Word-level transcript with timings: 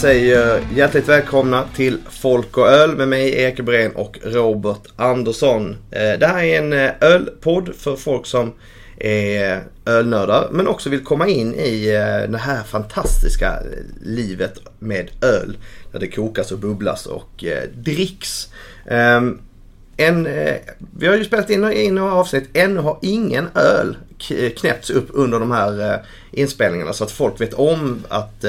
säger 0.00 0.60
hjärtligt 0.74 1.08
välkomna 1.08 1.64
till 1.76 1.98
Folk 2.10 2.56
och 2.56 2.68
öl 2.68 2.96
med 2.96 3.08
mig 3.08 3.42
Erik 3.42 3.94
och 3.94 4.18
Robert 4.22 4.82
Andersson. 4.96 5.76
Eh, 5.90 6.18
det 6.18 6.26
här 6.26 6.44
är 6.44 6.58
en 6.58 6.72
eh, 6.72 6.90
ölpodd 7.00 7.74
för 7.74 7.96
folk 7.96 8.26
som 8.26 8.52
är 8.98 9.62
ölnördar 9.86 10.48
men 10.50 10.68
också 10.68 10.90
vill 10.90 11.04
komma 11.04 11.28
in 11.28 11.54
i 11.54 11.88
eh, 11.88 12.30
det 12.30 12.38
här 12.38 12.62
fantastiska 12.62 13.52
livet 14.02 14.58
med 14.78 15.10
öl. 15.22 15.56
Där 15.92 15.98
det 15.98 16.10
kokas 16.10 16.52
och 16.52 16.58
bubblas 16.58 17.06
och 17.06 17.44
dricks. 17.74 18.48
Ehm, 18.86 19.38
en, 19.96 20.28
vi 20.98 21.06
har 21.06 21.16
ju 21.16 21.24
spelat 21.24 21.50
in, 21.50 21.72
in 21.72 21.94
några 21.94 22.14
avsnitt. 22.14 22.48
Ännu 22.52 22.80
har 22.80 22.98
ingen 23.02 23.48
öl 23.54 23.96
knäppts 24.56 24.90
upp 24.90 25.08
under 25.10 25.40
de 25.40 25.50
här 25.50 26.04
inspelningarna 26.32 26.92
så 26.92 27.04
att 27.04 27.10
folk 27.10 27.40
vet 27.40 27.54
om 27.54 28.04
att 28.08 28.44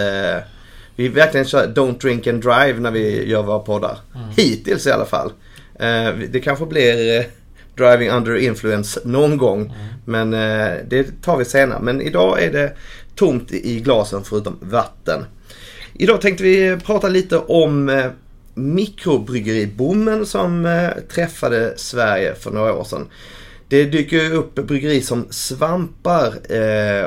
vi 0.95 1.08
verkligen 1.08 1.45
kör 1.45 1.68
Don't 1.68 2.02
Drink 2.02 2.27
and 2.27 2.44
Drive 2.44 2.80
när 2.80 2.91
vi 2.91 3.30
gör 3.30 3.44
våra 3.44 3.59
poddar. 3.59 3.98
Mm. 4.16 4.30
Hittills 4.38 4.88
i 4.88 4.91
alla 4.91 5.05
fall. 5.05 5.31
Eh, 5.81 6.14
det 6.30 6.40
kanske 6.40 6.66
blir 6.66 7.20
eh, 7.20 7.26
Driving 7.76 8.09
Under 8.09 8.36
Influence 8.38 9.00
någon 9.05 9.38
gång. 9.38 9.62
Mm. 9.62 9.76
Men 10.05 10.34
eh, 10.34 10.77
det 10.88 11.22
tar 11.22 11.38
vi 11.38 11.45
senare. 11.45 11.80
Men 11.81 12.02
idag 12.02 12.44
är 12.44 12.52
det 12.52 12.73
tomt 13.16 13.52
i 13.52 13.80
glasen 13.80 14.23
förutom 14.23 14.58
vatten. 14.62 15.26
Idag 15.94 16.22
tänkte 16.22 16.44
vi 16.44 16.77
prata 16.86 17.09
lite 17.09 17.38
om 17.38 18.09
mikrobryggeriboomen 18.53 20.26
som 20.26 20.81
träffade 21.14 21.73
Sverige 21.78 22.36
för 22.36 22.52
några 22.52 22.73
år 22.73 22.84
sedan. 22.84 23.08
Det 23.67 23.86
dyker 23.86 24.34
upp 24.34 24.56
bryggeri 24.56 25.02
som 25.02 25.28
svampar 25.30 26.34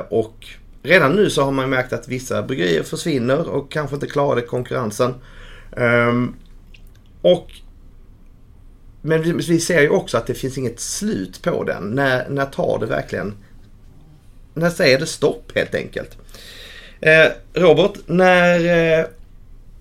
och 0.08 0.46
redan 0.84 1.12
nu 1.12 1.30
så 1.30 1.42
har 1.42 1.52
man 1.52 1.70
märkt 1.70 1.92
att 1.92 2.08
vissa 2.08 2.42
bryggerier 2.42 2.82
försvinner 2.82 3.48
och 3.48 3.72
kanske 3.72 3.94
inte 3.94 4.06
klarade 4.06 4.42
konkurrensen. 4.42 5.14
Um, 5.70 6.36
och 7.22 7.50
men 9.02 9.22
vi, 9.22 9.32
vi, 9.32 9.60
ser 9.60 9.80
ju 9.80 9.88
också 9.88 10.18
att 10.18 10.26
det 10.26 10.34
finns 10.34 10.58
inget 10.58 10.80
slut 10.80 11.42
på 11.42 11.64
den. 11.64 11.90
När, 11.90 12.28
när 12.28 12.46
tar 12.46 12.78
det 12.78 12.86
verkligen... 12.86 13.34
När 14.54 14.70
säger 14.70 14.98
det 14.98 15.06
stopp 15.06 15.52
helt 15.54 15.74
enkelt? 15.74 16.18
Eh, 17.00 17.26
Robert, 17.54 17.92
när 18.06 18.98
eh, 19.00 19.04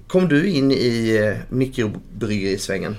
kom 0.07 0.27
du 0.27 0.49
in 0.49 0.71
i 0.71 1.19
eh, 1.23 1.55
mikrobryggerisvängen? 1.55 2.95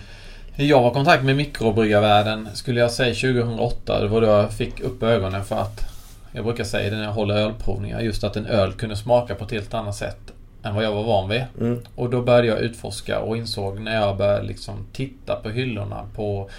Jag 0.57 0.83
var 0.83 0.91
i 0.91 0.95
kontakt 0.95 1.25
med 1.25 1.37
mikrobryggarvärlden 1.37 2.49
skulle 2.55 2.81
jag 2.81 2.93
säga 2.93 3.15
2008. 3.15 4.01
Det 4.01 4.09
var 4.09 4.21
då 4.21 4.27
jag 4.27 4.53
fick 4.53 4.81
upp 4.81 5.03
ögonen 5.03 5.45
för 5.45 5.57
att 5.57 5.94
jag 6.35 6.45
brukar 6.45 6.65
säga 6.65 6.91
det 6.91 6.97
när 6.97 7.05
jag 7.05 7.13
håller 7.13 7.35
ölprovningar, 7.35 8.01
just 8.01 8.25
att 8.25 8.37
en 8.37 8.47
öl 8.47 8.73
kunde 8.73 8.97
smaka 8.97 9.35
på 9.35 9.45
ett 9.45 9.51
helt 9.51 9.75
annat 9.75 9.95
sätt 9.95 10.33
än 10.63 10.75
vad 10.75 10.85
jag 10.85 10.93
var 10.93 11.03
van 11.03 11.29
vid. 11.29 11.45
Mm. 11.61 11.81
Och 11.95 12.11
då 12.11 12.23
började 12.23 12.47
jag 12.47 12.61
utforska 12.61 13.21
och 13.21 13.37
insåg 13.37 13.81
när 13.81 13.95
jag 14.01 14.17
började 14.17 14.43
liksom 14.43 14.87
titta 14.93 15.37
på 15.37 15.49
hyllorna 15.49 16.09
på 16.15 16.51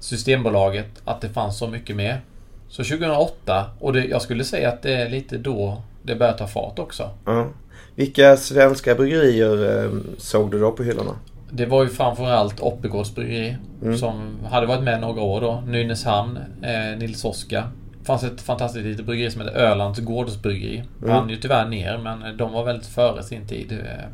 Systembolaget 0.00 1.02
att 1.04 1.20
det 1.20 1.28
fanns 1.28 1.58
så 1.58 1.66
mycket 1.66 1.96
mer. 1.96 2.20
Så 2.68 2.84
2008, 2.84 3.70
och 3.80 3.92
det, 3.92 4.04
jag 4.04 4.22
skulle 4.22 4.44
säga 4.44 4.68
att 4.68 4.82
det 4.82 4.94
är 4.94 5.08
lite 5.08 5.38
då 5.38 5.82
det 6.02 6.14
började 6.14 6.38
ta 6.38 6.46
fart 6.46 6.78
också. 6.78 7.10
Mm. 7.26 7.48
Vilka 7.94 8.36
svenska 8.36 8.94
bryggerier 8.94 9.84
eh, 9.84 9.90
såg 10.18 10.50
du 10.50 10.60
då 10.60 10.72
på 10.72 10.82
hyllorna? 10.82 11.12
Det 11.50 11.66
var 11.66 11.82
ju 11.82 11.88
framförallt 11.88 12.60
Oppegårds 12.60 13.14
bryggeri 13.14 13.56
mm. 13.82 13.98
som 13.98 14.38
hade 14.50 14.66
varit 14.66 14.82
med 14.82 15.00
några 15.00 15.22
år 15.22 15.40
då. 15.40 15.62
Nynäshamn, 15.66 16.38
eh, 16.62 16.98
Nils 16.98 17.24
Oskar 17.24 17.68
fanns 18.08 18.24
ett 18.24 18.40
fantastiskt 18.40 18.86
litet 18.86 19.06
bryggeri 19.06 19.30
som 19.30 19.40
hette 19.40 19.58
Ölands 19.58 20.00
Gårdsbryggeri. 20.00 20.76
Mm. 20.76 20.88
Brann 20.98 21.30
ju 21.30 21.36
tyvärr 21.36 21.68
ner 21.68 21.98
men 21.98 22.36
de 22.36 22.52
var 22.52 22.64
väldigt 22.64 22.86
före 22.86 23.22
sin 23.22 23.46
tid. 23.46 23.72
Eh, 23.72 24.08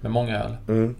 med 0.00 0.10
många 0.10 0.38
öl. 0.38 0.56
Mm. 0.68 0.94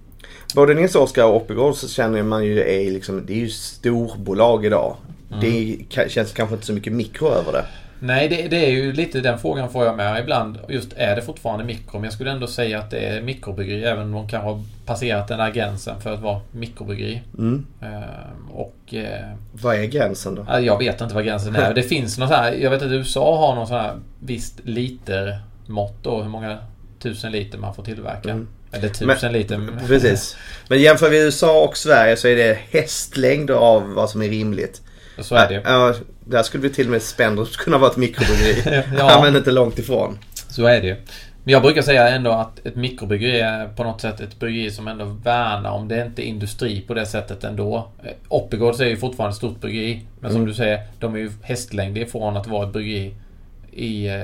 Både 0.55 0.75
Nils 0.75 0.95
Oskar 0.95 1.25
och 1.25 1.37
Oppegård 1.37 1.75
så 1.75 1.89
känner 1.89 2.23
man 2.23 2.45
ju 2.45 2.61
är 2.61 2.91
liksom, 2.91 3.27
det 3.27 3.33
är 3.33 3.39
ju 3.39 3.49
storbolag 3.49 4.67
idag. 4.67 4.97
Mm. 5.33 5.41
Det 5.41 6.11
känns 6.11 6.33
kanske 6.33 6.55
inte 6.55 6.67
så 6.67 6.73
mycket 6.73 6.93
mikro 6.93 7.29
över 7.29 7.53
det. 7.53 7.65
Nej, 8.05 8.29
det, 8.29 8.49
det, 8.49 8.67
är 8.67 8.71
ju 8.71 8.93
lite 8.93 9.21
den 9.21 9.39
frågan 9.39 9.71
får 9.71 9.85
jag 9.87 9.97
med 9.97 10.21
ibland. 10.21 10.59
Just 10.69 10.93
är 10.97 11.17
det 11.17 11.23
fortfarande 11.23 11.65
mikro? 11.65 11.93
Men 11.93 12.05
jag 12.05 12.13
skulle 12.13 12.31
ändå 12.31 12.47
säga 12.47 12.79
att 12.79 12.91
det 12.91 12.99
är 12.99 13.23
mikrobryggeri 13.23 13.85
även 13.85 14.03
om 14.03 14.13
de 14.13 14.29
kanske 14.29 14.49
har 14.49 14.63
passerat 14.87 15.29
den 15.29 15.39
där 15.39 15.51
gränsen 15.51 16.01
för 16.01 16.15
att 16.15 16.21
vara 16.21 16.41
mikrobryggeri. 16.51 17.23
Mm. 17.39 17.67
Ehm, 17.81 18.51
och, 18.51 18.95
eh, 18.95 19.37
vad 19.53 19.77
är 19.77 19.85
gränsen 19.85 20.35
då? 20.35 20.47
Jag 20.61 20.79
vet 20.79 21.01
inte 21.01 21.15
vad 21.15 21.25
gränsen 21.25 21.57
är. 21.57 21.75
Det 21.83 21.83
finns 21.83 22.19
något 22.19 22.31
här, 22.31 22.53
jag 22.53 22.71
vet 22.71 22.83
att 22.83 22.91
USA 22.91 23.37
har 23.37 23.55
någon 23.55 23.67
sån 23.67 23.77
här 23.77 23.95
visst 24.21 24.61
litermått 24.65 25.97
då. 26.03 26.23
Hur 26.23 26.31
många 26.31 26.59
tusen 26.99 27.33
liter 27.33 27.59
man 27.59 27.75
får 27.75 27.85
tillverka. 27.85 28.31
Mm. 28.31 28.49
Eller 28.73 28.89
tusen 28.89 29.07
men, 29.23 29.33
liter. 29.33 29.69
Precis. 29.87 30.37
Men 30.69 30.81
jämför 30.81 31.11
vi 31.11 31.25
USA 31.25 31.65
och 31.65 31.77
Sverige 31.77 32.17
så 32.17 32.29
är 32.29 32.37
det 32.37 32.59
hästlängd 32.71 33.51
av 33.51 33.95
vad 33.95 34.11
som 34.11 34.23
är 34.23 34.29
rimligt. 34.29 34.83
Så 35.19 35.35
är 35.35 35.49
det 35.49 35.63
ja, 35.65 35.95
Där 36.25 36.43
skulle 36.43 36.63
vi 36.63 36.75
till 36.75 36.87
och 36.87 36.93
med 36.93 37.03
Spendrups 37.03 37.57
kunna 37.57 37.79
vara 37.79 37.91
ett 37.91 37.97
mikrobryggeri. 37.97 38.83
ja. 38.99 39.21
Men 39.25 39.37
inte 39.37 39.51
långt 39.51 39.79
ifrån. 39.79 40.19
Så 40.49 40.67
är 40.67 40.81
det 40.81 40.87
ju. 40.87 40.97
Men 41.45 41.53
jag 41.53 41.63
brukar 41.63 41.83
säga 41.83 42.09
ändå 42.09 42.31
att 42.31 42.67
ett 42.67 42.77
mikrobryggeri 42.77 43.41
är 43.41 43.69
på 43.69 43.85
något 43.85 44.01
sätt 44.01 44.21
ett 44.21 44.39
bryggeri 44.39 44.71
som 44.71 44.89
ändå 44.89 45.05
värnar 45.05 45.71
om 45.71 45.89
det 45.89 45.97
är 45.97 46.07
inte 46.07 46.23
industri 46.23 46.81
på 46.81 46.95
det 46.95 47.07
sättet 47.07 47.45
ändå. 47.45 47.89
Oppigårds 48.29 48.81
är 48.81 48.85
ju 48.85 48.97
fortfarande 48.97 49.33
ett 49.33 49.37
stort 49.37 49.61
bryggeri. 49.61 50.07
Men 50.21 50.31
mm. 50.31 50.41
som 50.41 50.47
du 50.47 50.55
säger, 50.55 50.81
de 50.99 51.15
är 51.15 51.19
ju 51.19 51.31
hästlängd 51.43 51.99
ifrån 51.99 52.37
att 52.37 52.47
vara 52.47 52.67
ett 52.67 52.73
bryggeri 52.73 53.15
i 53.73 54.07
eh, 54.07 54.23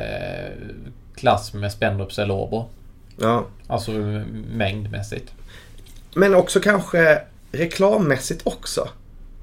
klass 1.15 1.55
med 1.55 1.72
Spendrups 1.72 2.19
eller 2.19 2.34
Åbo. 2.34 2.65
Ja. 3.20 3.47
Alltså 3.66 3.91
mängdmässigt. 4.53 5.32
Men 6.15 6.34
också 6.34 6.60
kanske 6.60 7.22
reklammässigt 7.53 8.47
också. 8.47 8.88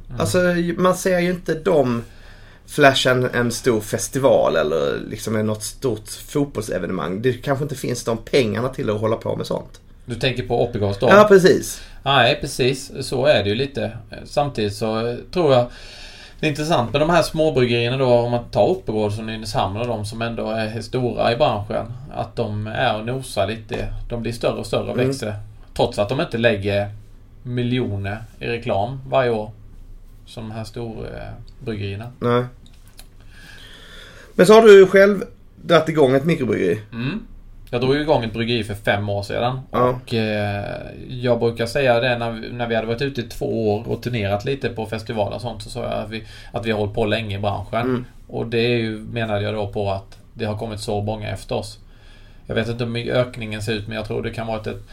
Mm. 0.09 0.21
Alltså 0.21 0.37
man 0.77 0.95
ser 0.95 1.19
ju 1.19 1.29
inte 1.29 1.53
dem 1.53 2.03
flasha 2.67 3.11
en, 3.11 3.29
en 3.33 3.51
stor 3.51 3.81
festival 3.81 4.55
eller 4.55 4.99
liksom 5.09 5.45
något 5.45 5.63
stort 5.63 6.09
fotbollsevenemang. 6.09 7.21
Det 7.21 7.33
kanske 7.33 7.63
inte 7.63 7.75
finns 7.75 8.03
de 8.03 8.17
pengarna 8.17 8.69
till 8.69 8.89
att 8.89 9.01
hålla 9.01 9.15
på 9.15 9.35
med 9.35 9.47
sånt. 9.47 9.81
Du 10.05 10.15
tänker 10.15 10.43
på 10.43 10.63
Oppigårds 10.63 10.99
då? 10.99 11.07
Ja, 11.09 11.25
precis. 11.27 11.81
Nej, 12.03 12.37
precis. 12.41 12.91
Så 13.01 13.25
är 13.25 13.43
det 13.43 13.49
ju 13.49 13.55
lite. 13.55 13.97
Samtidigt 14.25 14.75
så 14.75 15.17
tror 15.31 15.53
jag 15.53 15.67
det 16.39 16.47
är 16.47 16.49
intressant 16.49 16.91
med 16.91 17.01
de 17.01 17.09
här 17.09 17.21
småbryggerierna 17.21 17.97
då, 17.97 18.05
om 18.05 18.31
man 18.31 18.43
tar 18.51 18.63
Oppegårds 18.63 19.19
och 19.19 19.25
Nynäshamn 19.25 19.77
och 19.77 19.87
de 19.87 20.05
som 20.05 20.21
ändå 20.21 20.49
är 20.49 20.81
stora 20.81 21.31
i 21.33 21.35
branschen. 21.35 21.85
Att 22.13 22.35
de 22.35 22.67
är 22.67 22.97
och 22.97 23.05
nosar 23.05 23.47
lite. 23.47 23.87
De 24.09 24.21
blir 24.21 24.31
större 24.31 24.59
och 24.59 24.65
större 24.65 24.83
och 24.83 24.93
mm. 24.93 25.07
växer. 25.07 25.35
Trots 25.75 25.99
att 25.99 26.09
de 26.09 26.21
inte 26.21 26.37
lägger 26.37 26.89
miljoner 27.43 28.23
i 28.39 28.47
reklam 28.47 29.01
varje 29.09 29.29
år. 29.29 29.51
Som 30.25 30.49
de 30.49 30.55
här 30.55 30.63
storbryggerierna. 30.63 32.11
Nej. 32.19 32.43
Men 34.35 34.45
så 34.45 34.53
har 34.53 34.61
du 34.61 34.87
själv 34.87 35.23
dragit 35.55 35.89
igång 35.89 36.15
ett 36.15 36.25
mikrobryggeri. 36.25 36.79
Mm. 36.93 37.27
Jag 37.69 37.81
drog 37.81 37.95
igång 37.95 38.23
ett 38.23 38.33
bryggeri 38.33 38.63
för 38.63 38.73
fem 38.73 39.09
år 39.09 39.23
sedan. 39.23 39.59
Ja. 39.71 39.89
Och 39.89 40.13
eh, 40.13 40.81
jag 41.07 41.39
brukar 41.39 41.65
säga 41.65 41.99
det 41.99 42.17
när 42.17 42.31
vi, 42.31 42.51
när 42.51 42.67
vi 42.67 42.75
hade 42.75 42.87
varit 42.87 43.01
ute 43.01 43.21
i 43.21 43.23
två 43.23 43.75
år 43.75 43.87
och 43.87 44.03
turnerat 44.03 44.45
lite 44.45 44.69
på 44.69 44.85
festivaler 44.85 45.35
och 45.35 45.41
sånt. 45.41 45.63
Så 45.63 45.69
sa 45.69 45.83
jag 45.83 45.93
att 45.93 46.09
vi, 46.09 46.23
att 46.51 46.65
vi 46.65 46.71
har 46.71 46.79
hållit 46.79 46.95
på 46.95 47.05
länge 47.05 47.35
i 47.35 47.39
branschen. 47.39 47.81
Mm. 47.81 48.05
Och 48.27 48.47
det 48.47 48.59
är 48.59 48.77
ju, 48.77 48.97
menade 48.97 49.41
jag 49.41 49.53
då 49.53 49.67
på 49.67 49.91
att 49.91 50.17
det 50.33 50.45
har 50.45 50.57
kommit 50.57 50.79
så 50.79 51.01
många 51.01 51.29
efter 51.29 51.55
oss. 51.55 51.79
Jag 52.45 52.55
vet 52.55 52.67
inte 52.67 52.85
hur 52.85 53.09
ökningen 53.09 53.61
ser 53.61 53.73
ut 53.73 53.87
men 53.87 53.97
jag 53.97 54.05
tror 54.07 54.23
det 54.23 54.31
kan 54.31 54.47
vara 54.47 54.61
ett 54.61 54.83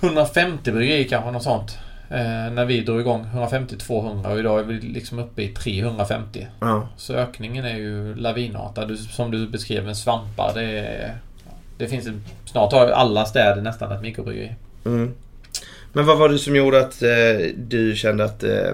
150 0.00 0.72
bryggeri 0.72 1.04
kanske 1.04 1.30
något 1.30 1.42
sånt. 1.42 1.78
Eh, 2.10 2.52
när 2.52 2.64
vi 2.64 2.80
drog 2.80 3.00
igång 3.00 3.26
150-200 3.34 4.32
och 4.32 4.38
idag 4.38 4.60
är 4.60 4.64
vi 4.64 4.80
liksom 4.80 5.18
uppe 5.18 5.42
i 5.42 5.48
350. 5.48 6.46
Ja. 6.60 6.88
Så 6.96 7.14
ökningen 7.14 7.64
är 7.64 7.76
ju 7.76 8.14
lavinartad. 8.14 8.98
Som 8.98 9.30
du 9.30 9.48
beskrev 9.48 9.84
med 9.84 9.96
svampar. 9.96 10.52
Det, 10.54 10.62
är, 10.62 11.18
det 11.78 11.88
finns 11.88 12.08
snart 12.44 12.72
har 12.72 12.88
alla 12.88 13.24
städer 13.24 13.62
nästan 13.62 13.92
ett 13.92 14.02
mikrobryggeri. 14.02 14.54
Mm. 14.84 15.14
Men 15.92 16.06
vad 16.06 16.18
var 16.18 16.28
det 16.28 16.38
som 16.38 16.56
gjorde 16.56 16.80
att 16.80 17.02
eh, 17.02 17.48
du 17.56 17.96
kände 17.96 18.24
att 18.24 18.42
eh, 18.42 18.72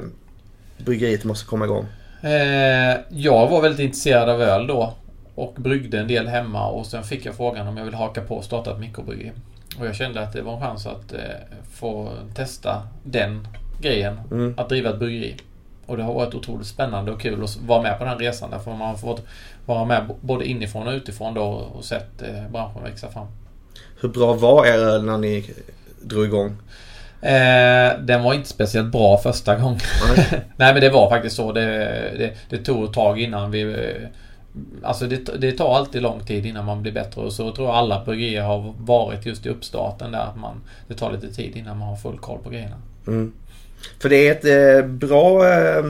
bryggeriet 0.79 1.25
måste 1.25 1.47
komma 1.47 1.65
igång? 1.65 1.87
Eh, 2.23 2.97
jag 3.09 3.49
var 3.49 3.63
väldigt 3.63 3.81
intresserad 3.81 4.29
av 4.29 4.43
öl 4.43 4.67
då. 4.67 4.95
Och 5.35 5.55
bryggde 5.55 5.99
en 5.99 6.09
del 6.09 6.29
hemma 6.29 6.69
och 6.69 6.87
sen 6.87 7.05
fick 7.05 7.27
jag 7.27 7.35
frågan 7.35 7.69
om 7.69 7.77
jag 7.77 7.85
vill 7.85 7.95
haka 7.95 8.21
på 8.21 8.37
och 8.37 8.45
starta 8.45 8.73
ett 8.73 8.79
mikrobryggeri. 8.79 9.33
Och 9.79 9.87
jag 9.87 9.95
kände 9.95 10.21
att 10.21 10.33
det 10.33 10.43
var 10.43 10.55
en 10.55 10.61
chans 10.61 10.87
att 10.87 11.13
eh, 11.13 11.21
få 11.73 12.13
testa 12.35 12.83
den 13.05 13.49
grejen. 13.81 14.21
Mm. 14.31 14.55
Att 14.57 14.69
driva 14.69 14.91
ett 14.91 14.99
bryggeri. 14.99 15.37
Och 15.87 15.97
det 15.97 16.03
har 16.03 16.15
varit 16.15 16.35
otroligt 16.35 16.67
spännande 16.67 17.13
och 17.13 17.21
kul 17.21 17.45
att 17.45 17.57
vara 17.57 17.83
med 17.83 17.99
på 17.99 18.05
den 18.05 18.19
resan. 18.19 18.51
Därför 18.51 18.71
man 18.71 18.89
har 18.89 18.97
fått 18.97 19.27
vara 19.67 19.85
med 19.85 20.11
både 20.21 20.47
inifrån 20.47 20.87
och 20.87 20.93
utifrån 20.93 21.35
då 21.35 21.43
och 21.43 21.85
sett 21.85 22.23
eh, 22.23 22.49
branschen 22.53 22.83
växa 22.83 23.09
fram. 23.09 23.27
Hur 24.01 24.09
bra 24.09 24.35
var 24.35 24.67
er 24.67 24.79
öl 24.79 25.05
när 25.05 25.19
ni 25.19 25.51
drog 26.01 26.25
igång? 26.25 26.57
Eh, 27.23 27.99
den 28.01 28.23
var 28.23 28.35
inte 28.35 28.49
speciellt 28.49 28.93
bra 28.93 29.19
första 29.19 29.57
gången. 29.57 29.81
Nej. 30.17 30.27
Nej 30.57 30.73
men 30.73 30.81
det 30.81 30.91
var 30.91 31.11
faktiskt 31.11 31.37
så. 31.37 31.53
Det, 31.53 31.67
det, 32.19 32.37
det 32.49 32.65
tog 32.65 32.85
ett 32.85 32.93
tag 32.93 33.21
innan 33.21 33.51
vi 33.51 33.77
Alltså 34.83 35.07
det, 35.07 35.41
det 35.41 35.53
tar 35.53 35.77
alltid 35.77 36.03
lång 36.03 36.21
tid 36.21 36.47
innan 36.47 36.65
man 36.65 36.83
blir 36.83 36.93
bättre 36.93 37.21
och 37.21 37.33
så 37.33 37.53
tror 37.53 37.69
jag 37.69 37.77
alla 37.77 38.05
bryggerier 38.05 38.43
har 38.43 38.75
varit 38.79 39.27
just 39.27 39.47
i 39.47 39.49
uppstarten 39.49 40.13
där 40.13 40.29
man, 40.37 40.61
det 40.89 40.95
tar 40.95 41.13
lite 41.13 41.35
tid 41.35 41.57
innan 41.57 41.79
man 41.79 41.89
har 41.89 41.97
full 41.97 42.19
koll 42.19 42.39
på 42.45 42.51
grejerna. 42.51 42.77
Mm. 43.07 43.33
För 43.99 44.09
det 44.09 44.29
är 44.29 44.33
ett 44.33 44.45
eh, 44.45 44.91
bra... 44.91 45.49
Eh, 45.49 45.85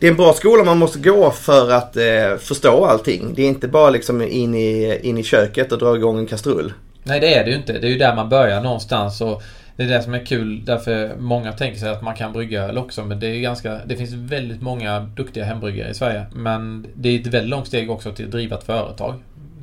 det 0.00 0.06
är 0.06 0.10
en 0.10 0.16
bra 0.16 0.32
skola 0.32 0.64
man 0.64 0.78
måste 0.78 0.98
gå 0.98 1.30
för 1.30 1.70
att 1.70 1.96
eh, 1.96 2.36
förstå 2.38 2.84
allting. 2.84 3.34
Det 3.34 3.42
är 3.42 3.48
inte 3.48 3.68
bara 3.68 3.90
liksom 3.90 4.22
in 4.22 4.54
i, 4.54 5.00
in 5.02 5.18
i 5.18 5.22
köket 5.22 5.72
och 5.72 5.78
dra 5.78 5.96
igång 5.96 6.18
en 6.18 6.26
kastrull. 6.26 6.72
Nej 7.02 7.20
det 7.20 7.34
är 7.34 7.44
det 7.44 7.50
ju 7.50 7.56
inte. 7.56 7.72
Det 7.72 7.86
är 7.86 7.90
ju 7.90 7.98
där 7.98 8.14
man 8.14 8.28
börjar 8.28 8.60
någonstans 8.60 9.20
och 9.20 9.42
det 9.78 9.84
är 9.84 9.88
det 9.88 10.02
som 10.02 10.14
är 10.14 10.26
kul 10.26 10.64
därför 10.64 11.16
många 11.18 11.52
tänker 11.52 11.78
sig 11.78 11.90
att 11.90 12.02
man 12.02 12.14
kan 12.14 12.32
brygga 12.32 12.62
öl 12.62 12.78
också 12.78 13.04
men 13.04 13.20
det 13.20 13.26
är 13.26 13.40
ganska 13.40 13.80
Det 13.86 13.96
finns 13.96 14.12
väldigt 14.12 14.62
många 14.62 15.00
duktiga 15.00 15.44
hembryggare 15.44 15.90
i 15.90 15.94
Sverige 15.94 16.26
men 16.32 16.86
det 16.94 17.08
är 17.08 17.20
ett 17.20 17.26
väldigt 17.26 17.50
långt 17.50 17.66
steg 17.66 17.90
också 17.90 18.12
till 18.12 18.24
att 18.24 18.30
driva 18.30 18.56
ett 18.56 18.64
företag. 18.64 19.14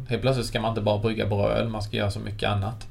Helt 0.09 0.21
plötsligt 0.21 0.45
ska 0.45 0.61
man 0.61 0.69
inte 0.69 0.81
bara 0.81 0.97
brygga 0.97 1.25
bra 1.25 1.51
öl, 1.51 1.69
man 1.69 1.81
ska 1.81 1.97
göra 1.97 2.11
så 2.11 2.19
mycket 2.19 2.49
annat. 2.49 2.87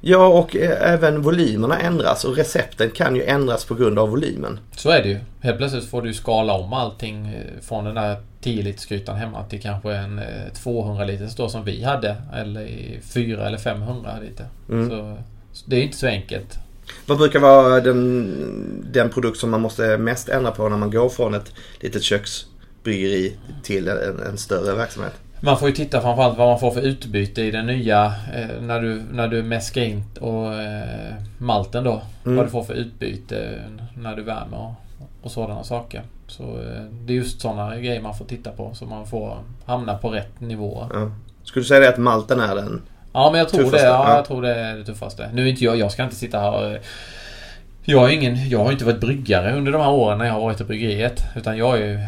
Ja 0.00 0.26
och 0.26 0.56
eh, 0.56 0.92
även 0.92 1.22
volymerna 1.22 1.78
ändras 1.78 2.24
och 2.24 2.36
recepten 2.36 2.90
kan 2.90 3.16
ju 3.16 3.24
ändras 3.24 3.64
på 3.64 3.74
grund 3.74 3.98
av 3.98 4.10
volymen. 4.10 4.60
Så 4.76 4.90
är 4.90 5.02
det 5.02 5.08
ju. 5.08 5.18
Helt 5.40 5.58
plötsligt 5.58 5.84
får 5.84 6.02
du 6.02 6.14
skala 6.14 6.52
om 6.52 6.72
allting 6.72 7.26
eh, 7.26 7.62
från 7.62 7.84
den 7.84 7.94
där 7.94 8.16
10 8.40 8.62
liters 8.62 9.08
hemma 9.08 9.44
till 9.44 9.62
kanske 9.62 9.94
en 9.94 10.20
200 10.54 11.02
eh, 11.02 11.10
liters 11.10 11.34
då 11.36 11.48
som 11.48 11.64
vi 11.64 11.84
hade. 11.84 12.16
Eller 12.34 12.68
4 13.02 13.46
eller 13.46 13.58
500 13.58 14.18
liter. 14.22 14.46
Mm. 14.68 14.90
Så, 14.90 15.16
så 15.52 15.70
det 15.70 15.76
är 15.76 15.82
inte 15.82 15.96
så 15.96 16.06
enkelt. 16.06 16.58
Vad 17.06 17.18
brukar 17.18 17.40
vara 17.40 17.80
den, 17.80 18.88
den 18.92 19.10
produkt 19.10 19.38
som 19.38 19.50
man 19.50 19.60
måste 19.60 19.98
mest 19.98 20.28
ändra 20.28 20.50
på 20.50 20.68
när 20.68 20.76
man 20.76 20.90
går 20.90 21.08
från 21.08 21.34
ett 21.34 21.52
litet 21.80 22.02
köksbryggeri 22.02 23.36
till 23.62 23.88
en, 23.88 24.20
en 24.20 24.38
större 24.38 24.74
verksamhet? 24.74 25.12
Man 25.40 25.58
får 25.58 25.68
ju 25.68 25.74
titta 25.74 26.00
framförallt 26.00 26.38
vad 26.38 26.48
man 26.48 26.60
får 26.60 26.70
för 26.70 26.80
utbyte 26.80 27.42
i 27.42 27.50
den 27.50 27.66
nya 27.66 28.06
eh, 28.34 28.62
när 28.62 28.80
du, 28.80 29.02
när 29.12 29.28
du 29.28 29.42
mäskar 29.42 29.82
in 29.82 30.04
och 30.20 30.54
eh, 30.54 31.14
malten 31.38 31.84
då. 31.84 32.02
Mm. 32.24 32.36
Vad 32.36 32.46
du 32.46 32.50
får 32.50 32.62
för 32.62 32.74
utbyte 32.74 33.62
när 33.96 34.16
du 34.16 34.22
värmer 34.22 34.58
och, 34.58 34.74
och 35.22 35.30
sådana 35.30 35.64
saker. 35.64 36.02
Så 36.26 36.42
eh, 36.42 36.82
det 37.06 37.12
är 37.12 37.16
just 37.16 37.40
sådana 37.40 37.76
grejer 37.76 38.00
man 38.00 38.16
får 38.16 38.24
titta 38.24 38.50
på 38.50 38.74
så 38.74 38.86
man 38.86 39.06
får 39.06 39.38
hamna 39.66 39.94
på 39.94 40.10
rätt 40.10 40.40
nivå. 40.40 40.86
Ja. 40.92 41.10
Skulle 41.44 41.62
du 41.62 41.66
säga 41.68 41.80
det 41.80 41.88
att 41.88 41.98
malten 41.98 42.40
är 42.40 42.54
den 42.54 42.82
Ja 43.12 43.30
men 43.30 43.38
jag 43.38 43.48
tror 43.48 43.62
tuffaste? 43.62 43.86
det. 43.86 43.92
Ja, 43.92 44.16
jag 44.16 44.24
tror 44.24 44.42
det 44.42 44.54
är 44.54 44.76
det 44.76 44.84
tuffaste. 44.84 45.30
Nu 45.32 45.42
är 45.42 45.46
inte 45.46 45.64
jag, 45.64 45.76
jag 45.76 45.92
ska 45.92 46.04
inte 46.04 46.16
sitta 46.16 46.40
här 46.40 46.50
och 46.50 46.76
jag, 47.90 48.04
är 48.04 48.14
ingen, 48.14 48.48
jag 48.48 48.64
har 48.64 48.72
inte 48.72 48.84
varit 48.84 49.00
bryggare 49.00 49.56
under 49.56 49.72
de 49.72 49.82
här 49.82 49.90
åren 49.90 50.18
när 50.18 50.24
jag 50.24 50.32
har 50.32 50.40
varit 50.40 50.60
i 50.60 50.64
bryggeriet. 50.64 51.22
Utan 51.36 51.58
jag 51.58 51.78
är 51.78 51.86
ju 51.86 51.98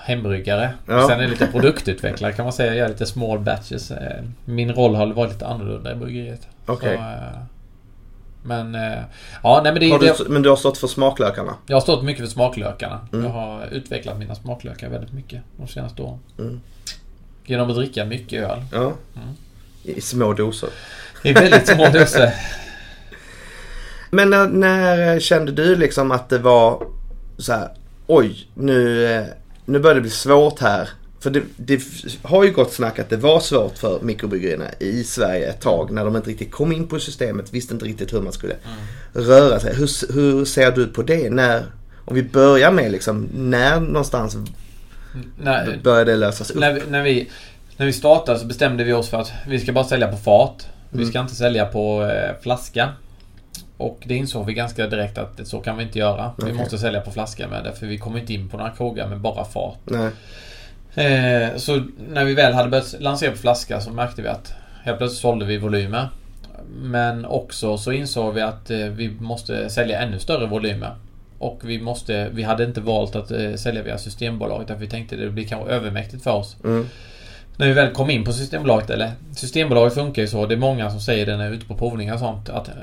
hembryggare. 0.00 0.70
Ja. 0.86 1.08
Sen 1.08 1.18
är 1.18 1.22
jag 1.22 1.30
lite 1.30 1.46
produktutvecklare 1.46 2.32
kan 2.32 2.44
man 2.44 2.52
säga. 2.52 2.68
Jag 2.68 2.76
gör 2.76 2.88
lite 2.88 3.06
small 3.06 3.38
batches. 3.38 3.90
Eh, 3.90 4.22
min 4.44 4.72
roll 4.72 4.94
har 4.94 5.06
varit 5.06 5.32
lite 5.32 5.46
annorlunda 5.46 5.92
i 5.92 5.94
bryggeriet. 5.94 6.48
Okej. 6.66 6.94
Okay. 6.94 6.94
Eh, 6.94 7.38
men... 8.42 8.74
Eh, 8.74 8.98
ja, 9.42 9.60
nej 9.64 9.72
men 9.72 9.80
det, 9.80 9.98
du, 9.98 10.06
det, 10.06 10.28
Men 10.28 10.42
du 10.42 10.48
har 10.48 10.56
stått 10.56 10.78
för 10.78 10.86
smaklökarna? 10.86 11.54
Jag 11.66 11.76
har 11.76 11.80
stått 11.80 12.04
mycket 12.04 12.24
för 12.24 12.32
smaklökarna. 12.32 13.00
Mm. 13.12 13.24
Jag 13.24 13.32
har 13.32 13.66
utvecklat 13.66 14.18
mina 14.18 14.34
smaklökar 14.34 14.88
väldigt 14.88 15.12
mycket 15.12 15.42
de 15.56 15.68
senaste 15.68 16.02
åren. 16.02 16.18
Mm. 16.38 16.60
Genom 17.44 17.70
att 17.70 17.76
dricka 17.76 18.04
mycket 18.04 18.42
öl. 18.42 18.58
Ja. 18.72 18.78
Mm. 19.16 19.36
I 19.96 20.00
små 20.00 20.32
doser. 20.32 20.70
I 21.22 21.32
väldigt 21.32 21.66
små 21.66 21.88
doser. 21.92 22.32
Men 24.10 24.30
när, 24.30 24.48
när, 24.48 25.20
kände 25.20 25.52
du 25.52 25.76
liksom 25.76 26.10
att 26.10 26.28
det 26.28 26.38
var 26.38 26.86
så 27.38 27.52
här, 27.52 27.68
oj, 28.06 28.48
nu, 28.54 29.26
nu 29.64 29.78
börjar 29.78 29.94
det 29.94 30.00
bli 30.00 30.10
svårt 30.10 30.60
här. 30.60 30.88
För 31.20 31.30
det, 31.30 31.42
det, 31.56 31.82
har 32.22 32.44
ju 32.44 32.52
gått 32.52 32.72
snack 32.72 32.98
att 32.98 33.10
det 33.10 33.16
var 33.16 33.40
svårt 33.40 33.78
för 33.78 34.00
mikrobryggerierna 34.02 34.64
i 34.78 35.04
Sverige 35.04 35.48
ett 35.48 35.60
tag 35.60 35.90
när 35.90 36.04
de 36.04 36.16
inte 36.16 36.30
riktigt 36.30 36.50
kom 36.50 36.72
in 36.72 36.86
på 36.86 36.98
systemet, 36.98 37.52
visste 37.52 37.74
inte 37.74 37.86
riktigt 37.86 38.12
hur 38.12 38.20
man 38.20 38.32
skulle 38.32 38.54
mm. 38.54 39.26
röra 39.28 39.60
sig. 39.60 39.74
Hur, 39.74 40.12
hur 40.14 40.44
ser 40.44 40.70
du 40.70 40.86
på 40.86 41.02
det? 41.02 41.30
När, 41.30 41.64
om 42.04 42.14
vi 42.14 42.22
börjar 42.22 42.70
med 42.70 42.92
liksom, 42.92 43.28
när 43.34 43.80
någonstans 43.80 44.36
när, 45.38 45.80
började 45.82 46.10
det 46.10 46.16
lösas 46.16 46.50
upp? 46.50 46.60
När 46.60 46.72
vi, 46.72 46.80
när, 46.88 47.02
vi, 47.02 47.30
när 47.80 47.86
vi 47.86 47.92
startade 47.92 48.38
så 48.38 48.46
bestämde 48.46 48.84
vi 48.84 48.92
oss 48.92 49.08
för 49.08 49.20
att 49.20 49.32
vi 49.46 49.60
ska 49.60 49.72
bara 49.72 49.84
sälja 49.84 50.08
på 50.08 50.16
fat. 50.16 50.68
Mm. 50.92 51.04
Vi 51.04 51.10
ska 51.10 51.20
inte 51.20 51.34
sälja 51.34 51.66
på 51.66 52.02
eh, 52.02 52.40
flaska. 52.40 52.88
Och 53.76 54.02
det 54.04 54.14
insåg 54.14 54.46
vi 54.46 54.54
ganska 54.54 54.86
direkt 54.86 55.18
att 55.18 55.46
så 55.48 55.60
kan 55.60 55.76
vi 55.76 55.82
inte 55.82 55.98
göra. 55.98 56.32
Okay. 56.38 56.52
Vi 56.52 56.58
måste 56.58 56.78
sälja 56.78 57.00
på 57.00 57.10
flaska 57.10 57.48
med 57.48 57.64
det 57.64 57.72
för 57.72 57.86
vi 57.86 57.98
kommer 57.98 58.18
inte 58.18 58.34
in 58.34 58.48
på 58.48 58.56
några 58.56 58.70
krogar 58.70 59.08
med 59.08 59.20
bara 59.20 59.44
fat. 59.44 59.78
Eh, 60.94 61.56
så 61.56 61.82
när 62.08 62.24
vi 62.24 62.34
väl 62.34 62.52
hade 62.52 62.68
börjat 62.68 62.94
lansera 62.98 63.30
på 63.30 63.38
flaska 63.38 63.80
så 63.80 63.90
märkte 63.90 64.22
vi 64.22 64.28
att 64.28 64.54
helt 64.84 64.98
plötsligt 64.98 65.20
sålde 65.20 65.44
vi 65.44 65.58
volymer. 65.58 66.08
Men 66.80 67.24
också 67.24 67.78
så 67.78 67.92
insåg 67.92 68.34
vi 68.34 68.40
att 68.40 68.70
eh, 68.70 68.78
vi 68.78 69.10
måste 69.10 69.70
sälja 69.70 70.00
ännu 70.00 70.18
större 70.18 70.46
volymer. 70.46 70.94
Och 71.38 71.60
vi 71.64 71.80
måste, 71.80 72.28
vi 72.28 72.42
hade 72.42 72.64
inte 72.64 72.80
valt 72.80 73.16
att 73.16 73.30
eh, 73.30 73.54
sälja 73.54 73.82
via 73.82 73.98
Systembolaget 73.98 74.68
därför 74.68 74.80
vi 74.80 74.90
tänkte 74.90 75.14
att 75.14 75.20
det 75.20 75.30
blir 75.30 75.46
kanske 75.46 75.70
övermäktigt 75.70 76.22
för 76.22 76.32
oss. 76.32 76.56
Mm 76.64 76.86
när 77.60 77.66
vi 77.66 77.72
väl 77.72 77.92
kom 77.92 78.10
in 78.10 78.24
på 78.24 78.32
Systembolaget, 78.32 78.90
eller 78.90 79.12
Systembolaget 79.32 79.94
funkar 79.94 80.22
ju 80.22 80.28
så, 80.28 80.46
det 80.46 80.54
är 80.54 80.58
många 80.58 80.90
som 80.90 81.00
säger 81.00 81.26
det 81.26 81.36
när 81.36 81.48
vi 81.48 81.50
är 81.50 81.56
ute 81.56 81.66
på 81.66 81.74
provningar 81.74 82.14
och 82.14 82.20
sånt, 82.20 82.48
att 82.48 82.68
eh, 82.68 82.74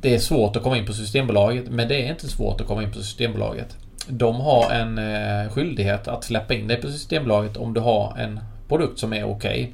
det 0.00 0.14
är 0.14 0.18
svårt 0.18 0.56
att 0.56 0.62
komma 0.62 0.78
in 0.78 0.86
på 0.86 0.92
Systembolaget, 0.92 1.64
men 1.70 1.88
det 1.88 2.06
är 2.06 2.10
inte 2.10 2.28
svårt 2.28 2.60
att 2.60 2.66
komma 2.66 2.82
in 2.82 2.92
på 2.92 2.98
Systembolaget. 2.98 3.76
De 4.06 4.40
har 4.40 4.70
en 4.70 4.98
eh, 4.98 5.50
skyldighet 5.52 6.08
att 6.08 6.24
släppa 6.24 6.54
in 6.54 6.68
dig 6.68 6.76
på 6.80 6.88
Systembolaget 6.88 7.56
om 7.56 7.74
du 7.74 7.80
har 7.80 8.16
en 8.18 8.40
produkt 8.68 8.98
som 8.98 9.12
är 9.12 9.24
okej. 9.24 9.32
Okay. 9.32 9.72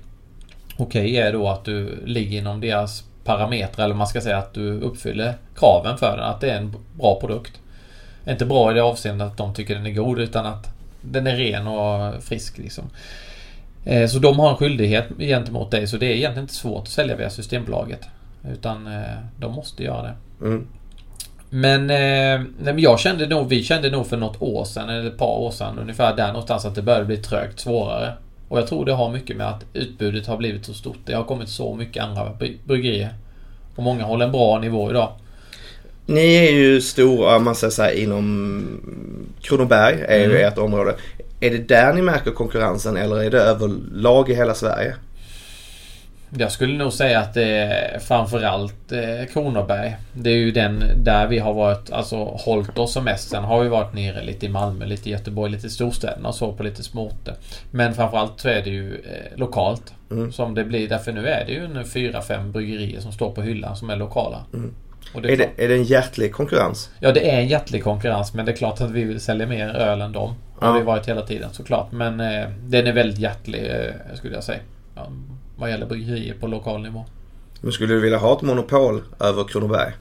Okej 0.77 1.03
okay 1.03 1.17
är 1.17 1.33
då 1.33 1.49
att 1.49 1.65
du 1.65 2.05
ligger 2.05 2.39
inom 2.39 2.61
deras 2.61 3.05
parametrar, 3.25 3.85
eller 3.85 3.95
man 3.95 4.07
ska 4.07 4.21
säga 4.21 4.39
att 4.39 4.55
du 4.55 4.81
uppfyller 4.81 5.35
kraven 5.57 5.99
för 5.99 6.17
den, 6.17 6.27
att 6.27 6.41
det 6.41 6.51
är 6.51 6.57
en 6.57 6.77
bra 6.93 7.21
produkt. 7.21 7.61
Inte 8.29 8.47
bra 8.47 8.71
i 8.71 8.75
det 8.75 8.83
avseendet 8.83 9.27
att 9.27 9.37
de 9.37 9.55
tycker 9.55 9.75
den 9.75 9.87
är 9.87 9.91
god, 9.91 10.19
utan 10.19 10.47
att 10.47 10.67
den 11.01 11.27
är 11.27 11.37
ren 11.37 11.67
och 11.67 12.23
frisk 12.23 12.59
liksom. 12.59 12.85
Eh, 13.89 14.07
så 14.07 14.19
de 14.19 14.39
har 14.39 14.51
en 14.51 14.57
skyldighet 14.57 15.07
gentemot 15.19 15.71
dig 15.71 15.87
så 15.87 15.97
det 15.97 16.07
är 16.07 16.11
egentligen 16.17 16.45
inte 16.45 16.55
svårt 16.55 16.83
att 16.83 16.89
sälja 16.89 17.17
via 17.17 17.31
Systembolaget. 17.31 18.01
Utan 18.53 18.87
eh, 18.87 19.03
de 19.39 19.53
måste 19.53 19.85
göra 19.85 20.03
det. 20.03 20.15
Mm. 20.47 20.67
Men, 21.51 21.81
eh, 21.91 22.47
nej, 22.59 22.75
men 22.75 22.79
jag 22.79 23.01
kände 23.01 23.27
nog, 23.27 23.49
vi 23.49 23.63
kände 23.63 23.91
nog 23.91 24.07
för 24.07 24.17
något 24.17 24.43
år 24.43 24.65
sedan, 24.65 24.89
eller 24.89 25.09
ett 25.09 25.19
par 25.19 25.39
år 25.39 25.51
sedan 25.51 25.79
ungefär 25.79 26.17
där 26.17 26.27
någonstans 26.27 26.65
att 26.65 26.75
det 26.75 26.83
började 26.83 27.05
bli 27.05 27.17
trögt 27.17 27.61
svårare. 27.61 28.13
Och 28.49 28.59
jag 28.59 28.67
tror 28.67 28.85
det 28.85 28.93
har 28.93 29.13
mycket 29.13 29.37
med 29.37 29.49
att 29.49 29.65
utbudet 29.73 30.27
har 30.27 30.37
blivit 30.37 30.67
så 30.67 30.75
stort. 30.75 30.99
Det 31.05 31.13
har 31.13 31.25
kommit 31.25 31.49
så 31.49 31.75
mycket 31.75 32.05
andra 32.05 32.37
bryggerier. 32.65 33.15
Och 33.77 33.83
många 33.83 34.05
håller 34.05 34.27
en 34.27 34.33
bra 34.33 34.59
nivå 34.59 34.91
idag. 34.91 35.13
Ni 36.07 36.35
är 36.35 36.53
ju 36.53 36.81
stora, 36.81 37.39
man 37.39 37.55
säger 37.55 37.71
så 37.71 37.83
här, 37.83 37.93
inom 37.93 38.81
Kronoberg 39.41 40.01
är 40.09 40.25
mm. 40.25 40.31
ju 40.31 40.43
ert 40.43 40.59
område. 40.59 40.95
Är 41.41 41.51
det 41.51 41.69
där 41.69 41.93
ni 41.93 42.03
märker 42.03 42.31
konkurrensen 42.31 42.97
eller 42.97 43.23
är 43.23 43.31
det 43.31 43.41
överlag 43.41 44.31
i 44.31 44.35
hela 44.35 44.55
Sverige? 44.55 44.95
Jag 46.31 46.53
skulle 46.53 46.79
nog 46.79 46.93
säga 46.93 47.21
att 47.21 47.35
det 47.35 47.45
är 47.45 47.99
framförallt 47.99 48.93
eh, 48.93 49.27
Kronoberg. 49.33 49.97
Det 50.13 50.31
är 50.31 50.37
ju 50.37 50.51
den 50.51 50.85
där 50.97 51.27
vi 51.27 51.39
har 51.39 51.55
varit, 51.55 51.93
alltså 51.93 52.17
hållit 52.25 52.79
oss 52.79 52.93
som 52.93 53.05
mest. 53.05 53.29
Sen 53.29 53.45
har 53.45 53.63
vi 53.63 53.69
varit 53.69 53.95
nere 53.95 54.23
lite 54.23 54.47
i 54.47 54.49
Malmö, 54.49 54.87
lite 54.87 55.09
i 55.09 55.13
Göteborg, 55.13 55.53
lite 55.53 55.67
i 55.67 55.71
storstäderna 55.71 56.29
och 56.29 56.35
så 56.35 56.53
på 56.53 56.63
lite 56.63 56.83
småorter. 56.83 57.35
Men 57.71 57.95
framförallt 57.95 58.41
så 58.41 58.49
är 58.49 58.63
det 58.63 58.71
ju 58.71 58.95
eh, 58.95 59.39
lokalt. 59.39 59.93
Mm. 60.11 60.33
Som 60.33 60.55
det 60.55 60.65
blir. 60.65 60.89
Därför 60.89 61.13
nu 61.13 61.29
är 61.29 61.45
det 61.45 61.53
ju 61.53 61.65
en 61.65 61.85
fyra, 61.85 62.23
fem 62.23 62.53
bryggerier 62.53 63.01
som 63.01 63.13
står 63.13 63.33
på 63.33 63.43
hyllan 63.43 63.77
som 63.77 63.91
är 63.91 63.97
lokala. 63.97 64.45
Mm. 64.55 64.75
Det 65.13 65.29
är, 65.29 65.33
är, 65.33 65.37
det, 65.37 65.65
är, 65.65 65.69
det, 65.69 65.75
en 65.75 65.85
hjärtlig 65.85 66.33
konkurrens? 66.33 66.91
Ja 67.01 67.13
det 67.13 67.31
är 67.31 67.41
en 67.41 67.49
hjärtlig 67.49 67.85
konkurrens 67.85 68.35
men 68.35 68.47
det 68.47 68.53
är 68.53 68.57
klart 68.57 68.81
att 68.81 68.91
vi 68.91 69.05
vill 69.05 69.21
sälja 69.21 69.47
mer 69.47 69.69
öl 69.69 70.01
än 70.01 70.13
dem. 70.13 70.35
Det 70.61 70.67
har 70.67 70.79
vi 70.79 70.85
varit 70.85 71.09
hela 71.09 71.23
tiden 71.23 71.49
såklart. 71.53 71.93
Men 71.93 72.21
eh, 72.21 72.49
den 72.61 72.87
är 72.87 72.93
väldigt 72.93 73.19
hjärtlig 73.19 73.71
eh, 73.71 74.15
skulle 74.17 74.35
jag 74.35 74.45
säga. 74.45 74.59
Ja, 74.95 75.09
vad 75.57 75.71
gäller 75.71 75.87
bryggerier 75.87 76.35
på 76.35 76.47
lokal 76.47 76.83
nivå. 76.83 77.05
Men 77.61 77.73
skulle 77.73 77.95
du 77.95 78.01
vilja 78.01 78.19
ha 78.19 78.37
ett 78.37 78.43
monopol 78.43 79.03
över 79.21 79.45
Kronoberg? 79.45 79.93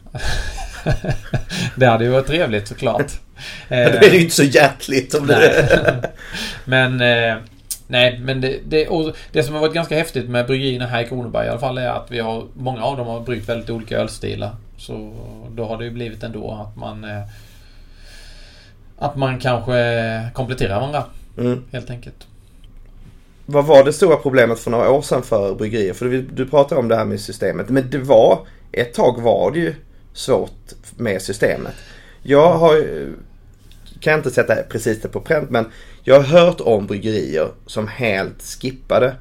det 1.75 1.85
hade 1.85 2.03
ju 2.03 2.09
varit 2.09 2.27
trevligt 2.27 2.67
såklart. 2.67 3.11
det 3.69 3.75
är 3.75 4.13
ju 4.13 4.21
inte 4.21 4.35
så 4.35 4.43
hjärtligt 4.43 5.13
om 5.13 5.27
det 5.27 6.11
Men 6.65 7.01
eh, 7.01 7.37
Nej, 7.89 8.19
men 8.19 8.41
det, 8.41 8.59
det, 8.65 8.87
det 9.31 9.43
som 9.43 9.53
har 9.53 9.61
varit 9.61 9.73
ganska 9.73 9.95
häftigt 9.95 10.29
med 10.29 10.45
bryggerierna 10.45 10.85
här 10.87 11.03
i 11.03 11.07
Kronoberg 11.07 11.45
i 11.45 11.49
alla 11.49 11.59
fall 11.59 11.77
är 11.77 11.89
att 11.89 12.11
vi 12.11 12.19
har 12.19 12.47
Många 12.53 12.83
av 12.83 12.97
dem 12.97 13.07
har 13.07 13.19
bryggt 13.19 13.49
väldigt 13.49 13.69
olika 13.69 13.97
ölstilar. 13.97 14.55
Så 14.77 15.13
då 15.51 15.65
har 15.65 15.77
det 15.77 15.85
ju 15.85 15.91
blivit 15.91 16.23
ändå 16.23 16.51
att 16.51 16.75
man 16.75 17.03
eh, 17.03 17.23
Att 18.97 19.15
man 19.15 19.39
kanske 19.39 20.29
kompletterar 20.33 20.79
varandra. 20.79 21.03
Mm. 21.37 21.63
Helt 21.71 21.89
enkelt. 21.89 22.27
Vad 23.45 23.65
var 23.65 23.83
det 23.83 23.93
stora 23.93 24.15
problemet 24.15 24.59
för 24.59 24.71
några 24.71 24.91
år 24.91 25.01
sedan 25.01 25.23
för 25.23 25.55
bryggerier? 25.55 25.93
För 25.93 26.05
du, 26.05 26.21
du 26.21 26.45
pratade 26.45 26.81
om 26.81 26.87
det 26.87 26.95
här 26.95 27.05
med 27.05 27.19
systemet. 27.19 27.69
Men 27.69 27.89
det 27.89 27.99
var 27.99 28.39
Ett 28.71 28.93
tag 28.93 29.21
var 29.21 29.51
det 29.51 29.59
ju 29.59 29.75
svårt 30.13 30.73
med 30.97 31.21
systemet. 31.21 31.73
Jag 32.23 32.53
har 32.53 32.83
kan 33.99 34.11
jag 34.11 34.19
inte 34.19 34.31
sätta 34.31 34.55
precis 34.55 35.01
det 35.01 35.07
på 35.07 35.21
pränt 35.21 35.49
men 35.49 35.65
jag 36.03 36.15
har 36.15 36.23
hört 36.23 36.61
om 36.61 36.87
bryggerier 36.87 37.51
som 37.65 37.87
helt 37.87 38.43
skippade 38.43 39.15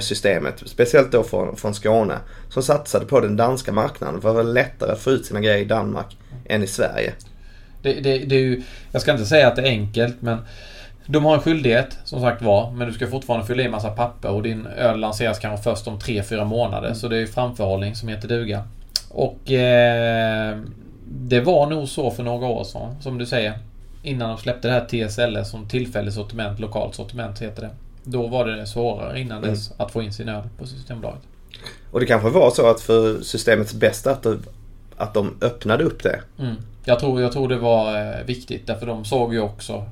systemet. 0.00 0.62
Speciellt 0.66 1.12
då 1.12 1.22
från, 1.22 1.56
från 1.56 1.74
Skåne. 1.74 2.18
Som 2.48 2.62
satsade 2.62 3.06
på 3.06 3.20
den 3.20 3.36
danska 3.36 3.72
marknaden. 3.72 4.20
För 4.20 4.28
det 4.28 4.34
var 4.34 4.44
lättare 4.44 4.92
att 4.92 5.00
få 5.00 5.10
ut 5.10 5.26
sina 5.26 5.40
grejer 5.40 5.58
i 5.58 5.64
Danmark 5.64 6.16
än 6.44 6.62
i 6.62 6.66
Sverige. 6.66 7.12
Det, 7.82 7.92
det, 7.92 8.18
det 8.18 8.36
är 8.36 8.40
ju, 8.40 8.62
jag 8.92 9.02
ska 9.02 9.12
inte 9.12 9.26
säga 9.26 9.48
att 9.48 9.56
det 9.56 9.62
är 9.62 9.66
enkelt 9.66 10.22
men 10.22 10.38
de 11.06 11.24
har 11.24 11.34
en 11.34 11.40
skyldighet 11.40 11.98
som 12.04 12.20
sagt 12.20 12.42
var 12.42 12.70
men 12.70 12.88
du 12.88 12.94
ska 12.94 13.06
fortfarande 13.06 13.46
fylla 13.46 13.62
i 13.62 13.68
massa 13.68 13.90
papper 13.90 14.30
och 14.30 14.42
din 14.42 14.66
öl 14.66 15.00
lanseras 15.00 15.38
kanske 15.38 15.64
först 15.64 15.88
om 15.88 15.98
3-4 15.98 16.44
månader. 16.44 16.86
Mm. 16.88 16.98
Så 16.98 17.08
det 17.08 17.18
är 17.18 17.26
framförhållning 17.26 17.94
som 17.94 18.08
heter 18.08 18.28
duga. 18.28 18.62
Och 19.10 19.52
eh, 19.52 20.58
det 21.08 21.40
var 21.40 21.66
nog 21.66 21.88
så 21.88 22.10
för 22.10 22.22
några 22.22 22.46
år 22.46 22.64
sedan 22.64 22.96
som 23.00 23.18
du 23.18 23.26
säger. 23.26 23.58
Innan 24.02 24.28
de 24.28 24.38
släppte 24.38 24.68
det 24.68 24.74
här 24.74 25.08
TSL 25.08 25.44
som 25.44 25.68
tillfälligt 25.68 26.14
sortiment, 26.14 26.60
lokalt 26.60 26.94
sortiment 26.94 27.42
heter 27.42 27.62
det. 27.62 27.70
Då 28.08 28.26
var 28.26 28.46
det 28.46 28.66
svårare 28.66 29.20
innan 29.20 29.38
mm. 29.38 29.50
dess 29.50 29.72
att 29.76 29.92
få 29.92 30.02
in 30.02 30.12
sin 30.12 30.28
öl 30.28 30.42
på 30.58 30.66
Systembolaget. 30.66 31.22
Och 31.90 32.00
det 32.00 32.06
kanske 32.06 32.30
var 32.30 32.50
så 32.50 32.70
att 32.70 32.80
för 32.80 33.20
systemets 33.22 33.74
bästa 33.74 34.10
att, 34.10 34.22
det, 34.22 34.38
att 34.96 35.14
de 35.14 35.34
öppnade 35.40 35.84
upp 35.84 36.02
det. 36.02 36.20
Mm. 36.38 36.54
Jag, 36.84 37.00
tror, 37.00 37.22
jag 37.22 37.32
tror 37.32 37.48
det 37.48 37.58
var 37.58 38.00
eh, 38.00 38.24
viktigt 38.26 38.66
därför 38.66 38.86
de 38.86 39.04
såg 39.04 39.34
ju 39.34 39.40
också 39.40 39.84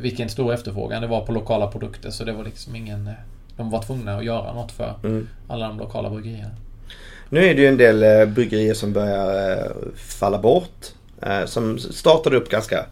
vilken 0.00 0.28
stor 0.28 0.54
efterfrågan 0.54 1.02
det 1.02 1.08
var 1.08 1.20
på 1.20 1.32
lokala 1.32 1.66
produkter 1.66 2.10
så 2.10 2.24
det 2.24 2.32
var 2.32 2.44
liksom 2.44 2.76
ingen... 2.76 3.06
Eh, 3.06 3.12
de 3.56 3.70
var 3.70 3.82
tvungna 3.82 4.16
att 4.16 4.24
göra 4.24 4.54
något 4.54 4.72
för 4.72 4.94
mm. 5.04 5.28
alla 5.48 5.68
de 5.68 5.78
lokala 5.78 6.10
bryggerierna. 6.10 6.50
Nu 7.28 7.44
är 7.44 7.54
det 7.54 7.60
ju 7.60 7.68
en 7.68 7.76
del 7.76 8.02
eh, 8.02 8.26
bryggerier 8.26 8.74
som 8.74 8.92
börjar 8.92 9.72
falla 9.96 10.38
bort. 10.38 10.86
Som 11.46 11.78
startade 11.78 12.36
upp 12.36 12.48
ganska 12.48 12.86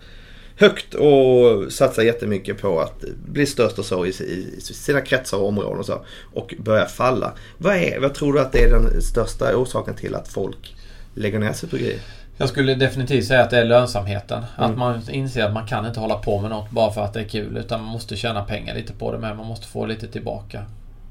högt 0.57 0.95
och 0.95 1.73
satsar 1.73 2.03
jättemycket 2.03 2.61
på 2.61 2.81
att 2.81 3.05
bli 3.27 3.47
störst 3.47 3.79
och 3.79 3.85
så 3.85 4.07
i, 4.07 4.09
i 4.09 4.61
sina 4.61 5.01
kretsar 5.01 5.39
och 5.39 5.49
områden 5.49 5.79
och 5.79 5.87
så. 5.87 6.05
Och 6.33 6.55
börjar 6.59 6.87
falla. 6.87 7.33
Vad, 7.59 7.77
är, 7.77 8.01
vad 8.01 8.15
tror 8.15 8.33
du 8.33 8.41
att 8.41 8.53
det 8.53 8.65
är 8.65 8.71
den 8.71 9.03
största 9.03 9.57
orsaken 9.57 9.95
till 9.95 10.15
att 10.15 10.29
folk 10.29 10.75
lägger 11.15 11.39
ner 11.39 11.53
sitt 11.53 11.71
bryggeri? 11.71 11.99
Jag 12.37 12.49
skulle 12.49 12.75
definitivt 12.75 13.27
säga 13.27 13.43
att 13.43 13.51
det 13.51 13.59
är 13.59 13.65
lönsamheten. 13.65 14.45
Mm. 14.59 14.71
Att 14.71 14.79
man 14.79 15.01
inser 15.11 15.45
att 15.45 15.53
man 15.53 15.67
kan 15.67 15.87
inte 15.87 16.01
hålla 16.01 16.15
på 16.15 16.41
med 16.41 16.51
något 16.51 16.71
bara 16.71 16.93
för 16.93 17.01
att 17.01 17.13
det 17.13 17.21
är 17.21 17.29
kul. 17.29 17.57
Utan 17.57 17.81
man 17.83 17.93
måste 17.93 18.17
tjäna 18.17 18.45
pengar 18.45 18.75
lite 18.75 18.93
på 18.93 19.13
det 19.13 19.19
med. 19.19 19.37
Man 19.37 19.47
måste 19.47 19.67
få 19.67 19.87
lite 19.87 20.09
tillbaka. 20.09 20.65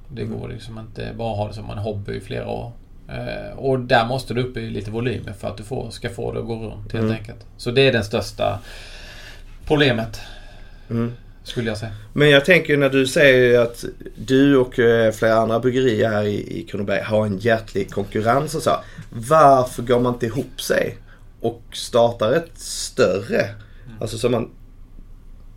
Det 0.08 0.22
mm. 0.22 0.40
går 0.40 0.50
liksom 0.50 0.80
inte 0.80 1.10
bara 1.18 1.36
ha 1.36 1.48
det 1.48 1.54
som 1.54 1.70
en 1.70 1.78
hobby 1.78 2.14
i 2.14 2.20
flera 2.20 2.48
år. 2.48 2.72
Eh, 3.08 3.58
och 3.58 3.80
där 3.80 4.06
måste 4.06 4.34
du 4.34 4.44
upp 4.44 4.58
i 4.58 4.70
lite 4.70 4.92
volymer 4.92 5.34
för 5.34 5.48
att 5.48 5.58
du 5.58 5.64
får, 5.64 5.90
ska 5.90 6.10
få 6.10 6.32
det 6.32 6.40
att 6.40 6.46
gå 6.46 6.56
runt 6.56 6.94
helt 6.94 7.06
mm. 7.06 7.18
enkelt. 7.18 7.46
Så 7.58 7.72
det 7.72 7.82
är 7.82 7.94
den 7.94 8.04
största 8.04 8.60
problemet. 9.72 10.22
Mm. 10.90 11.13
Skulle 11.44 11.70
jag 11.70 11.78
säga. 11.78 11.92
Men 12.13 12.30
jag 12.30 12.46
tänker 12.46 12.78
när 12.78 12.90
du 12.90 13.08
säger 13.08 13.60
att 13.60 13.86
du 14.16 14.58
och 14.58 14.80
eh, 14.80 15.12
flera 15.12 15.36
andra 15.36 15.60
bryggerier 15.60 16.10
här 16.10 16.24
i, 16.24 16.68
Kronoberg 16.70 17.01
har 17.01 17.25
en 17.25 17.38
hjärtlig 17.38 17.92
konkurrens 17.92 18.56
och 18.56 18.62
så. 18.62 18.72
Varför 19.10 19.84
går 19.84 20.00
man 20.00 20.13
inte 20.13 20.25
ihop 20.25 20.62
sig 20.62 20.98
och 21.42 21.62
startar 21.74 22.32
ett 22.32 22.60
större? 22.60 23.46
Alltså 24.01 24.18
så 24.18 24.30
man 24.30 24.50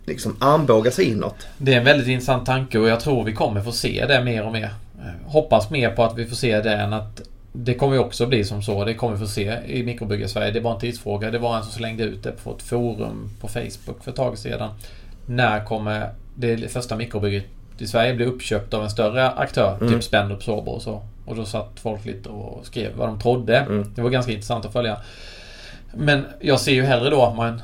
liksom 0.05 0.35
armbågar 0.39 0.91
sig 0.91 1.05
inåt. 1.05 1.47
Det 1.57 1.73
är 1.73 1.77
en 1.77 1.85
väldigt 1.85 2.07
intressant 2.07 2.45
tanke 2.45 2.79
och 2.79 2.87
jag 2.87 2.99
tror 2.99 3.23
vi 3.23 3.33
kommer 3.33 3.61
få 3.61 3.71
se 3.71 4.05
det 4.07 4.23
mer 4.23 4.45
och 4.45 4.51
mer. 4.51 4.73
Eh, 4.99 5.31
hoppas 5.31 5.69
mer 5.69 5.89
på 5.89 6.03
att 6.03 6.17
vi 6.17 6.25
får 6.25 6.35
se 6.35 6.61
det 6.61 6.73
än 6.73 6.93
att 6.93 7.21
det 7.57 7.73
kommer 7.73 7.93
ju 7.93 7.99
också 7.99 8.25
bli 8.25 8.43
som 8.43 8.61
så. 8.61 8.85
Det 8.85 8.93
kommer 8.93 9.13
vi 9.13 9.19
få 9.19 9.27
se 9.27 9.59
i 9.67 9.83
Mikrobyggar-Sverige. 9.83 10.51
Det 10.51 10.59
var 10.59 10.73
en 10.73 10.79
tidsfråga. 10.79 11.31
Det 11.31 11.39
var 11.39 11.57
en 11.57 11.63
som 11.63 11.71
slängde 11.71 12.03
ut 12.03 12.23
det 12.23 12.31
på 12.31 12.51
ett 12.51 12.61
forum 12.61 13.29
på 13.41 13.47
Facebook 13.47 14.03
för 14.03 14.11
ett 14.11 14.15
tag 14.17 14.37
sedan. 14.37 14.69
När 15.25 15.65
kommer 15.65 16.09
det 16.35 16.71
första 16.71 16.95
mikrobygget 16.95 17.45
i 17.77 17.87
Sverige 17.87 18.13
bli 18.13 18.25
uppköpt 18.25 18.73
av 18.73 18.83
en 18.83 18.89
större 18.89 19.29
aktör? 19.29 19.77
Mm. 19.81 19.93
Typ 19.93 20.03
Spendrup 20.03 20.43
Sober 20.43 20.71
och 20.71 20.81
så. 20.81 21.01
Och 21.25 21.35
då 21.35 21.45
satt 21.45 21.79
folk 21.79 22.05
lite 22.05 22.29
och 22.29 22.65
skrev 22.65 22.95
vad 22.95 23.07
de 23.07 23.19
trodde. 23.19 23.57
Mm. 23.57 23.91
Det 23.95 24.01
var 24.01 24.09
ganska 24.09 24.31
intressant 24.31 24.65
att 24.65 24.73
följa. 24.73 24.97
Men 25.93 26.25
jag 26.39 26.59
ser 26.59 26.73
ju 26.73 26.83
hellre 26.83 27.09
då 27.09 27.23
att 27.23 27.35
man 27.35 27.61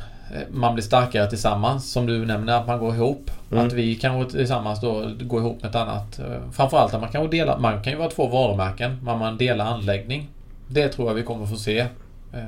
man 0.52 0.74
blir 0.74 0.84
starkare 0.84 1.30
tillsammans. 1.30 1.92
Som 1.92 2.06
du 2.06 2.26
nämner, 2.26 2.60
att 2.60 2.68
man 2.68 2.80
går 2.80 2.96
ihop. 2.96 3.32
Mm. 3.52 3.68
Att 3.68 3.74
vi 3.74 3.96
kanske 3.96 4.38
tillsammans 4.38 4.82
då 4.82 5.12
går 5.22 5.40
ihop 5.40 5.62
med 5.62 5.70
ett 5.70 5.76
annat. 5.76 6.20
Eh, 6.20 6.52
framförallt 6.52 6.94
att 6.94 7.02
man 7.02 7.12
kan 7.12 7.30
dela, 7.30 7.58
man 7.58 7.84
kan 7.84 7.94
ju 7.94 8.00
vara 8.00 8.10
två 8.10 8.28
varumärken, 8.28 8.98
men 9.04 9.20
man 9.20 9.38
delar 9.38 9.66
anläggning. 9.66 10.30
Det 10.68 10.88
tror 10.88 11.08
jag 11.08 11.16
vi 11.16 11.24
kommer 11.24 11.46
få 11.46 11.56
se. 11.56 11.80
Eh, 12.34 12.40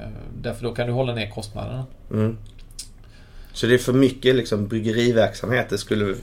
därför 0.41 0.63
då 0.63 0.73
kan 0.73 0.87
du 0.87 0.93
hålla 0.93 1.13
ner 1.13 1.29
kostnaderna. 1.29 1.85
Mm. 2.11 2.37
Så 3.53 3.67
det 3.67 3.73
är 3.73 3.77
för 3.77 3.93
mycket 3.93 4.35
liksom 4.35 4.67
bryggeriverksamhet. 4.67 5.69
Det 5.69 5.77
skulle 5.77 6.15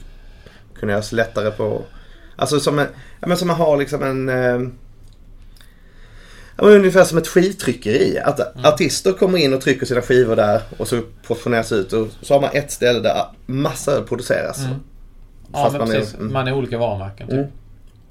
kunna 0.75 0.91
göras 0.91 1.11
lättare 1.11 1.51
på... 1.51 1.81
Alltså 2.35 2.59
som, 2.59 2.79
en, 2.79 2.87
ja, 3.19 3.27
men 3.27 3.37
som 3.37 3.47
man 3.47 3.57
har 3.57 3.77
liksom 3.77 4.03
en 4.03 4.29
ungefär 6.69 7.03
som 7.03 7.17
ett 7.17 7.27
skivtryckeri. 7.27 8.19
Att 8.19 8.39
mm. 8.39 8.65
artister 8.65 9.13
kommer 9.13 9.37
in 9.37 9.53
och 9.53 9.61
trycker 9.61 9.85
sina 9.85 10.01
skivor 10.01 10.35
där 10.35 10.61
och 10.77 10.87
så 10.87 11.01
portioneras 11.27 11.71
ut. 11.71 11.93
Och 11.93 12.07
så 12.21 12.33
har 12.33 12.41
man 12.41 12.49
ett 12.53 12.71
ställe 12.71 12.99
där 12.99 13.25
massa 13.45 14.01
produceras. 14.01 14.65
Mm. 14.65 14.79
Ja, 15.53 15.69
men 15.71 15.79
man 15.79 15.89
precis. 15.89 16.13
Är, 16.13 16.19
mm. 16.19 16.33
Man 16.33 16.47
är 16.47 16.53
olika 16.53 16.77
varumärken. 16.77 17.27
Typ. 17.27 17.37
Mm. 17.37 17.51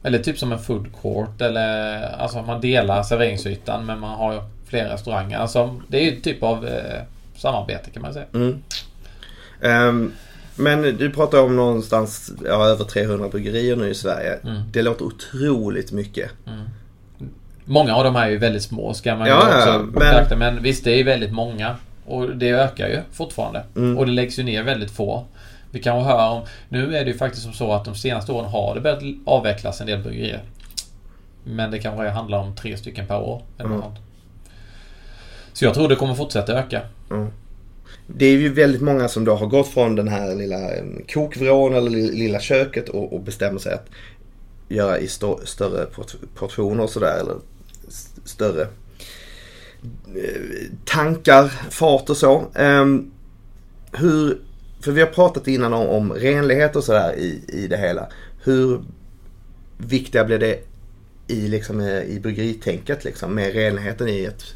Eller 0.02 0.18
typ 0.18 0.38
som 0.38 0.52
en 0.52 0.58
food 0.58 0.86
court. 1.02 1.40
Eller 1.40 2.02
alltså 2.02 2.42
man 2.42 2.60
delar 2.60 3.02
serveringsytan 3.02 3.86
men 3.86 4.00
man 4.00 4.18
har 4.18 4.44
flera 4.66 4.92
restauranger. 4.92 5.38
Alltså 5.38 5.80
det 5.88 5.98
är 5.98 6.04
ju 6.10 6.20
typ 6.20 6.42
av 6.42 6.66
eh, 6.66 7.02
samarbete 7.36 7.90
kan 7.90 8.02
man 8.02 8.12
säga. 8.12 8.26
Um, 9.60 10.12
men 10.56 10.82
du 10.82 11.10
pratar 11.10 11.42
om 11.42 11.56
någonstans 11.56 12.32
ja, 12.44 12.66
över 12.66 12.84
300 12.84 13.28
bryggerier 13.28 13.76
nu 13.76 13.88
i 13.88 13.94
Sverige. 13.94 14.38
Det 14.72 14.82
låter 14.82 15.04
otroligt 15.04 15.92
mycket. 15.92 16.30
Många 17.70 17.94
av 17.94 18.04
de 18.04 18.14
här 18.14 18.26
är 18.26 18.30
ju 18.30 18.38
väldigt 18.38 18.62
små 18.62 18.94
ska 18.94 19.16
man 19.16 19.28
ja, 19.28 19.38
också 19.38 19.68
ja, 19.68 20.26
men... 20.28 20.38
men 20.38 20.62
visst, 20.62 20.84
det 20.84 21.00
är 21.00 21.04
väldigt 21.04 21.32
många. 21.32 21.76
Och 22.06 22.36
det 22.36 22.50
ökar 22.50 22.88
ju 22.88 23.00
fortfarande. 23.12 23.64
Mm. 23.76 23.98
Och 23.98 24.06
det 24.06 24.12
läggs 24.12 24.38
ju 24.38 24.42
ner 24.42 24.62
väldigt 24.62 24.90
få. 24.90 25.24
Vi 25.70 25.82
kan 25.82 26.02
höra 26.02 26.30
om... 26.30 26.42
Nu 26.68 26.96
är 26.96 27.04
det 27.04 27.10
ju 27.10 27.18
faktiskt 27.18 27.42
som 27.42 27.52
så 27.52 27.72
att 27.72 27.84
de 27.84 27.94
senaste 27.94 28.32
åren 28.32 28.50
har 28.50 28.74
det 28.74 28.80
börjat 28.80 29.02
avvecklas 29.24 29.80
en 29.80 29.86
del 29.86 30.02
bryggerier. 30.02 30.42
Men 31.44 31.70
det 31.70 31.78
kanske 31.78 32.08
handlar 32.08 32.38
om 32.38 32.56
tre 32.56 32.76
stycken 32.76 33.06
per 33.06 33.20
år. 33.20 33.42
Eller 33.58 33.74
mm. 33.74 33.82
Så 35.52 35.64
jag 35.64 35.74
tror 35.74 35.88
det 35.88 35.96
kommer 35.96 36.14
fortsätta 36.14 36.52
öka. 36.52 36.80
Mm. 37.10 37.28
Det 38.06 38.26
är 38.26 38.36
ju 38.36 38.52
väldigt 38.52 38.82
många 38.82 39.08
som 39.08 39.24
då 39.24 39.34
har 39.34 39.46
gått 39.46 39.68
från 39.68 39.96
den 39.96 40.08
här 40.08 40.34
lilla 40.34 40.74
eh, 40.74 40.84
kokvrån 41.12 41.74
eller 41.74 41.90
lilla 41.90 42.40
köket 42.40 42.88
och, 42.88 43.12
och 43.12 43.20
bestämmer 43.20 43.58
sig 43.58 43.74
att 43.74 43.86
göra 44.68 44.98
i 44.98 45.08
stå, 45.08 45.40
större 45.44 45.86
portioner 46.34 46.82
och 46.82 46.90
sådär. 46.90 47.20
Eller 47.20 47.34
större 48.24 48.62
eh, 50.16 50.68
tankar, 50.84 51.48
fart 51.70 52.10
och 52.10 52.16
så. 52.16 52.44
Ehm, 52.54 53.10
hur, 53.92 54.40
för 54.80 54.92
vi 54.92 55.00
har 55.00 55.08
pratat 55.08 55.48
innan 55.48 55.72
om, 55.72 55.88
om 55.88 56.12
renlighet 56.12 56.76
och 56.76 56.84
sådär 56.84 57.14
i, 57.16 57.44
i 57.48 57.66
det 57.66 57.76
hela. 57.76 58.08
Hur 58.44 58.80
viktiga 59.78 60.24
blir 60.24 60.38
det 60.38 60.58
i, 61.26 61.48
liksom, 61.48 61.80
eh, 61.80 62.02
i 62.02 62.20
bryggeritänket 62.22 63.04
liksom, 63.04 63.34
med 63.34 63.54
renligheten 63.54 64.08
i 64.08 64.24
ett 64.24 64.54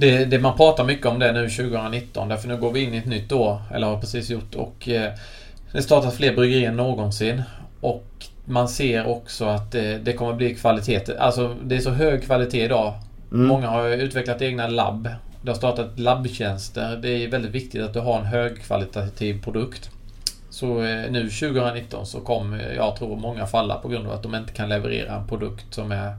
det, 0.00 0.24
det, 0.24 0.38
man 0.38 0.56
pratar 0.56 0.84
mycket 0.84 1.06
om 1.06 1.18
det 1.18 1.32
nu 1.32 1.48
2019 1.48 2.28
därför 2.28 2.48
nu 2.48 2.56
går 2.56 2.72
vi 2.72 2.80
in 2.80 2.94
i 2.94 2.96
ett 2.96 3.06
nytt 3.06 3.32
år, 3.32 3.62
eller 3.74 3.86
har 3.86 4.00
precis 4.00 4.30
gjort 4.30 4.54
och 4.54 4.88
eh, 4.88 5.12
det 5.72 5.82
startas 5.82 6.16
fler 6.16 6.34
bryggerier 6.34 6.68
än 6.68 6.76
någonsin. 6.76 7.42
Och 7.80 8.06
man 8.48 8.68
ser 8.68 9.06
också 9.06 9.44
att 9.44 9.72
det, 9.72 9.98
det 9.98 10.12
kommer 10.12 10.34
bli 10.34 10.54
kvalitet. 10.54 11.16
Alltså 11.18 11.56
det 11.64 11.76
är 11.76 11.80
så 11.80 11.90
hög 11.90 12.24
kvalitet 12.24 12.64
idag. 12.64 12.94
Mm. 13.32 13.46
Många 13.46 13.68
har 13.68 13.88
utvecklat 13.88 14.42
egna 14.42 14.68
labb. 14.68 15.08
Det 15.42 15.50
har 15.50 15.56
startat 15.56 15.98
labbtjänster. 15.98 16.96
Det 16.96 17.08
är 17.08 17.28
väldigt 17.28 17.50
viktigt 17.50 17.82
att 17.82 17.94
du 17.94 18.00
har 18.00 18.18
en 18.18 18.26
högkvalitativ 18.26 19.42
produkt. 19.42 19.90
Så 20.50 20.82
eh, 20.82 21.10
nu 21.10 21.28
2019 21.28 22.06
så 22.06 22.20
kommer 22.20 22.72
jag 22.72 22.96
tror 22.96 23.16
många 23.16 23.46
falla 23.46 23.74
på 23.74 23.88
grund 23.88 24.06
av 24.06 24.12
att 24.12 24.22
de 24.22 24.34
inte 24.34 24.52
kan 24.52 24.68
leverera 24.68 25.16
en 25.16 25.26
produkt 25.26 25.74
som 25.74 25.92
är 25.92 26.16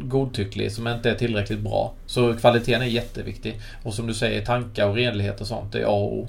godtycklig, 0.00 0.72
som 0.72 0.88
inte 0.88 1.10
är 1.10 1.14
tillräckligt 1.14 1.60
bra. 1.60 1.94
Så 2.06 2.34
kvaliteten 2.34 2.82
är 2.82 2.86
jätteviktig. 2.86 3.60
Och 3.82 3.94
som 3.94 4.06
du 4.06 4.14
säger, 4.14 4.44
tankar 4.44 4.86
och 4.86 4.94
renlighet 4.94 5.40
och 5.40 5.46
sånt, 5.46 5.72
det 5.72 5.80
är 5.80 5.84
A 5.84 5.90
och 5.90 6.18
O. 6.18 6.28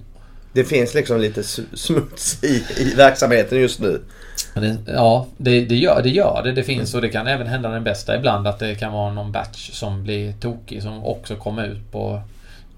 Det 0.54 0.64
finns 0.64 0.94
liksom 0.94 1.22
lite 1.22 1.44
smuts 1.74 2.44
i, 2.44 2.64
i 2.78 2.94
verksamheten 2.96 3.60
just 3.60 3.80
nu. 3.80 4.02
Det, 4.54 4.78
ja, 4.88 5.28
det, 5.38 5.66
det, 5.66 5.76
gör, 5.76 6.02
det 6.04 6.10
gör 6.10 6.42
det. 6.44 6.52
Det 6.52 6.64
finns 6.64 6.96
och 6.96 7.02
det 7.02 7.10
kan 7.10 7.28
även 7.28 7.48
hända 7.48 7.70
den 7.70 7.84
bästa 7.84 8.16
ibland 8.16 8.48
att 8.48 8.60
det 8.60 8.76
kan 8.76 8.94
vara 8.94 9.14
någon 9.14 9.32
batch 9.32 9.72
som 9.72 10.04
blir 10.04 10.34
tokig 10.34 10.84
som 10.84 11.04
också 11.06 11.36
kommer 11.36 11.68
ut 11.68 11.92
på, 11.92 12.22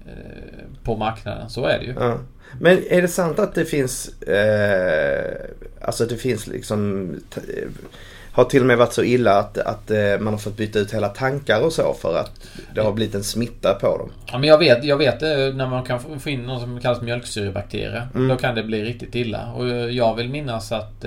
eh, 0.06 0.82
på 0.82 0.96
marknaden. 0.96 1.50
Så 1.50 1.66
är 1.66 1.78
det 1.78 1.84
ju. 1.84 1.94
Ja. 1.98 2.18
Men 2.60 2.82
är 2.90 3.02
det 3.02 3.08
sant 3.08 3.38
att 3.38 3.54
det 3.54 3.64
finns 3.64 4.22
eh, 4.22 5.56
Alltså 5.80 6.06
det 6.06 6.16
finns 6.16 6.46
liksom 6.46 7.10
har 8.36 8.44
till 8.44 8.60
och 8.60 8.66
med 8.66 8.78
varit 8.78 8.92
så 8.92 9.02
illa 9.02 9.38
att, 9.38 9.58
att 9.58 9.90
eh, 9.90 10.18
man 10.20 10.32
har 10.32 10.38
fått 10.38 10.56
byta 10.56 10.78
ut 10.78 10.94
hela 10.94 11.08
tankar 11.08 11.60
och 11.60 11.72
så 11.72 11.94
för 11.94 12.18
att 12.18 12.48
det 12.74 12.80
har 12.80 12.92
blivit 12.92 13.14
en 13.14 13.24
smitta 13.24 13.74
på 13.74 13.98
dem. 13.98 14.10
Ja, 14.26 14.38
men 14.38 14.48
jag 14.48 14.58
vet, 14.58 14.84
jag 14.84 14.96
vet 14.96 15.22
eh, 15.22 15.28
när 15.28 15.66
man 15.66 15.84
kan 15.84 16.20
få 16.20 16.30
in 16.30 16.42
något 16.42 16.60
som 16.60 16.80
kallas 16.80 17.02
mjölksyrebakterier. 17.02 18.08
Mm. 18.14 18.28
Då 18.28 18.36
kan 18.36 18.54
det 18.54 18.62
bli 18.62 18.84
riktigt 18.84 19.14
illa. 19.14 19.52
Och 19.52 19.68
eh, 19.68 19.74
jag 19.74 20.14
vill 20.14 20.28
minnas 20.28 20.72
att 20.72 21.04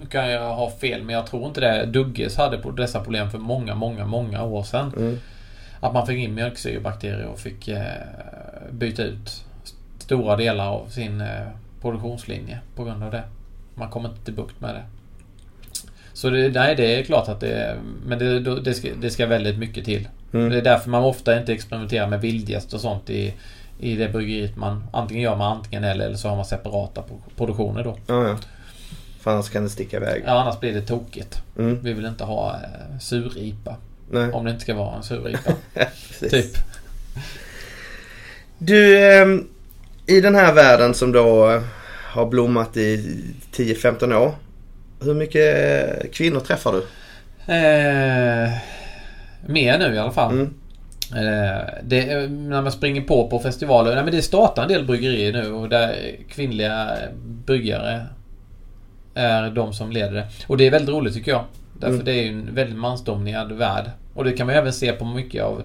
nu 0.00 0.06
kan 0.10 0.30
jag 0.30 0.54
ha 0.54 0.70
fel, 0.70 1.02
men 1.02 1.14
jag 1.14 1.26
tror 1.26 1.46
inte 1.46 1.60
det. 1.60 1.86
Dugges 1.86 2.36
hade 2.36 2.58
på 2.58 2.70
dessa 2.70 3.00
problem 3.00 3.30
för 3.30 3.38
många, 3.38 3.74
många, 3.74 4.06
många 4.06 4.44
år 4.44 4.62
sedan. 4.62 4.92
Mm. 4.96 5.18
Att 5.80 5.94
man 5.94 6.06
fick 6.06 6.18
in 6.18 6.34
mjölksyrebakterier 6.34 7.26
och 7.26 7.38
fick 7.38 7.68
byta 8.70 9.02
ut 9.02 9.44
stora 9.98 10.36
delar 10.36 10.68
av 10.68 10.88
sin 10.88 11.22
produktionslinje 11.82 12.58
på 12.76 12.84
grund 12.84 13.02
av 13.02 13.10
det. 13.10 13.22
Man 13.74 13.90
kommer 13.90 14.08
inte 14.08 14.24
till 14.24 14.34
bukt 14.34 14.60
med 14.60 14.74
det. 14.74 14.82
Så 16.20 16.30
det, 16.30 16.48
nej, 16.48 16.74
det 16.76 16.94
är 17.00 17.02
klart 17.02 17.28
att 17.28 17.40
det 17.40 17.76
Men 18.06 18.18
det, 18.18 18.60
det, 18.60 18.74
ska, 18.74 18.88
det 19.00 19.10
ska 19.10 19.26
väldigt 19.26 19.58
mycket 19.58 19.84
till. 19.84 20.08
Mm. 20.32 20.48
Det 20.50 20.56
är 20.58 20.62
därför 20.62 20.90
man 20.90 21.04
ofta 21.04 21.38
inte 21.38 21.52
experimenterar 21.52 22.06
med 22.06 22.20
vildgäst 22.20 22.72
och 22.74 22.80
sånt 22.80 23.10
i, 23.10 23.34
i 23.80 23.96
det 23.96 24.08
bryggeriet 24.08 24.56
man 24.56 24.84
antingen 24.92 25.22
gör 25.22 25.36
man 25.36 25.56
antingen 25.56 25.84
eller 25.84 26.06
eller 26.06 26.16
så 26.16 26.28
har 26.28 26.36
man 26.36 26.44
separata 26.44 27.02
pro- 27.02 27.22
produktioner 27.36 27.84
då. 27.84 27.96
Ja, 28.06 28.28
ja. 28.28 28.38
För 29.20 29.30
annars 29.30 29.48
kan 29.50 29.62
det 29.62 29.70
sticka 29.70 29.96
iväg. 29.96 30.22
Ja, 30.26 30.32
annars 30.40 30.60
blir 30.60 30.72
det 30.72 30.82
tokigt. 30.82 31.42
Mm. 31.58 31.78
Vi 31.82 31.92
vill 31.92 32.06
inte 32.06 32.24
ha 32.24 32.54
eh, 32.54 32.98
suripa. 32.98 33.76
Nej. 34.10 34.32
Om 34.32 34.44
det 34.44 34.50
inte 34.50 34.62
ska 34.62 34.74
vara 34.74 34.96
en. 34.96 35.02
Precis. 36.20 36.30
typ. 36.52 36.62
Du, 38.58 38.98
ehm, 38.98 39.48
i 40.06 40.20
den 40.20 40.34
här 40.34 40.52
världen 40.52 40.94
som 40.94 41.12
då 41.12 41.60
har 42.12 42.26
blommat 42.26 42.76
i 42.76 43.16
10-15 43.52 44.14
år. 44.14 44.34
Hur 45.00 45.14
mycket 45.14 45.58
eh, 46.04 46.10
kvinnor 46.12 46.40
träffar 46.40 46.72
du? 46.72 46.78
Eh, 47.54 48.50
mer 49.46 49.78
nu 49.78 49.94
i 49.94 49.98
alla 49.98 50.12
fall. 50.12 50.32
Mm. 50.32 50.54
Eh, 51.16 51.62
det, 51.82 52.10
eh, 52.12 52.30
när 52.30 52.62
man 52.62 52.72
springer 52.72 53.00
på 53.00 53.28
på 53.28 53.38
festivaler. 53.38 53.94
Nej, 53.94 54.04
men 54.04 54.14
det 54.14 54.22
startar 54.22 54.62
en 54.62 54.68
del 54.68 54.84
bryggerier 54.86 55.32
nu 55.32 55.52
och 55.52 55.68
där 55.68 56.16
kvinnliga 56.28 56.96
bryggare 57.46 58.06
är 59.14 59.50
de 59.50 59.72
som 59.72 59.92
leder 59.92 60.12
det. 60.12 60.26
Och 60.46 60.56
det 60.56 60.66
är 60.66 60.70
väldigt 60.70 60.94
roligt 60.94 61.14
tycker 61.14 61.30
jag. 61.30 61.44
Därför 61.78 61.94
Mm. 61.94 62.04
det 62.04 62.12
är 62.12 62.22
ju 62.22 62.28
en 62.28 62.54
väldigt 62.54 62.78
mansdominerad 62.78 63.52
värld. 63.52 63.90
Och 64.14 64.24
det 64.24 64.32
kan 64.32 64.46
man 64.46 64.56
även 64.56 64.72
se 64.72 64.92
på 64.92 65.04
mycket 65.04 65.42
av 65.44 65.62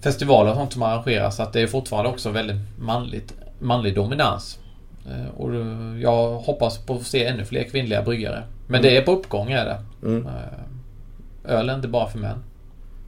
festivaler 0.00 0.50
och 0.50 0.56
sånt 0.56 0.72
som 0.72 0.82
arrangeras. 0.82 1.40
Att 1.40 1.52
det 1.52 1.60
är 1.60 1.66
fortfarande 1.66 2.10
också 2.10 2.30
väldigt 2.30 2.56
manligt, 2.78 3.34
manlig 3.58 3.94
dominans. 3.94 4.58
Eh, 5.06 5.28
Och 5.36 5.54
jag 6.00 6.28
hoppas 6.38 6.78
på 6.78 6.94
att 6.94 7.02
se 7.06 7.24
ännu 7.24 7.44
fler 7.44 7.64
kvinnliga 7.64 8.02
bryggare. 8.02 8.42
Men 8.66 8.80
Mm. 8.80 8.90
det 8.92 8.96
är 8.98 9.02
på 9.02 9.12
uppgång 9.12 9.50
är 9.52 9.64
det. 9.64 9.78
Mm. 10.08 10.26
Eh, 10.26 11.52
Öl 11.58 11.68
är 11.68 11.74
inte 11.74 11.88
bara 11.88 12.10
för 12.10 12.18
män. 12.18 12.38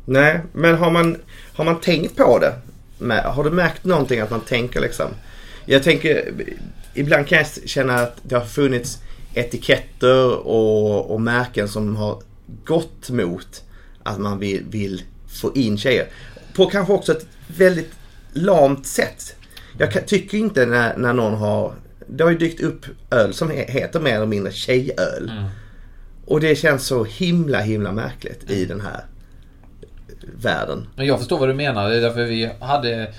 Nej, 0.04 0.40
men 0.52 0.74
har 0.74 0.90
man, 0.90 1.16
har 1.54 1.64
man 1.64 1.80
tänkt 1.80 2.16
på 2.16 2.38
det? 2.38 2.54
Har 3.24 3.44
du 3.44 3.50
märkt 3.50 3.84
någonting 3.84 4.20
att 4.20 4.30
man 4.30 4.40
tänker 4.40 4.80
liksom? 4.80 5.06
Jag 5.66 5.82
tänker, 5.82 6.32
ibland 6.94 7.26
kan 7.26 7.38
jag 7.38 7.46
känna 7.68 7.94
att 7.94 8.16
det 8.22 8.34
har 8.34 8.44
funnits 8.44 8.98
etiketter 9.34 10.46
och, 10.46 11.10
och 11.10 11.20
märken 11.20 11.68
som 11.68 11.96
har 11.96 12.18
gått 12.64 13.10
mot 13.10 13.62
att 14.02 14.18
man 14.18 14.38
vill, 14.38 14.64
vill 14.70 15.02
få 15.28 15.52
in 15.54 15.78
tjejer. 15.78 16.06
På 16.56 16.66
kanske 16.66 16.92
också 16.92 17.12
ett 17.12 17.26
väldigt 17.56 17.92
lamt 18.32 18.86
sätt. 18.86 19.36
Jag 19.78 20.06
tycker 20.06 20.38
inte 20.38 20.66
när, 20.66 20.96
när 20.96 21.12
någon 21.12 21.34
har... 21.34 21.72
Det 22.06 22.24
har 22.24 22.30
ju 22.30 22.38
dykt 22.38 22.60
upp 22.60 22.86
öl 23.10 23.34
som 23.34 23.50
he- 23.50 23.70
heter 23.70 24.00
mer 24.00 24.14
eller 24.16 24.26
mindre 24.26 24.52
tjejöl. 24.52 25.30
Mm. 25.30 25.44
Och 26.26 26.40
det 26.40 26.56
känns 26.56 26.86
så 26.86 27.04
himla 27.04 27.60
himla 27.60 27.92
märkligt 27.92 28.50
i 28.50 28.64
den 28.64 28.80
här 28.80 29.00
världen. 30.36 30.86
Men 30.96 31.06
jag 31.06 31.18
förstår 31.18 31.38
vad 31.38 31.48
du 31.48 31.54
menar. 31.54 31.88
Det 31.90 31.96
är 31.96 32.00
därför 32.00 32.24
vi 32.24 32.50
hade 32.60 33.12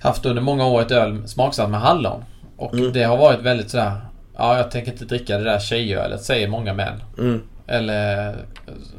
haft 0.00 0.26
under 0.26 0.42
många 0.42 0.66
år 0.66 0.82
ett 0.82 0.90
öl 0.90 1.28
smaksatt 1.28 1.70
med 1.70 1.80
hallon. 1.80 2.24
Och 2.56 2.74
Mm. 2.74 2.92
det 2.92 3.02
har 3.02 3.16
varit 3.16 3.40
väldigt 3.40 3.70
sådär... 3.70 3.92
Ja, 4.38 4.56
jag 4.56 4.70
tänker 4.70 4.92
inte 4.92 5.04
dricka 5.04 5.38
det 5.38 5.44
där 5.44 5.58
tjejölet, 5.58 6.22
säger 6.22 6.48
många 6.48 6.74
män. 6.74 7.02
Mm. 7.18 7.40
Eller 7.66 8.34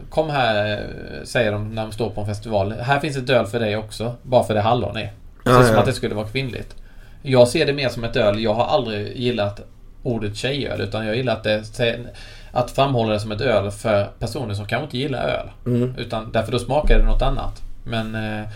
Kom 0.09 0.29
här, 0.29 0.83
säger 1.23 1.51
de 1.51 1.75
när 1.75 1.81
de 1.81 1.91
står 1.91 2.09
på 2.09 2.21
en 2.21 2.27
festival. 2.27 2.71
Här 2.71 2.99
finns 2.99 3.17
ett 3.17 3.29
öl 3.29 3.45
för 3.45 3.59
dig 3.59 3.77
också. 3.77 4.15
Bara 4.23 4.43
för 4.43 4.53
det 4.53 4.61
hallon 4.61 4.97
är. 4.97 5.13
Precis 5.43 5.61
Ja, 5.61 5.67
som 5.67 5.77
att 5.77 5.85
det 5.85 5.93
skulle 5.93 6.15
vara 6.15 6.27
kvinnligt. 6.27 6.75
Jag 7.27 7.47
ser 7.47 7.65
det 7.65 7.73
mer 7.73 7.89
som 7.89 8.03
ett 8.03 8.15
öl. 8.15 8.43
Jag 8.43 8.53
har 8.53 8.65
aldrig 8.65 9.17
gillat 9.17 9.61
ordet 10.03 10.35
tjejöl. 10.35 10.81
Utan 10.81 11.05
jag 11.05 11.15
gillar 11.15 11.33
att, 11.33 11.43
det, 11.43 11.99
att 12.51 12.71
framhålla 12.71 13.13
det 13.13 13.19
som 13.19 13.31
ett 13.31 13.41
öl 13.41 13.71
för 13.71 14.05
personer 14.19 14.53
som 14.53 14.65
kanske 14.65 14.83
inte 14.83 14.97
gillar 14.97 15.27
öl. 15.27 15.49
Mm. 15.65 15.95
Utan 15.97 16.31
därför 16.31 16.51
då 16.51 16.59
smakar 16.59 16.99
det 16.99 17.05
något 17.05 17.21
annat. 17.21 17.61
Men 17.83 18.15
eh, 18.15 18.47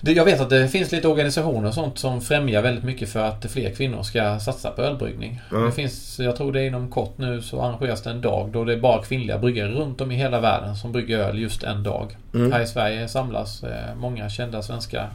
det, 0.00 0.12
jag 0.12 0.24
vet 0.24 0.40
att 0.40 0.50
det 0.50 0.68
finns 0.68 0.92
lite 0.92 1.08
organisationer 1.08 1.68
och 1.68 1.74
sånt 1.74 1.98
som 1.98 2.20
främjar 2.20 2.62
väldigt 2.62 2.84
mycket 2.84 3.08
för 3.08 3.20
att 3.20 3.52
fler 3.52 3.70
kvinnor 3.70 4.02
ska 4.02 4.38
satsa 4.38 4.70
på 4.70 4.82
ölbryggning. 4.82 5.40
Ja. 5.50 5.58
Det 5.58 5.72
finns, 5.72 6.18
jag 6.18 6.36
tror 6.36 6.52
det 6.52 6.60
är 6.60 6.66
inom 6.66 6.90
kort 6.90 7.18
nu 7.18 7.42
så 7.42 7.62
arrangeras 7.62 8.02
det 8.02 8.10
en 8.10 8.20
dag 8.20 8.50
då 8.52 8.64
det 8.64 8.72
är 8.72 8.80
bara 8.80 9.02
kvinnliga 9.02 9.38
bryggare 9.38 9.68
runt 9.68 10.00
om 10.00 10.12
i 10.12 10.14
hela 10.14 10.40
världen 10.40 10.76
som 10.76 10.92
brygger 10.92 11.18
öl 11.18 11.38
just 11.38 11.62
en 11.62 11.82
dag. 11.82 12.16
Mm. 12.34 12.52
Här 12.52 12.60
i 12.60 12.66
Sverige 12.66 13.08
samlas 13.08 13.62
eh, 13.62 13.94
många 13.96 14.28
kända 14.28 14.62
svenska 14.62 15.08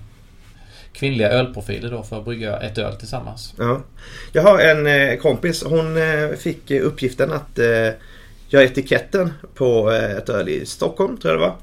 kvinnliga 1.00 1.30
ölprofiler 1.30 1.92
då 1.92 2.04
för 2.04 2.18
att 2.20 2.26
brygga 2.26 2.58
ett 2.58 2.78
öl 2.78 2.96
tillsammans. 2.96 3.54
Ja. 3.58 3.82
Jag 4.32 4.44
har 4.44 4.60
en 4.60 4.88
eh, 4.88 5.18
kompis. 5.18 5.64
Hon 5.64 5.98
eh, 5.98 6.30
fick 6.38 6.72
uppgiften 6.72 7.32
att 7.32 7.60
eh, 7.60 7.90
göra 8.50 8.64
etiketten 8.64 9.34
på 9.54 9.90
ett 9.92 10.30
öl 10.30 10.50
i 10.50 10.66
Stockholm, 10.66 11.18
tror 11.18 11.34
jag 11.34 11.42
det 11.42 11.48
var. 11.48 11.56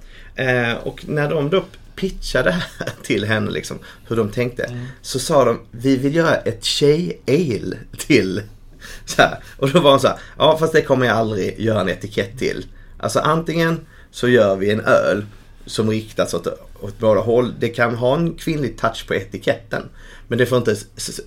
Och 0.83 1.09
när 1.09 1.31
de 1.31 1.51
då 1.51 1.64
pitchade 1.96 2.62
till 3.03 3.25
henne 3.25 3.51
liksom, 3.51 3.79
hur 4.09 4.16
de 4.16 4.31
tänkte. 4.31 4.64
Mm. 4.64 4.87
Så 5.03 5.18
sa 5.18 5.44
de, 5.44 5.61
vi 5.70 5.96
vill 5.96 6.14
göra 6.14 6.35
ett 6.37 6.64
tjej-ale 6.64 7.77
till. 7.99 8.42
Så 9.05 9.22
här. 9.22 9.38
Och 9.57 9.70
då 9.70 9.81
var 9.81 9.90
hon 9.90 10.01
så 10.01 10.09
här, 10.09 10.16
ja 10.38 10.57
fast 10.59 10.72
det 10.72 10.83
kommer 10.83 11.07
jag 11.07 11.16
aldrig 11.16 11.61
göra 11.61 11.81
en 11.81 11.88
etikett 11.88 12.38
till. 12.38 12.66
Alltså 12.99 13.20
antingen 13.20 13.81
så 14.11 14.29
gör 14.29 14.57
vi 14.57 14.70
en 14.70 14.81
öl 14.81 15.25
som 15.66 15.90
riktas 15.90 16.35
åt, 16.35 16.46
åt 16.81 16.99
båda 16.99 17.21
håll. 17.21 17.55
Det 17.59 17.69
kan 17.69 17.95
ha 17.95 18.17
en 18.17 18.35
kvinnlig 18.35 18.79
touch 18.79 19.05
på 19.09 19.15
etiketten. 19.15 19.83
Men 20.29 20.39
det 20.39 20.47
får 20.47 20.59
inte 20.59 20.77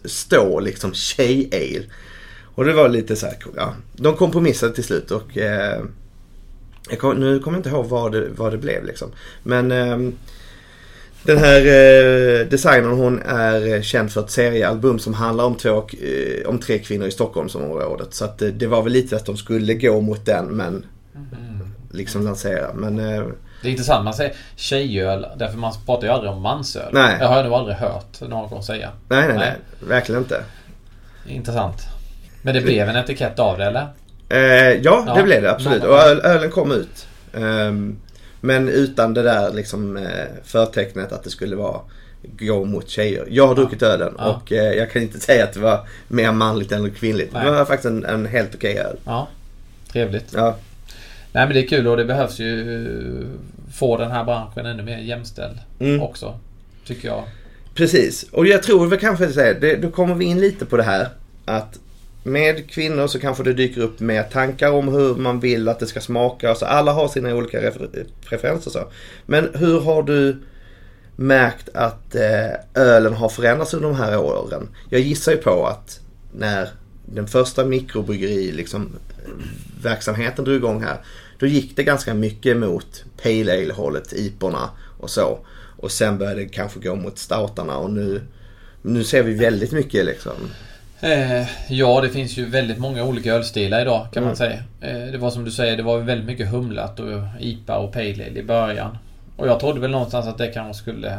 stå 0.05 0.59
liksom 0.59 0.93
tjej-ale. 0.93 1.83
Och 2.55 2.65
det 2.65 2.73
var 2.73 2.89
lite 2.89 3.15
så 3.15 3.25
här, 3.25 3.37
ja. 3.55 3.73
De 3.93 4.15
kompromissade 4.15 4.73
till 4.73 4.83
slut 4.83 5.11
och 5.11 5.37
eh, 5.37 5.83
kom, 6.97 7.19
nu 7.19 7.39
kommer 7.39 7.57
jag 7.57 7.59
inte 7.59 7.69
ihåg 7.69 7.85
vad 7.85 8.11
det, 8.11 8.27
vad 8.35 8.51
det 8.51 8.57
blev 8.57 8.85
liksom. 8.85 9.11
Men 9.43 9.71
ehm, 9.71 10.13
den 11.23 11.37
här 11.37 11.59
eh, 11.59 12.47
designern 12.47 12.91
hon 12.91 13.21
är 13.25 13.73
eh, 13.73 13.81
känd 13.81 14.11
för 14.11 14.21
ett 14.21 14.31
seriealbum 14.31 14.99
som 14.99 15.13
handlar 15.13 15.43
om, 15.43 15.55
två, 15.55 15.87
eh, 16.01 16.49
om 16.49 16.59
tre 16.59 16.79
kvinnor 16.79 17.07
i 17.07 17.11
Stockholmsområdet. 17.11 18.13
Så 18.13 18.25
att 18.25 18.41
eh, 18.41 18.47
det 18.47 18.67
var 18.67 18.83
väl 18.83 18.93
lite 18.93 19.15
att 19.15 19.25
de 19.25 19.37
skulle 19.37 19.73
gå 19.73 20.01
mot 20.01 20.25
den 20.25 20.45
men 20.45 20.85
liksom 21.91 22.23
lansera. 22.23 22.73
Men 22.73 22.99
eh, 22.99 23.23
Det 23.61 23.67
är 23.67 23.71
intressant, 23.71 24.03
man 24.05 24.13
säger 24.13 24.33
tjejöl 24.55 25.25
därför 25.35 25.57
man 25.57 25.73
pratar 25.85 26.07
ju 26.07 26.13
aldrig 26.13 26.31
om 26.31 26.41
mansöl. 26.41 26.89
Nej. 26.93 27.15
Det 27.19 27.25
har 27.25 27.35
jag 27.35 27.45
nog 27.45 27.53
aldrig 27.53 27.77
hört 27.77 28.21
någon 28.21 28.63
säga. 28.63 28.89
nej, 29.07 29.27
nej, 29.27 29.37
nej, 29.37 29.37
Nej. 29.37 29.89
Verkligen 29.89 30.21
inte. 30.21 30.43
Intressant. 31.27 31.81
Men 32.41 32.53
det 32.53 32.61
blev 32.61 32.89
en 32.89 32.95
etikett 32.95 33.39
av 33.39 33.57
det 33.57 33.65
eller? 33.65 33.87
Eh, 34.29 34.39
ja, 34.73 35.03
Ja, 35.07 35.13
det 35.15 35.23
blev 35.23 35.41
det 35.41 35.51
absolut. 35.51 35.83
Och 35.83 35.97
öl, 35.97 36.19
ölen 36.19 36.51
kom 36.51 36.71
ut. 36.71 37.07
Ehm, 37.33 37.97
men 38.41 38.69
utan 38.69 39.13
det 39.13 39.21
där 39.23 39.53
liksom 39.53 39.97
eh, 39.97 40.03
förtecknet 40.43 41.11
att 41.11 41.23
det 41.23 41.29
skulle 41.29 41.55
vara 41.55 41.79
gå 42.21 42.65
mot 42.65 42.89
tjejer. 42.89 43.25
Jag 43.29 43.47
har 43.47 43.55
druckit 43.55 43.81
ölen 43.83 44.15
Ja. 44.17 44.25
och 44.25 44.51
eh, 44.51 44.73
jag 44.73 44.91
kan 44.91 45.01
inte 45.01 45.19
säga 45.19 45.43
att 45.43 45.53
det 45.53 45.59
var 45.59 45.87
mer 46.07 46.31
manligt 46.31 46.71
än 46.71 46.91
kvinnligt. 46.91 47.33
Nej. 47.33 47.45
Det 47.45 47.51
var 47.51 47.65
faktiskt 47.65 47.85
en, 47.85 48.05
en 48.05 48.25
helt 48.25 48.55
okej 48.55 48.77
öl. 48.79 48.97
Ja. 49.05 49.27
Trevligt. 49.91 50.33
Ja, 50.35 50.55
Nej 51.31 51.45
men 51.45 51.53
det 51.53 51.63
är 51.63 51.67
kul 51.67 51.87
och 51.87 51.97
det 51.97 52.05
behövs 52.05 52.39
ju 52.39 52.83
eh, 53.21 53.27
få 53.73 53.97
den 53.97 54.11
här 54.11 54.23
branschen 54.23 54.65
ännu 54.65 54.83
mer 54.83 54.97
jämställd 54.97 55.57
Mm. 55.79 56.01
också. 56.01 56.39
Tycker 56.85 57.07
jag. 57.07 57.23
precis. 57.75 58.23
Och 58.31 58.47
jag 58.47 58.63
tror 58.63 58.87
väl 58.87 58.99
kanske 58.99 59.53
det, 59.53 59.75
då 59.75 59.89
kommer 59.91 60.15
vi 60.15 60.25
in 60.25 60.39
lite 60.39 60.65
på 60.65 60.77
det 60.77 60.83
här 60.83 61.07
att 61.45 61.79
med 62.23 62.69
kvinnor 62.69 63.07
så 63.07 63.19
kanske 63.19 63.43
det 63.43 63.53
dyker 63.53 63.81
upp 63.81 63.99
mer 63.99 64.23
tankar 64.23 64.71
om 64.71 64.87
hur 64.87 65.15
man 65.15 65.39
vill 65.39 65.69
att 65.69 65.79
det 65.79 65.85
ska 65.85 66.01
smaka. 66.01 66.55
Så 66.55 66.65
alla 66.65 66.91
har 66.91 67.07
sina 67.07 67.35
olika 67.35 67.57
refer- 67.61 68.05
preferenser. 68.25 68.71
Så. 68.71 68.79
Men 69.25 69.49
hur 69.53 69.79
har 69.79 70.03
du 70.03 70.37
märkt 71.15 71.69
att 71.73 72.15
eh, 72.15 72.81
ölen 72.83 73.13
har 73.13 73.29
förändrats 73.29 73.73
under 73.73 73.89
de 73.89 73.95
här 73.97 74.17
åren? 74.19 74.67
Jag 74.89 75.01
gissar 75.01 75.31
ju 75.31 75.37
på 75.37 75.65
att 75.67 75.99
när 76.31 76.69
den 77.13 77.27
första 77.27 77.65
mikrobryggeri 77.65 78.51
liksom, 78.51 78.89
verksamheten 79.83 80.45
drog 80.45 80.55
igång 80.57 80.83
här. 80.83 80.97
Då 81.39 81.45
gick 81.45 81.75
det 81.75 81.83
ganska 81.83 82.13
mycket 82.13 82.57
mot 82.57 83.03
Pale 83.23 83.53
Ale-hållet, 83.53 84.13
iporna 84.13 84.69
och 84.99 85.09
så. 85.09 85.39
Och 85.77 85.91
sen 85.91 86.17
började 86.17 86.41
det 86.41 86.47
kanske 86.49 86.79
gå 86.79 86.95
mot 86.95 87.17
stoutarna 87.17 87.77
och 87.77 87.91
nu, 87.91 88.21
nu 88.81 89.03
ser 89.03 89.23
vi 89.23 89.33
väldigt 89.33 89.71
mycket 89.71 90.05
liksom. 90.05 90.33
Eh, 91.01 91.45
ja, 91.69 92.01
det 92.01 92.09
finns 92.09 92.37
ju 92.37 92.45
väldigt 92.45 92.77
många 92.77 93.03
olika 93.03 93.33
ölstilar 93.33 93.81
idag 93.81 94.07
kan 94.13 94.23
Mm. 94.23 94.27
man 94.29 94.35
säga. 94.37 94.63
Eh, 94.81 95.11
det 95.11 95.17
var 95.17 95.29
som 95.29 95.45
du 95.45 95.51
säger, 95.51 95.77
det 95.77 95.83
var 95.83 95.99
väldigt 95.99 96.27
mycket 96.27 96.49
humlat 96.51 96.99
och 96.99 97.07
IPA 97.39 97.77
och 97.77 97.93
Pale 97.93 98.05
Ale 98.25 98.39
i 98.39 98.43
början. 98.43 98.97
Och 99.35 99.47
jag 99.47 99.59
trodde 99.59 99.79
väl 99.79 99.91
någonstans 99.91 100.27
att 100.27 100.37
det 100.37 100.47
kanske 100.47 100.81
skulle 100.81 101.17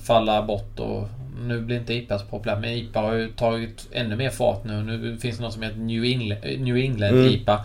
falla 0.00 0.42
bort 0.42 0.78
och 0.80 1.08
nu 1.46 1.60
blir 1.60 1.76
inte 1.76 1.94
IPA 1.94 2.18
så 2.18 2.24
populärt. 2.26 2.60
Men 2.60 2.70
IPA 2.70 3.00
har 3.00 3.12
ju 3.12 3.28
tagit 3.32 3.88
ännu 3.92 4.16
mer 4.16 4.30
fart 4.30 4.64
nu. 4.64 4.82
Nu 4.82 5.16
finns 5.16 5.36
det 5.36 5.42
något 5.42 5.52
som 5.52 5.62
heter 5.62 5.78
New 5.78 6.04
England, 6.04 6.38
New 6.58 6.76
England 6.76 7.14
Mm. 7.14 7.26
IPA. 7.26 7.64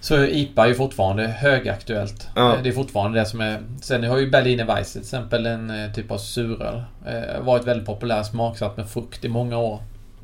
Så 0.00 0.24
IPA 0.24 0.64
är 0.64 0.68
ju 0.68 0.74
fortfarande 0.74 1.26
högaktuellt. 1.26 2.28
Ja. 2.36 2.56
Eh, 2.56 2.62
Det 2.62 2.68
är 2.68 2.72
fortfarande 2.72 3.18
det 3.20 3.26
som 3.26 3.40
är... 3.40 3.60
Sen 3.80 4.04
har 4.04 4.18
ju 4.18 4.30
Berliner 4.30 4.64
Weisse 4.64 4.92
till 4.92 5.00
exempel 5.00 5.46
en 5.46 5.70
eh, 5.70 5.92
typ 5.92 6.10
av 6.10 6.18
suröl. 6.18 6.82
Eh, 7.06 7.40
varit 7.42 7.66
väldigt 7.66 7.86
populär, 7.86 8.22
smaksatt 8.22 8.76
med 8.76 8.88
frukt 8.88 9.24
i 9.24 9.28
många 9.28 9.58
år. 9.58 9.80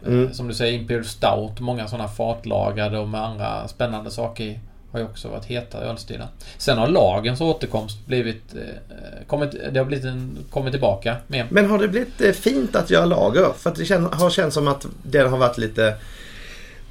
Mm. 0.06 0.32
Som 0.32 0.48
du 0.48 0.54
säger, 0.54 0.78
Imperial 0.80 1.04
Stout, 1.04 1.60
många 1.60 1.88
sådana 1.88 2.08
fatlagrade 2.08 2.98
och 2.98 3.08
med 3.08 3.20
andra 3.22 3.68
spännande 3.68 4.10
saker 4.10 4.44
i. 4.44 4.58
Har 4.96 5.00
ju 5.00 5.06
också 5.06 5.28
varit 5.28 5.44
heta 5.44 5.78
ölstilar. 5.78 6.28
Sen 6.58 6.78
har 6.78 6.88
lagens 6.88 7.40
återkomst 7.40 8.06
blivit... 8.06 8.54
Eh, 8.54 9.26
kommit, 9.26 9.50
det 9.72 9.78
har 9.78 9.84
blivit 9.84 10.04
en, 10.04 10.38
kommit 10.50 10.72
tillbaka 10.72 11.16
mer. 11.26 11.46
Men 11.50 11.70
har 11.70 11.78
det 11.78 11.88
blivit 11.88 12.20
eh, 12.20 12.32
fint 12.32 12.76
att 12.76 12.90
göra 12.90 13.04
lager? 13.04 13.52
För 13.58 13.70
att 13.70 13.76
det 13.76 13.84
kän, 13.84 14.08
har 14.12 14.30
känts 14.30 14.54
som 14.54 14.68
att 14.68 14.86
det 15.02 15.18
har 15.18 15.38
varit 15.38 15.58
lite 15.58 15.94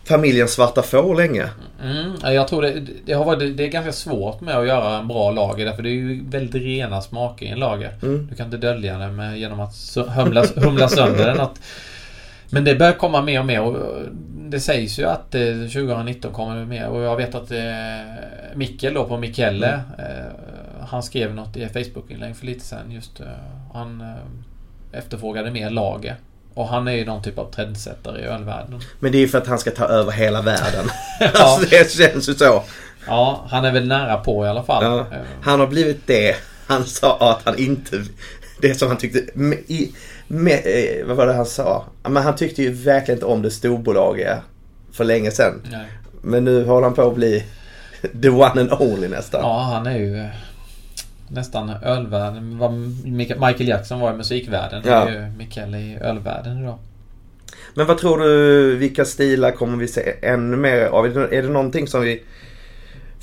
familjens 0.03 0.51
svarta 0.51 0.81
får 0.81 1.15
länge. 1.15 1.49
Mm, 1.83 2.11
ja, 2.21 2.33
jag 2.33 2.47
tror 2.47 2.61
det, 2.61 2.83
det, 3.05 3.13
har 3.13 3.25
varit, 3.25 3.57
det 3.57 3.63
är 3.63 3.67
ganska 3.67 3.91
svårt 3.91 4.41
med 4.41 4.57
att 4.57 4.67
göra 4.67 4.97
en 4.97 5.07
bra 5.07 5.31
lager 5.31 5.65
därför 5.65 5.83
det 5.83 5.89
är 5.89 5.93
ju 5.93 6.29
väldigt 6.29 6.61
rena 6.63 7.01
smaker 7.01 7.45
i 7.45 7.49
en 7.49 7.59
lager. 7.59 7.93
Mm. 8.03 8.27
Du 8.29 8.35
kan 8.35 8.45
inte 8.45 8.57
dölja 8.57 8.97
det 8.97 9.07
med, 9.07 9.39
genom 9.39 9.59
att 9.59 9.75
humla, 10.15 10.45
humla 10.55 10.89
sönder 10.89 11.27
den. 11.27 11.39
Att, 11.39 11.59
men 12.49 12.63
det 12.63 12.75
börjar 12.75 12.93
komma 12.93 13.21
mer 13.21 13.39
och 13.39 13.45
mer 13.45 13.61
och 13.61 13.77
det 14.55 14.61
sägs 14.61 14.99
ju 14.99 15.05
att 15.05 15.35
eh, 15.35 15.41
2019 15.41 16.31
kommer 16.33 16.55
det 16.59 16.65
mer 16.65 16.87
och 16.87 17.01
jag 17.01 17.15
vet 17.15 17.35
att 17.35 17.51
eh, 17.51 17.57
Mikkel 18.55 18.93
då 18.93 19.05
på 19.05 19.17
Mikkelle 19.17 19.67
Mm. 19.67 20.11
eh, 20.11 20.25
Han 20.87 21.03
skrev 21.03 21.33
något 21.35 21.57
i 21.57 21.67
Facebook-inlägg 21.67 22.35
för 22.35 22.45
lite 22.45 22.65
sen 22.65 22.91
just 22.91 23.19
eh, 23.19 23.25
Han 23.73 24.01
eh, 24.01 24.97
efterfrågade 24.99 25.51
mer 25.51 25.69
lager. 25.69 26.15
Och 26.53 26.67
han 26.67 26.87
är 26.87 26.91
ju 26.91 27.05
någon 27.05 27.23
typ 27.23 27.37
av 27.37 27.51
trendsättare 27.51 28.21
i 28.21 28.23
ölvärlden. 28.23 28.79
Men 28.99 29.11
det 29.11 29.17
är 29.17 29.19
ju 29.19 29.27
för 29.27 29.37
att 29.37 29.47
han 29.47 29.59
ska 29.59 29.71
ta 29.71 29.85
över 29.85 30.11
hela 30.11 30.41
världen. 30.41 30.85
Ja. 31.19 31.31
alltså 31.33 31.69
det 31.69 31.91
känns 31.91 32.29
ju 32.29 32.33
så. 32.33 32.63
Ja, 33.07 33.45
han 33.49 33.65
är 33.65 33.71
väl 33.71 33.87
nära 33.87 34.17
på 34.17 34.45
i 34.45 34.49
alla 34.49 34.63
fall. 34.63 34.83
Ja. 34.83 34.99
Eh, 34.99 35.21
Han 35.41 35.59
har 35.59 35.67
blivit 35.67 36.07
det 36.07 36.35
han 36.67 36.83
sa 36.85 37.17
att 37.31 37.41
han 37.45 37.57
inte... 37.59 38.01
Det 38.61 38.75
som 38.75 38.87
han 38.87 38.97
tyckte... 38.97 39.19
I, 39.67 39.91
med, 40.27 40.61
eh, 40.65 41.05
vad 41.07 41.17
var 41.17 41.27
det 41.27 41.33
han 41.33 41.45
sa? 41.45 41.85
Men 42.03 42.23
han 42.23 42.35
tyckte 42.35 42.63
ju 42.63 42.71
verkligen 42.71 43.17
inte 43.17 43.25
om 43.25 43.41
det 43.41 43.51
storbolagiga 43.51 44.41
för 44.91 45.03
länge 45.03 45.31
sedan. 45.31 45.61
nej. 45.71 45.85
Men 46.21 46.43
nu 46.45 46.65
håller 46.65 46.83
han 46.87 46.93
på 46.93 47.01
att 47.07 47.15
bli 47.15 47.43
the 48.21 48.29
one 48.29 48.61
and 48.61 48.71
only 48.79 49.07
nästan. 49.07 49.41
Ja, 49.41 49.59
han 49.73 49.87
är 49.87 49.97
ju 49.97 50.17
eh, 50.19 50.25
nästan 51.27 51.69
ölvärlden. 51.83 52.59
Michael 53.17 53.67
Jackson 53.67 53.99
var 53.99 54.13
i 54.13 54.17
musikvärlden. 54.17 54.81
Det 54.83 54.89
Ja. 54.89 55.09
är 55.09 55.11
ju 55.13 55.31
Mikael 55.37 55.75
i 55.75 55.97
ölvärlden 56.01 56.61
idag. 56.63 56.77
Men 57.73 57.87
vad 57.87 57.97
tror 57.97 58.17
du, 58.19 58.75
vilka 58.75 59.05
stilar 59.05 59.51
kommer 59.51 59.77
vi 59.77 59.87
se 59.87 60.13
ännu 60.21 60.57
mer 60.57 60.85
av? 60.85 61.13
Det, 61.13 61.37
är 61.37 61.41
det 61.41 61.49
någonting 61.49 61.87
som 61.87 62.01
vi... 62.01 62.23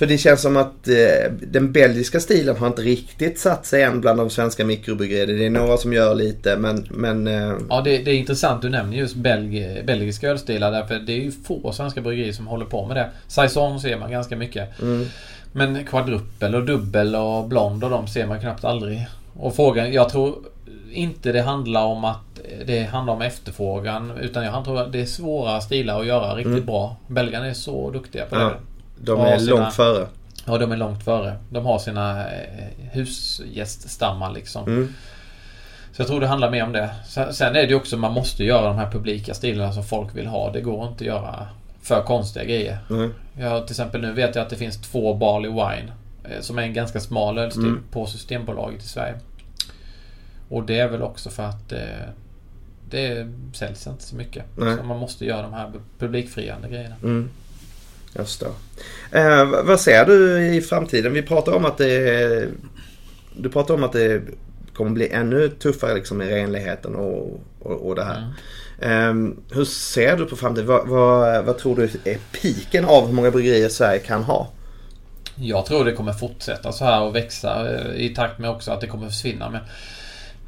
För 0.03 0.07
det 0.07 0.19
känns 0.19 0.43
som 0.43 0.57
att 0.57 0.89
eh, 0.89 1.33
den 1.43 1.73
belgiska 1.73 2.21
stilen 2.21 2.57
har 2.57 2.67
inte 2.67 2.83
riktigt 2.83 3.39
satt 3.39 3.67
sig 3.67 3.83
än 3.83 4.01
bland 4.01 4.19
de 4.19 4.31
svenska 4.31 4.65
mikrobryggerierna. 4.65 5.39
Det 5.39 5.47
är 5.47 5.51
några 5.51 5.77
som 5.77 5.93
gör 5.93 6.15
lite 6.15 6.57
men... 6.57 6.87
men 6.91 7.27
eh, 7.27 7.57
Ja, 7.69 7.81
det, 7.81 7.99
det 7.99 8.11
är 8.11 8.15
intressant 8.15 8.63
du 8.63 8.69
nämner 8.69 8.97
just 8.97 9.15
belg, 9.17 9.83
belgiska 9.87 10.29
ölstilar 10.29 10.73
därför 10.73 10.95
det 10.95 11.13
är 11.13 11.17
ju 11.17 11.33
få 11.33 11.73
svenska 11.73 12.01
bryggerier 12.01 12.33
som 12.33 12.47
håller 12.47 12.65
på 12.65 12.87
med 12.87 12.97
det. 12.97 13.11
Saison 13.29 13.81
ser 13.81 13.97
man 13.99 14.11
ganska 14.11 14.37
mycket. 14.37 14.81
mm, 14.81 15.07
Men 15.53 15.85
kvadruppel 15.85 16.55
och 16.55 16.65
dubbel 16.65 17.17
och 17.17 17.49
blond 17.49 17.85
och 17.85 17.91
de 17.91 18.07
ser 18.07 18.27
man 18.27 18.41
knappt 18.41 18.65
aldrig. 18.65 19.07
Och 19.35 19.57
frågan, 19.57 19.93
jag 19.93 20.09
tror 20.09 20.35
inte 20.93 21.33
det 21.33 21.43
handlar 21.43 21.85
om 21.85 22.05
att 22.05 22.41
det 22.67 22.83
handlar 22.83 23.15
om 23.15 23.23
efterfrågan 23.23 24.13
utan 24.21 24.45
jag 24.45 24.65
tror 24.65 24.81
att 24.81 24.93
det 24.93 25.01
är 25.01 25.07
svåra 25.07 25.61
stilar 25.61 26.01
att 26.01 26.07
göra 26.07 26.35
riktigt 26.35 26.53
Mm. 26.53 26.67
bra. 26.67 26.97
Belgarna 27.07 27.47
är 27.47 27.55
så 27.55 27.91
duktiga 27.91 28.25
på 28.25 28.37
Ja. 28.37 28.53
De 28.97 29.21
är 29.21 29.39
sina- 29.39 29.51
långt 29.57 29.75
före. 29.75 30.07
Ja, 30.47 30.59
de 30.59 30.73
är 30.73 30.77
långt 30.77 31.05
före. 31.05 31.37
De 31.51 31.67
har 31.67 31.79
sina 31.79 32.31
eh, 32.33 32.65
husgäststammar 32.93 34.33
liksom. 34.33 34.65
Mm, 34.67 34.95
Så 35.93 36.03
jag 36.03 36.09
tror 36.09 36.21
det 36.21 36.27
handlar 36.27 36.51
mer 36.51 36.65
om 36.65 36.73
det. 36.73 36.91
Sen, 37.07 37.35
sen 37.35 37.49
är 37.49 37.63
det 37.63 37.69
ju 37.69 37.75
också, 37.75 37.97
man 37.97 38.13
måste 38.13 38.45
göra 38.45 38.67
de 38.67 38.77
här 38.77 38.91
publika 38.91 39.35
stilarna 39.35 39.73
som 39.73 39.85
folk 39.85 40.17
vill 40.17 40.27
ha. 40.27 40.51
Det 40.53 40.61
går 40.61 40.83
inte 40.89 40.95
att 41.05 41.07
göra 41.07 41.47
för 41.83 42.03
konstiga 42.03 42.45
grejer. 42.45 42.79
mm, 42.91 43.15
Jag, 43.39 43.67
till 43.67 43.73
exempel 43.73 44.01
nu 44.01 44.13
vet 44.13 44.35
jag 44.35 44.43
att 44.43 44.51
det 44.51 44.57
finns 44.57 44.81
två 44.81 45.15
Barley 45.15 45.51
Wine. 45.51 45.93
eh, 46.25 46.41
Som 46.41 46.59
är 46.59 46.63
en 46.63 46.75
ganska 46.75 47.01
smal 47.01 47.39
ölstil 47.39 47.65
Mm. 47.65 47.83
på 47.91 48.07
Systembolaget 48.07 48.83
i 48.85 48.89
Sverige. 48.89 49.15
Och 50.49 50.63
det 50.67 50.79
är 50.79 50.89
väl 50.89 51.03
också 51.03 51.31
för 51.31 51.43
att 51.43 51.73
eh, 51.73 51.79
det 52.91 53.29
säljs 53.53 53.87
inte 53.87 54.03
så 54.05 54.17
mycket. 54.17 54.45
Nej. 54.57 54.77
Så 54.77 54.83
man 54.83 54.99
måste 54.99 55.25
göra 55.25 55.43
de 55.43 55.53
här 55.53 55.71
publikfriande 55.99 56.69
grejerna. 56.69 56.95
mm. 57.03 57.31
Jag 58.13 58.27
förstår. 58.27 58.53
Eh, 59.13 59.45
vad- 59.65 59.81
ser 59.81 60.05
du 60.05 60.47
i 60.55 60.61
framtiden? 60.61 61.13
Vi 61.13 61.23
pratar 61.23 61.53
om 61.53 61.65
att 61.65 61.79
det... 61.79 62.49
Du 63.37 63.49
pratar 63.51 63.75
om 63.75 63.85
att 63.85 63.93
det 63.93 64.23
kommer 64.75 64.91
bli 64.91 65.09
ännu 65.09 65.49
tuffare 65.49 65.95
liksom 65.95 66.23
i 66.23 66.27
renligheten 66.27 66.95
och, 66.97 67.41
och, 67.61 67.87
och 67.89 67.95
det 67.95 68.05
här. 68.05 68.17
Mm. 68.19 68.31
Ehm, 69.11 69.37
hur 69.51 69.65
ser 69.65 70.17
du 70.17 70.25
på 70.27 70.37
framtiden? 70.37 70.67
Vad, 70.69 70.89
vad, 70.89 71.45
vad 71.45 71.59
tror 71.59 71.77
du 71.77 71.83
är 72.05 72.19
piken 72.43 72.85
av 72.85 73.07
hur 73.07 73.13
många 73.15 73.31
bryggerier 73.31 73.69
Sverige 73.69 73.99
kan 73.99 74.23
ha? 74.23 74.49
Jag 75.37 75.67
tror 75.67 75.85
det 75.85 75.93
kommer 75.93 76.13
fortsätta 76.13 76.73
så 76.73 76.85
här 76.85 77.03
och 77.03 77.15
växa 77.17 77.75
eh, 77.75 77.95
i 78.05 78.09
takt 78.15 78.39
med 78.39 78.51
också 78.51 78.71
att 78.71 78.81
det 78.81 78.87
kommer 78.87 79.07
försvinna. 79.07 79.51
Men 79.51 79.61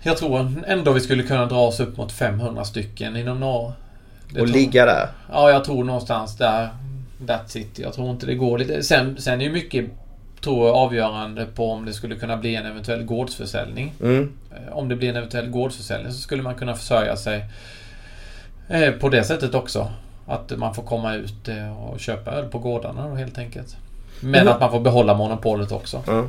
jag 0.03 0.17
tror 0.17 0.63
ändå 0.67 0.93
vi 0.93 1.01
skulle 1.01 1.23
kunna 1.23 1.47
dra 1.47 1.61
oss 1.67 1.81
upp 1.81 1.97
mot 1.97 2.13
500 2.13 2.65
stycken 2.65 3.17
inom 3.17 3.41
några 3.41 3.55
år. 3.59 3.73
Och 4.31 4.35
tror- 4.37 4.47
ligga 4.47 4.87
där? 4.87 5.09
Ja, 5.33 5.51
jag 5.51 5.65
tror 5.65 5.85
någonstans 5.85 6.37
där. 6.37 6.69
That's 7.19 7.59
it. 7.59 7.79
Jag 7.79 7.93
tror 7.95 8.11
inte 8.11 8.27
det 8.27 8.35
går 8.35 8.59
lite... 8.59 8.83
Sen, 8.83 9.17
sen 9.21 9.41
är 9.41 9.45
ju 9.45 9.53
mycket 9.53 9.85
tror 10.41 10.67
jag, 10.67 10.77
avgörande 10.77 11.47
på 11.47 11.71
om 11.71 11.85
det 11.85 11.93
skulle 11.93 12.15
kunna 12.17 12.37
bli 12.37 12.55
en 12.57 12.67
eventuell 12.67 13.03
gårdsförsäljning. 13.05 13.93
Mm, 14.03 14.33
Eh, 14.57 14.77
Om 14.77 14.89
det 14.89 14.97
blir 14.97 15.09
en 15.09 15.17
eventuell 15.17 15.49
gårdsförsäljning 15.51 16.13
så 16.13 16.19
skulle 16.19 16.43
man 16.43 16.55
kunna 16.55 16.75
försörja 16.75 17.17
sig 17.17 17.45
eh, 18.69 18.91
på 18.93 19.09
det 19.09 19.25
sättet 19.25 19.55
också. 19.55 19.91
Att 20.27 20.59
man 20.59 20.75
får 20.75 20.83
komma 20.83 21.15
ut 21.15 21.49
eh, 21.49 21.83
och 21.85 22.01
köpa 22.01 22.31
öl 22.33 22.45
på 22.49 22.59
gårdarna 22.59 23.09
då 23.09 23.15
helt 23.15 23.39
enkelt. 23.39 23.77
Men 24.21 24.41
Mm. 24.41 24.53
att 24.53 24.61
man 24.61 24.71
får 24.71 24.81
behålla 24.81 25.15
monopolet 25.15 25.73
också. 25.73 26.03
ja. 26.07 26.25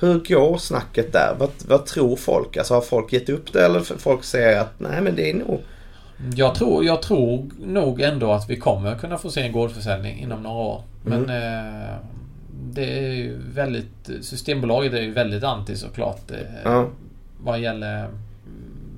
Hur 0.00 0.18
går 0.28 0.58
snacket 0.58 1.12
där? 1.12 1.34
Vad, 1.38 1.50
vad 1.68 1.86
tror 1.86 2.16
folk? 2.16 2.56
Alltså 2.56 2.74
har 2.74 2.80
folk 2.80 3.12
gett 3.12 3.28
upp 3.28 3.52
det 3.52 3.64
eller 3.66 3.80
folk 3.80 4.24
säger 4.24 4.60
att 4.60 4.72
nej 4.80 5.00
men 5.00 5.16
det 5.16 5.30
är 5.30 5.34
nog... 5.34 5.60
Jag 6.34 6.54
tror, 6.54 6.84
jag 6.84 7.02
tror 7.02 7.50
nog 7.58 8.00
ändå 8.00 8.32
att 8.32 8.50
vi 8.50 8.56
kommer 8.56 8.94
kunna 8.94 9.18
få 9.18 9.30
se 9.30 9.42
en 9.42 9.52
gårdsförsäljning 9.52 10.18
inom 10.20 10.42
några 10.42 10.56
år. 10.56 10.82
Men 11.04 11.30
eh, 11.30 11.94
det 12.72 12.98
är 12.98 13.12
ju 13.12 13.38
väldigt... 13.54 14.10
Systembolaget 14.22 14.92
är 14.92 15.00
ju 15.00 15.12
väldigt 15.12 15.44
anti 15.44 15.76
såklart. 15.76 16.30
Eh, 16.30 16.36
Ja. 16.64 16.88
Vad 17.42 17.60
gäller 17.60 17.98
mm, 17.98 18.10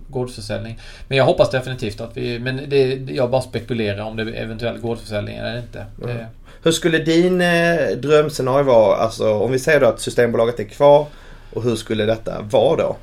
gårdsförsäljning. 0.09 0.79
Men 1.09 1.19
jag 1.19 1.25
hoppas 1.25 1.51
definitivt 1.51 2.01
att 2.01 2.17
vi... 2.17 2.39
Men 2.39 2.61
det, 2.69 2.95
jag 2.95 3.31
bara 3.31 3.43
spekulerar 3.43 4.05
om 4.05 4.17
det 4.17 4.23
är 4.23 4.27
eventuell 4.27 4.79
gårdsförsäljning 4.79 5.37
eller 5.37 5.59
inte. 5.59 5.87
Det, 5.97 6.27
Hur 6.63 6.73
skulle 6.73 6.99
din 6.99 7.41
eh, 7.41 7.89
drömscenario 7.97 8.65
vara? 8.65 8.97
Alltså 8.97 9.35
om 9.35 9.53
vi 9.53 9.59
säger 9.59 9.81
då 9.81 9.87
att 9.87 10.01
Systembolaget 10.01 10.61
är 10.61 10.65
kvar. 10.65 11.07
Och 11.53 11.63
hur 11.63 11.77
skulle 11.77 12.05
detta 12.05 12.43
vara 12.51 12.77
då? 12.77 12.97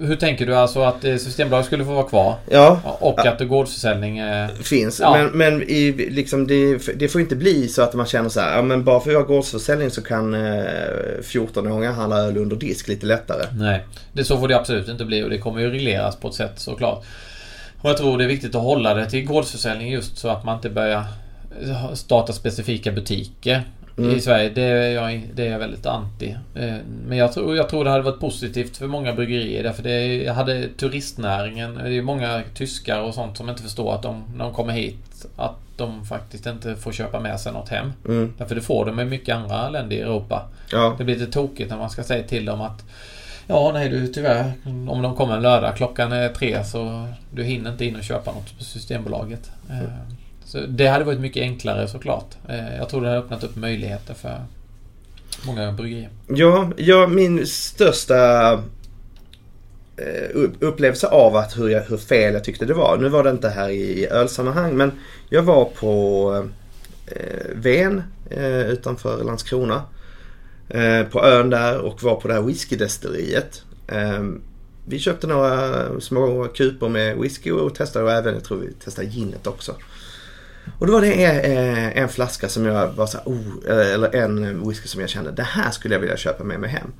Hur 0.00 0.16
tänker 0.16 0.46
du 0.46 0.56
alltså 0.56 0.80
att 0.80 1.04
eh, 1.04 1.16
Systembolaget 1.16 1.66
skulle 1.66 1.84
få 1.84 1.92
vara 1.92 2.08
kvar? 2.08 2.34
Ja, 2.50 2.98
Och 3.00 3.26
att 3.26 3.48
gårdsförsäljning... 3.48 4.18
Eh, 4.18 4.48
finns. 4.48 5.00
Ja. 5.00 5.12
Men, 5.12 5.26
men 5.26 5.62
i, 5.62 5.92
liksom 6.10 6.46
det, 6.46 6.78
det 6.96 7.08
får 7.08 7.20
inte 7.20 7.36
bli 7.36 7.68
så 7.68 7.82
att 7.82 7.94
man 7.94 8.06
känner 8.06 8.28
så 8.28 8.40
här, 8.40 8.56
ja 8.56 8.62
men 8.62 8.84
bara 8.84 9.00
för 9.00 9.10
att 9.10 9.12
vi 9.12 9.16
har 9.16 9.24
gårdsförsäljning 9.24 9.90
så 9.90 10.02
kan 10.02 10.34
eh, 10.34 10.40
14-åringar 11.22 11.92
handla 11.92 12.16
öl 12.16 12.36
under 12.36 12.56
disk 12.56 12.88
lite 12.88 13.06
lättare. 13.06 13.46
Nej, 13.52 13.84
det 14.12 14.24
så 14.24 14.38
får 14.38 14.48
det 14.48 14.56
absolut 14.56 14.88
inte 14.88 15.04
bli 15.04 15.22
och 15.22 15.30
det 15.30 15.38
kommer 15.38 15.60
ju 15.60 15.70
regleras 15.70 16.16
på 16.16 16.28
ett 16.28 16.34
sätt 16.34 16.52
såklart. 16.56 17.04
Och 17.80 17.90
jag 17.90 17.96
tror 17.96 18.18
det 18.18 18.24
är 18.24 18.28
viktigt 18.28 18.54
att 18.54 18.62
hålla 18.62 18.94
det 18.94 19.10
till 19.10 19.26
gårdsförsäljning 19.26 19.92
just 19.92 20.18
så 20.18 20.28
att 20.28 20.44
man 20.44 20.56
inte 20.56 20.70
börjar 20.70 21.04
starta 21.94 22.32
specifika 22.32 22.92
butiker 22.92 23.62
Mm. 24.04 24.16
i 24.16 24.20
Sverige. 24.20 24.50
Det 24.54 24.62
är, 24.62 24.90
jag, 24.90 25.30
det 25.34 25.46
är 25.46 25.50
jag 25.52 25.58
väldigt 25.58 25.86
anti. 25.86 26.36
Eh, 26.54 26.74
Men 27.06 27.18
jag 27.18 27.32
tror, 27.32 27.56
jag 27.56 27.68
tror 27.68 27.84
det 27.84 27.90
hade 27.90 28.02
varit 28.02 28.20
positivt 28.20 28.76
för 28.76 28.86
många 28.86 29.14
bryggerier 29.14 29.62
därför 29.62 29.82
det 29.82 30.32
hade 30.32 30.68
turistnäringen. 30.68 31.74
Det 31.74 31.98
är 31.98 32.02
många 32.02 32.42
tyskar 32.54 33.00
och 33.00 33.14
sånt 33.14 33.36
som 33.36 33.48
inte 33.48 33.62
förstår 33.62 33.94
att 33.94 34.02
de, 34.02 34.24
när 34.34 34.44
de 34.44 34.54
kommer 34.54 34.72
hit, 34.72 35.26
att 35.36 35.56
de 35.76 36.04
faktiskt 36.04 36.46
inte 36.46 36.76
får 36.76 36.92
köpa 36.92 37.20
med 37.20 37.40
sig 37.40 37.52
något 37.52 37.68
hem. 37.68 37.92
Mm. 38.08 38.34
Därför 38.38 38.54
det 38.54 38.60
får 38.60 38.86
de 38.86 39.00
i 39.00 39.04
mycket 39.04 39.36
andra 39.36 39.68
länder 39.68 39.96
i 39.96 40.00
Europa. 40.00 40.48
Ja. 40.72 40.94
Det 40.98 41.04
blir 41.04 41.18
lite 41.18 41.32
tokigt 41.32 41.70
när 41.70 41.78
man 41.78 41.90
ska 41.90 42.02
säga 42.02 42.22
till 42.22 42.44
dem 42.44 42.60
att 42.60 42.84
Ja, 43.46 43.70
nej 43.74 43.88
du 43.88 44.06
tyvärr. 44.06 44.52
Om 44.64 45.02
de 45.02 45.16
kommer 45.16 45.36
en 45.36 45.42
lördag 45.42 45.76
klockan 45.76 46.12
är 46.12 46.28
tre 46.28 46.64
så 46.64 47.08
du 47.34 47.44
hinner 47.44 47.72
inte 47.72 47.84
in 47.84 47.96
och 47.96 48.02
köpa 48.02 48.32
något 48.32 48.58
på 48.58 48.64
Systembolaget. 48.64 49.50
Mm. 49.70 49.84
Så 50.50 50.60
det 50.68 50.86
hade 50.86 51.04
varit 51.04 51.20
mycket 51.20 51.40
enklare 51.40 51.88
såklart. 51.88 52.34
Eh, 52.48 52.76
jag 52.76 52.88
tror 52.88 53.00
det 53.00 53.08
hade 53.08 53.20
öppnat 53.20 53.44
upp 53.44 53.56
möjligheter 53.56 54.14
för 54.14 54.44
många 55.46 55.72
bryggerier. 55.72 56.10
Ja, 56.26 56.70
ja 56.76 57.06
min 57.06 57.46
största 57.46 58.52
eh, 59.96 60.40
upplevelse 60.60 61.06
av 61.06 61.36
att 61.36 61.58
hur, 61.58 61.68
jag, 61.68 61.82
hur 61.82 61.96
fel 61.96 62.34
jag 62.34 62.44
tyckte 62.44 62.64
det 62.64 62.74
var. 62.74 62.98
Nu 62.98 63.08
var 63.08 63.24
det 63.24 63.30
inte 63.30 63.48
här 63.48 63.68
i 63.68 64.06
ölsammanhang 64.06 64.76
men 64.76 64.92
jag 65.28 65.42
var 65.42 65.64
på 65.64 66.44
eh, 67.06 67.50
Ven 67.54 68.02
eh, 68.30 68.60
utanför 68.60 69.24
Landskrona. 69.24 69.82
Eh, 70.68 71.02
på 71.02 71.24
ön 71.24 71.50
där 71.50 71.78
och 71.78 72.02
var 72.02 72.14
på 72.14 72.28
det 72.28 72.34
här 72.34 72.42
whiskydestilleriet. 72.42 73.62
Eh, 73.86 74.24
vi 74.84 74.98
köpte 74.98 75.26
några 75.26 76.00
små 76.00 76.48
kupor 76.54 76.88
med 76.88 77.16
whisky 77.18 77.50
och 77.50 77.74
testade 77.74 78.04
och 78.04 78.12
även, 78.12 78.34
jag 78.34 78.44
tror 78.44 78.58
vi 78.58 78.72
testade 78.72 79.08
ginet 79.08 79.46
också. 79.46 79.74
Och 80.80 80.86
då 80.86 80.92
var 80.92 81.00
det 81.00 81.24
en, 81.24 81.92
en 81.92 82.08
flaska 82.08 82.48
som 82.48 82.66
jag 82.66 82.88
var 82.92 83.06
så 83.06 83.18
här, 83.18 83.24
oh, 83.26 83.78
eh, 83.78 83.94
eller 83.94 84.14
en 84.14 84.68
whisky 84.68 84.88
som 84.88 85.00
jag 85.00 85.10
kände, 85.10 85.30
det 85.30 85.42
här 85.42 85.70
skulle 85.70 85.94
jag 85.94 86.00
vilja 86.00 86.16
köpa 86.16 86.44
med 86.44 86.60
mig 86.60 86.70
hem. 86.70 86.92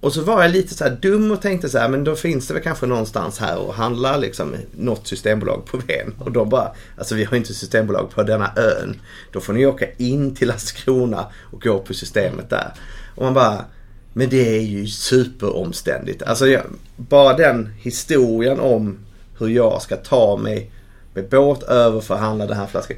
Och 0.00 0.12
så 0.12 0.22
var 0.22 0.42
jag 0.42 0.50
lite 0.50 0.74
så 0.74 0.88
dum 0.88 1.30
och 1.30 1.42
tänkte 1.42 1.68
så 1.68 1.78
här, 1.78 1.88
men 1.88 2.04
då 2.04 2.16
finns 2.16 2.48
det 2.48 2.54
väl 2.54 2.62
kanske 2.62 2.86
någonstans 2.86 3.38
här 3.38 3.58
och 3.58 3.74
handla 3.74 4.16
liksom 4.16 4.54
något 4.72 5.06
systembolag 5.06 5.66
på 5.66 5.78
Ven. 5.86 6.14
Och 6.18 6.32
de 6.32 6.48
bara, 6.48 6.72
alltså 6.98 7.14
vi 7.14 7.24
har 7.24 7.36
inte 7.36 7.54
systembolag 7.54 8.10
på 8.10 8.22
denna 8.22 8.52
ön. 8.56 9.00
Då 9.32 9.40
får 9.40 9.52
ni 9.52 9.66
åka 9.66 9.86
in 9.96 10.34
till 10.34 10.48
Landskrona 10.48 11.26
och 11.52 11.62
gå 11.62 11.78
på 11.78 11.94
systemet 11.94 12.50
där. 12.50 12.72
Och 13.14 13.24
man 13.24 13.34
bara, 13.34 13.64
men 14.12 14.28
det 14.28 14.56
är 14.56 14.62
ju 14.62 14.86
superomständigt. 14.86 16.22
Alltså 16.22 16.46
jag, 16.46 16.62
bara 16.96 17.36
den 17.36 17.72
historien 17.78 18.60
om 18.60 18.98
hur 19.38 19.48
jag 19.48 19.82
ska 19.82 19.96
ta 19.96 20.36
mig 20.36 20.70
med 21.16 21.28
båt 21.28 21.62
över 21.62 22.00
för 22.00 22.14
att 22.14 22.20
handla 22.20 22.46
den 22.46 22.56
här 22.56 22.66
flaskan. 22.66 22.96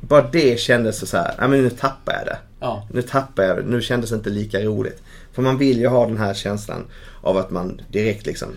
Bara 0.00 0.22
det 0.22 0.60
kändes 0.60 1.10
så 1.10 1.16
här, 1.16 1.34
nej 1.38 1.48
men 1.48 1.62
nu 1.62 1.70
tappar 1.70 2.12
jag 2.12 2.26
det. 2.26 2.38
Ja. 2.60 2.86
Nu 2.92 3.02
tappar 3.02 3.42
jag 3.42 3.56
det. 3.56 3.62
Nu 3.62 3.82
kändes 3.82 4.10
det 4.10 4.16
inte 4.16 4.30
lika 4.30 4.60
roligt. 4.60 5.02
För 5.32 5.42
man 5.42 5.58
vill 5.58 5.78
ju 5.78 5.86
ha 5.86 6.06
den 6.06 6.18
här 6.18 6.34
känslan 6.34 6.86
av 7.22 7.36
att 7.36 7.50
man 7.50 7.80
direkt 7.88 8.26
liksom 8.26 8.48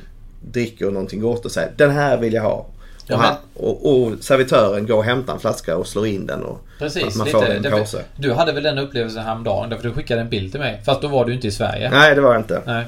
dricker 0.42 0.86
någonting 0.86 1.22
gott 1.22 1.46
och 1.46 1.52
säger 1.52 1.72
den 1.78 1.92
här 1.92 2.18
vill 2.18 2.34
jag 2.34 2.44
ha. 2.44 2.66
Ja, 3.08 3.16
och, 3.16 3.22
han, 3.22 3.36
och, 3.54 4.04
och, 4.04 4.24
servitören 4.24 4.88
går 4.88 4.98
och 4.98 5.04
hämtar 5.04 5.34
en 5.34 5.40
flaska 5.40 5.78
och 5.78 5.88
slår 5.88 6.08
in 6.08 6.26
den 6.26 6.44
och 6.44 6.60
Precis, 6.80 7.16
man 7.16 7.28
får 7.28 7.50
en 7.50 7.64
påse. 7.64 8.04
Du 8.16 8.34
hade 8.34 8.52
väl 8.52 8.64
den 8.64 8.78
upplevelsen 8.78 9.24
häromdagen 9.24 9.70
därför 9.70 9.88
du 9.88 9.94
skickade 9.94 10.22
en 10.22 10.30
bild 10.30 10.52
till 10.52 10.60
mig. 10.60 10.82
Fast 10.86 11.02
då 11.02 11.08
var 11.08 11.26
du 11.26 11.34
inte 11.34 11.48
i 11.48 11.52
Sverige. 11.52 11.90
Nej, 11.90 12.16
det 12.16 12.22
var 12.22 12.32
jag 12.32 12.42
inte. 12.42 12.62
Nej. 12.66 12.86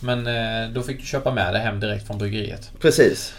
Men 0.00 0.26
eh, 0.26 0.70
då 0.74 0.82
fick 0.82 1.00
du 1.00 1.06
köpa 1.06 1.30
med 1.30 1.54
det 1.54 1.58
hem 1.58 1.80
direkt 1.80 2.06
från 2.06 2.18
bryggeriet. 2.18 2.70
Precis. 2.80 3.34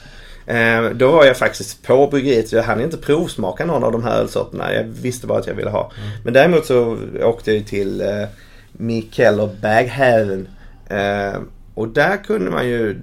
Eh, 0.49 0.89
då 0.89 1.11
var 1.11 1.25
jag 1.25 1.37
faktiskt 1.37 1.83
på 1.83 2.07
bryggeriet. 2.07 2.51
Jag 2.51 2.63
hann 2.63 2.81
inte 2.81 2.97
provsmaka 2.97 3.65
någon 3.65 3.83
av 3.83 3.91
de 3.91 4.03
här 4.03 4.19
ölsorterna. 4.19 4.73
Jag 4.73 4.83
visste 4.83 5.27
bara 5.27 5.39
att 5.39 5.47
jag 5.47 5.53
ville 5.53 5.69
ha. 5.69 5.91
Mm. 5.97 6.09
Men 6.23 6.33
däremot 6.33 6.65
så 6.65 6.97
åkte 7.23 7.53
jag 7.53 7.67
till 7.67 8.01
eh, 8.01 8.27
Mikkeller 8.71 9.49
Baghaven. 9.61 10.47
Eh, 10.87 11.41
och 11.73 11.87
där 11.87 12.23
kunde 12.23 12.51
man 12.51 12.67
ju 12.67 13.01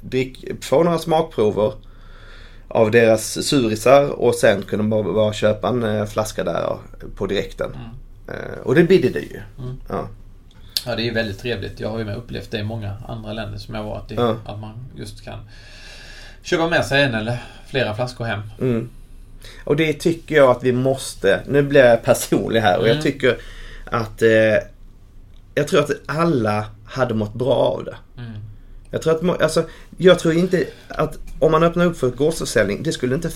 drick, 0.00 0.64
få 0.64 0.82
några 0.82 0.98
smakprover 0.98 1.72
av 2.68 2.90
deras 2.90 3.46
surisar 3.46 4.08
och 4.08 4.34
sen 4.34 4.62
kunde 4.62 4.84
man 4.84 5.04
bara, 5.04 5.14
bara 5.14 5.32
köpa 5.32 5.68
en 5.68 5.82
eh, 5.82 6.04
flaska 6.04 6.44
där 6.44 6.76
på 7.16 7.26
direkten. 7.26 7.70
Mm. 7.74 8.58
Och 8.62 8.74
det 8.74 8.84
bidde 8.84 9.08
det 9.08 9.20
ju. 9.20 9.40
Mm. 9.58 9.76
Ja. 9.88 10.08
ja, 10.86 10.96
det 10.96 11.08
är 11.08 11.14
väldigt 11.14 11.38
trevligt. 11.38 11.80
Jag 11.80 11.90
har 11.90 11.98
ju 11.98 12.12
upplevt 12.12 12.50
det 12.50 12.58
i 12.58 12.64
många 12.64 12.96
andra 13.08 13.32
länder 13.32 13.58
som 13.58 13.74
jag 13.74 13.84
varit 13.84 14.12
i. 14.12 14.14
Ja. 14.14 14.36
Att 14.44 14.60
man 14.60 14.74
just 14.96 15.24
kan 15.24 15.38
köpa 16.44 16.68
med 16.68 16.84
sig 16.84 17.02
en 17.02 17.14
eller 17.14 17.38
flera 17.66 17.94
flaskor 17.94 18.24
hem. 18.24 18.40
Mm. 18.60 18.88
Och 19.64 19.76
det 19.76 19.92
tycker 19.92 20.34
jag 20.36 20.50
att 20.50 20.64
vi 20.64 20.72
måste. 20.72 21.40
Nu 21.48 21.62
blir 21.62 21.84
jag 21.84 22.02
personlig 22.02 22.60
här 22.60 22.78
och 22.78 22.84
jag 22.84 22.90
mm. 22.90 23.02
tycker 23.02 23.38
att 23.84 24.22
eh, 24.22 24.28
jag 25.54 25.68
tror 25.68 25.80
att 25.80 25.90
alla 26.06 26.66
hade 26.84 27.14
mått 27.14 27.34
bra 27.34 27.54
av 27.54 27.84
det. 27.84 27.96
Mm. 28.18 28.32
Jag 28.90 29.02
tror 29.02 29.32
att, 29.32 29.42
alltså, 29.42 29.64
jag 29.96 30.18
tror 30.18 30.34
inte 30.34 30.66
att 30.88 31.18
om 31.38 31.52
man 31.52 31.62
öppnar 31.62 31.86
upp 31.86 31.98
för 31.98 32.10
gårdsförsäljning, 32.10 32.82
det 32.82 32.92
skulle 32.92 33.14
inte 33.14 33.30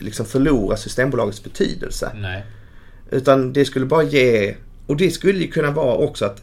liksom 0.00 0.26
förlora 0.26 0.76
Systembolagets 0.76 1.44
betydelse. 1.44 2.12
Nej. 2.14 2.44
Utan 3.10 3.52
det 3.52 3.64
skulle 3.64 3.86
bara 3.86 4.02
ge, 4.02 4.54
och 4.86 4.96
det 4.96 5.10
skulle 5.10 5.38
ju 5.38 5.50
kunna 5.50 5.70
vara 5.70 5.94
också 5.94 6.24
att 6.24 6.42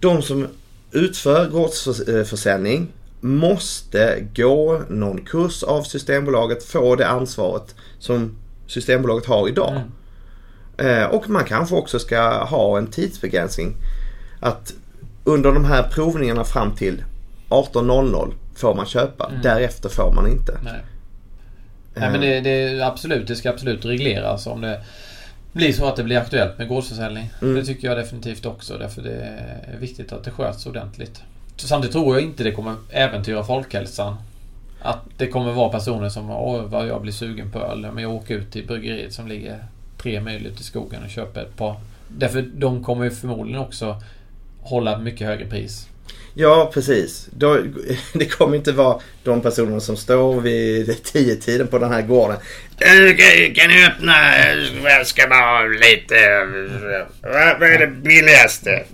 de 0.00 0.22
som 0.22 0.48
utför 0.92 1.48
gårdsförsäljning 1.48 2.88
måste 3.20 4.26
gå 4.34 4.82
någon 4.88 5.24
kurs 5.24 5.62
av 5.62 5.82
Systembolaget, 5.82 6.64
få 6.64 6.96
det 6.96 7.08
ansvaret 7.08 7.74
som 7.98 8.36
Systembolaget 8.66 9.26
har 9.26 9.48
idag. 9.48 9.70
Mm. 9.70 11.02
Eh, 11.02 11.04
och 11.04 11.30
man 11.30 11.44
kanske 11.44 11.74
också 11.74 11.98
ska 11.98 12.44
ha 12.44 12.78
en 12.78 12.86
tidsbegränsning 12.86 13.76
att 14.40 14.72
under 15.24 15.52
de 15.52 15.64
här 15.64 15.82
provningarna 15.82 16.44
fram 16.44 16.74
till 16.74 17.04
18.00 17.48 18.32
får 18.54 18.74
man 18.74 18.86
köpa. 18.86 19.28
Mm. 19.28 19.42
Därefter 19.42 19.88
får 19.88 20.12
man 20.12 20.26
inte. 20.26 20.58
Nej, 20.64 20.80
Nej 21.94 22.10
men 22.10 22.20
det, 22.20 22.40
det, 22.40 22.86
absolut, 22.86 23.26
det 23.26 23.36
ska 23.36 23.50
absolut 23.50 23.84
regleras 23.84 24.46
om 24.46 24.60
det 24.60 24.80
blir 25.52 25.72
så 25.72 25.84
att 25.84 25.96
det 25.96 26.04
blir 26.04 26.18
aktuellt 26.18 26.58
med 26.58 26.68
gårdsförsäljning. 26.68 27.30
Mm. 27.42 27.54
Det 27.54 27.64
tycker 27.64 27.88
jag 27.88 27.96
definitivt 27.96 28.46
också. 28.46 28.78
Därför 28.78 29.02
det 29.02 29.38
är 29.74 29.78
viktigt 29.78 30.12
att 30.12 30.24
det 30.24 30.30
sköts 30.30 30.66
ordentligt. 30.66 31.22
Samtidigt 31.66 31.92
tror 31.92 32.16
jag 32.16 32.24
inte 32.24 32.44
det 32.44 32.52
kommer 32.52 32.74
äventyra 32.90 33.44
folkhälsan. 33.44 34.16
Att 34.82 35.04
det 35.16 35.26
kommer 35.26 35.52
vara 35.52 35.68
personer 35.68 36.08
som 36.08 36.30
Åh, 36.30 36.64
vad 36.64 36.88
jag 36.88 37.02
blir 37.02 37.12
sugen 37.12 37.52
på 37.52 37.58
öl. 37.58 37.88
Men 37.94 38.02
jag 38.02 38.12
åker 38.12 38.34
ut 38.34 38.52
till 38.52 38.66
bryggeriet 38.66 39.12
som 39.12 39.28
ligger 39.28 39.64
tre 40.02 40.20
mil 40.20 40.46
ut 40.46 40.60
i 40.60 40.64
skogen 40.64 41.02
och 41.04 41.10
köper 41.10 41.40
ett 41.40 41.56
par. 41.56 41.76
Därför 42.08 42.42
de 42.42 42.84
kommer 42.84 43.04
ju 43.04 43.10
förmodligen 43.10 43.60
också 43.60 44.02
hålla 44.60 44.98
mycket 44.98 45.26
högre 45.26 45.46
pris. 45.46 45.86
Ja, 46.34 46.70
precis. 46.74 47.28
Det 48.12 48.24
kommer 48.24 48.56
inte 48.56 48.72
vara 48.72 49.00
de 49.24 49.40
personerna 49.40 49.80
som 49.80 49.96
står 49.96 50.40
vid 50.40 51.04
tio 51.04 51.36
tiden 51.36 51.66
på 51.66 51.78
den 51.78 51.92
här 51.92 52.02
gården. 52.02 52.36
Kan 53.54 53.68
ni 53.68 53.86
öppna? 53.86 54.12
Jag 54.84 55.06
ska 55.06 55.28
bara 55.28 55.58
ha 55.58 55.66
lite... 55.66 56.14
Vad 57.22 57.62
är 57.62 57.78
det 57.78 57.86
billigaste? 57.86 58.84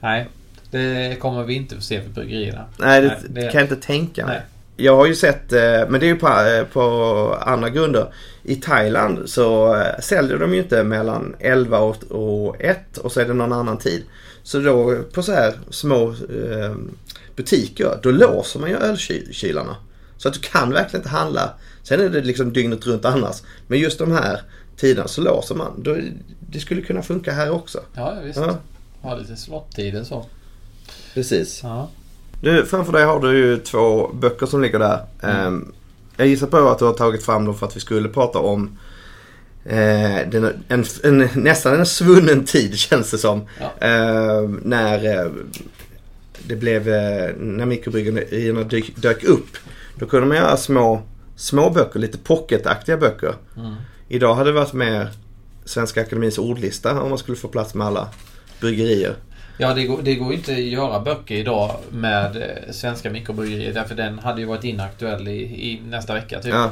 Nej, 0.00 0.26
det 0.74 1.16
kommer 1.20 1.44
vi 1.44 1.54
inte 1.54 1.74
få 1.74 1.80
se 1.80 2.02
för 2.02 2.10
bryggerierna. 2.10 2.64
Nej, 2.76 3.00
det, 3.00 3.06
Nej, 3.06 3.16
det 3.28 3.40
kan 3.40 3.60
jag 3.60 3.62
inte 3.62 3.86
tänka 3.86 4.26
mig. 4.26 4.42
Jag 4.76 4.96
har 4.96 5.06
ju 5.06 5.14
sett, 5.14 5.52
eh, 5.52 5.60
men 5.88 6.00
det 6.00 6.06
är 6.06 6.08
ju 6.08 6.16
på, 6.16 6.28
eh, 6.28 6.64
på 6.64 7.38
andra 7.40 7.70
grunder. 7.70 8.12
I 8.42 8.56
Thailand 8.56 9.28
så 9.30 9.76
eh, 9.76 10.00
säljer 10.00 10.38
de 10.38 10.54
ju 10.54 10.60
inte 10.60 10.84
mellan 10.84 11.34
11 11.38 11.78
och 11.78 12.60
1 12.60 12.98
och 12.98 13.12
så 13.12 13.20
är 13.20 13.24
det 13.24 13.34
någon 13.34 13.52
annan 13.52 13.78
tid. 13.78 14.02
Så 14.42 14.58
då 14.58 15.02
på 15.12 15.22
så 15.22 15.32
här 15.32 15.54
små 15.70 16.14
butiker, 17.36 17.98
då 18.02 18.10
låser 18.10 18.60
man 18.60 18.70
ju 18.70 18.76
ölkylarna. 18.76 19.76
Så 20.16 20.28
att 20.28 20.34
du 20.34 20.40
kan 20.40 20.70
verkligen 20.70 21.00
inte 21.00 21.16
handla. 21.16 21.50
Sen 21.82 22.00
är 22.00 22.08
det 22.08 22.20
liksom 22.20 22.52
dygnet 22.52 22.86
runt 22.86 23.04
annars. 23.04 23.42
Men 23.66 23.78
just 23.78 23.98
de 23.98 24.12
här 24.12 24.40
tiderna 24.76 25.08
så 25.08 25.20
låser 25.20 25.54
man. 25.54 25.82
Då, 25.82 25.96
det 26.40 26.60
skulle 26.60 26.82
kunna 26.82 27.02
funka 27.02 27.32
här 27.32 27.50
också. 27.50 27.80
Ja, 27.94 28.16
visst. 28.24 28.38
Ja. 28.38 28.58
Ha 29.00 29.14
lite 29.14 29.36
slottider 29.36 30.04
så. 30.04 30.26
Precis. 31.14 31.60
Ja. 31.62 31.88
Du, 32.40 32.66
framför 32.66 32.92
dig 32.92 33.04
har 33.04 33.20
du 33.20 33.38
ju 33.38 33.58
två 33.58 34.08
böcker 34.08 34.46
som 34.46 34.62
ligger 34.62 34.78
där. 34.78 35.00
Mm. 35.22 35.36
Ehm, 35.36 35.72
jag 36.16 36.26
gissar 36.26 36.46
på 36.46 36.68
att 36.68 36.78
du 36.78 36.84
har 36.84 36.92
tagit 36.92 37.22
fram 37.22 37.44
dem 37.44 37.54
för 37.54 37.66
att 37.66 37.76
vi 37.76 37.80
skulle 37.80 38.08
prata 38.08 38.38
om 38.38 38.78
Eh, 39.66 40.28
den, 40.28 40.64
en, 40.68 40.84
en, 41.02 41.28
nästan 41.34 41.74
en 41.74 41.86
svunnen 41.86 42.44
tid 42.44 42.74
känns 42.78 43.10
det 43.10 43.18
som. 43.18 43.48
Ja. 43.60 43.86
Eh, 43.88 44.48
när 44.62 45.24
eh, 45.24 45.30
det 46.46 46.56
blev, 46.56 46.88
eh, 46.88 47.34
när 47.36 47.66
mikrobryggerierna 47.66 48.62
dök, 48.62 48.92
dök 48.96 49.24
upp. 49.24 49.56
Då 49.98 50.06
kunde 50.06 50.26
man 50.26 50.36
göra 50.36 50.56
små, 50.56 51.02
små 51.36 51.70
böcker, 51.70 51.98
lite 52.00 52.18
pocketaktiga 52.18 52.96
böcker. 52.96 53.34
Mm. 53.56 53.74
Idag 54.08 54.34
hade 54.34 54.50
det 54.50 54.54
varit 54.58 54.72
mer 54.72 55.08
Svenska 55.64 56.00
Akademins 56.00 56.38
ordlista 56.38 57.00
om 57.00 57.08
man 57.08 57.18
skulle 57.18 57.36
få 57.36 57.48
plats 57.48 57.74
med 57.74 57.86
alla 57.86 58.08
bryggerier. 58.60 59.16
Ja, 59.58 59.74
det 59.74 59.84
går, 59.84 60.02
det 60.02 60.14
går 60.14 60.34
inte 60.34 60.52
att 60.52 60.58
göra 60.58 61.00
böcker 61.00 61.34
idag 61.34 61.76
med 61.90 62.36
eh, 62.36 62.72
svenska 62.72 63.10
mikrobryggerier. 63.10 63.72
Därför 63.72 63.94
den 63.94 64.18
hade 64.18 64.40
ju 64.40 64.46
varit 64.46 64.64
inaktuell 64.64 65.28
i, 65.28 65.40
i 65.42 65.80
nästa 65.88 66.14
vecka. 66.14 66.40
Typ. 66.40 66.52
Ja. 66.52 66.70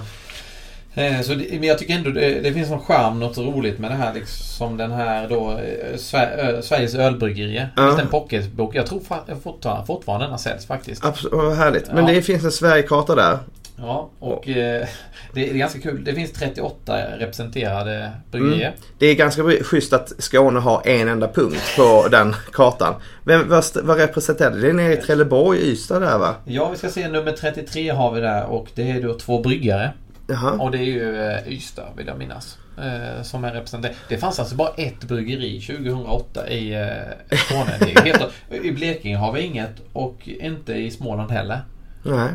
Eh, 0.94 1.20
så 1.20 1.34
det, 1.34 1.46
men 1.50 1.62
jag 1.62 1.78
tycker 1.78 1.94
ändå 1.94 2.10
det, 2.10 2.40
det 2.40 2.52
finns 2.52 2.70
någon 2.70 2.84
charm, 2.84 3.20
något 3.20 3.38
roligt 3.38 3.78
med 3.78 3.90
det 3.90 3.94
här 3.94 4.14
liksom 4.14 4.76
den 4.76 4.92
här 4.92 5.28
då 5.28 5.50
eh, 5.50 5.96
Sver, 5.96 6.60
Sveriges 6.62 6.94
ölbryggerier. 6.94 7.68
Ja. 7.76 8.00
En 8.00 8.08
pocketbok. 8.08 8.74
Jag 8.74 8.86
tror 8.86 9.00
fortfarande, 9.42 9.86
fortfarande 9.86 10.24
den 10.24 10.30
har 10.30 10.38
säljts 10.38 10.66
faktiskt. 10.66 11.04
Absolut, 11.04 11.32
vad 11.32 11.56
härligt. 11.56 11.92
Men 11.92 12.06
ja. 12.06 12.14
det 12.14 12.22
finns 12.22 12.44
en 12.44 12.52
Sverigekarta 12.52 13.14
där. 13.14 13.38
Ja, 13.76 14.10
och 14.18 14.48
eh, 14.48 14.86
det 15.32 15.50
är 15.50 15.54
ganska 15.54 15.80
kul. 15.80 16.04
Det 16.04 16.14
finns 16.14 16.32
38 16.32 16.96
representerade 17.18 18.10
bryggerier. 18.30 18.68
Mm. 18.68 18.80
Det 18.98 19.06
är 19.06 19.14
ganska 19.14 19.42
schysst 19.42 19.92
att 19.92 20.12
Skåne 20.18 20.60
har 20.60 20.86
en 20.86 21.08
enda 21.08 21.28
punkt 21.28 21.62
på 21.76 22.08
den 22.10 22.34
kartan. 22.52 22.94
Vem, 23.24 23.48
vad, 23.48 23.64
vad 23.82 23.96
representerar 23.96 24.50
det? 24.50 24.60
Det 24.60 24.68
är 24.68 24.72
nere 24.72 24.92
i 24.92 24.96
Trelleborg, 24.96 25.58
Ystad 25.60 26.00
där 26.00 26.18
va? 26.18 26.34
Ja, 26.44 26.68
vi 26.70 26.76
ska 26.76 26.88
se. 26.88 27.08
Nummer 27.08 27.32
33 27.32 27.90
har 27.90 28.12
vi 28.12 28.20
där 28.20 28.44
och 28.44 28.68
det 28.74 28.90
är 28.90 29.02
då 29.02 29.14
två 29.14 29.40
bryggare. 29.42 29.92
Jaha. 30.26 30.52
Och 30.52 30.70
det 30.70 30.78
är 30.78 30.82
ju 30.82 31.22
eh, 31.22 31.48
Ystad 31.48 31.88
vill 31.96 32.06
jag 32.06 32.18
minnas. 32.18 32.58
Eh, 32.78 33.22
som 33.22 33.44
är 33.44 33.52
representant. 33.52 33.94
Det 34.08 34.18
fanns 34.18 34.38
alltså 34.38 34.54
bara 34.54 34.68
ett 34.76 35.04
bryggeri 35.04 35.60
2008 35.60 36.48
i 36.48 36.74
eh, 36.74 37.38
Skåne. 37.38 38.00
helt, 38.04 38.32
I 38.64 38.72
Blekinge 38.72 39.16
har 39.16 39.32
vi 39.32 39.40
inget 39.40 39.82
och 39.92 40.28
inte 40.28 40.72
i 40.72 40.90
Småland 40.90 41.30
heller. 41.30 41.60
Nej. 42.02 42.28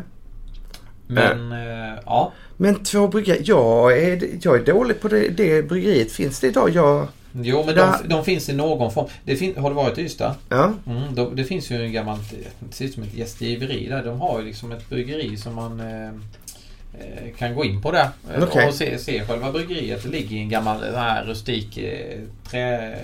Men 1.08 1.52
äh. 1.52 1.98
ja. 2.06 2.32
Men 2.56 2.82
två 2.84 3.08
bryggerier. 3.08 3.42
Jag 3.46 3.98
är, 3.98 4.28
jag 4.42 4.56
är 4.56 4.64
dålig 4.64 5.00
på 5.00 5.08
det, 5.08 5.28
det 5.28 5.62
bryggeriet. 5.62 6.12
Finns 6.12 6.40
det 6.40 6.46
idag? 6.46 6.70
Jag... 6.70 7.08
Jo, 7.32 7.64
men 7.66 7.74
de, 7.74 7.94
de, 8.04 8.24
finns 8.24 8.48
i 8.48 8.52
någon 8.52 8.92
form. 8.92 9.08
Det 9.24 9.36
fin, 9.36 9.56
har 9.56 9.70
du 9.70 9.76
varit 9.76 9.98
i 9.98 10.02
Ystad? 10.02 10.34
Ja. 10.48 10.72
Mm, 10.86 11.14
de, 11.14 11.36
det 11.36 11.44
finns 11.44 11.70
ju 11.70 11.84
en 11.84 11.92
gammal, 11.92 12.18
det 12.60 12.74
ser 12.74 12.84
ut 12.84 12.94
som 12.94 13.02
ett 13.02 13.14
gästgiveri 13.14 13.86
där. 13.86 14.04
De 14.04 14.20
har 14.20 14.40
ju 14.40 14.46
liksom 14.46 14.72
ett 14.72 14.88
bryggeri 14.88 15.36
som 15.36 15.54
man 15.54 15.80
eh, 15.80 16.08
eh 16.08 17.34
kan 17.38 17.54
gå 17.54 17.64
in 17.64 17.82
på 17.82 17.92
där 17.92 18.08
okay. 18.42 18.68
och 18.68 18.74
se, 18.74 18.98
se 18.98 19.26
själva 19.26 19.52
bryggeriet. 19.52 20.02
Det 20.02 20.08
ligger 20.08 20.36
i 20.36 20.40
en 20.40 20.48
gammal 20.48 20.94
här 20.94 21.24
rustik 21.24 21.78
eh, 21.78 22.20
trä... 22.50 22.98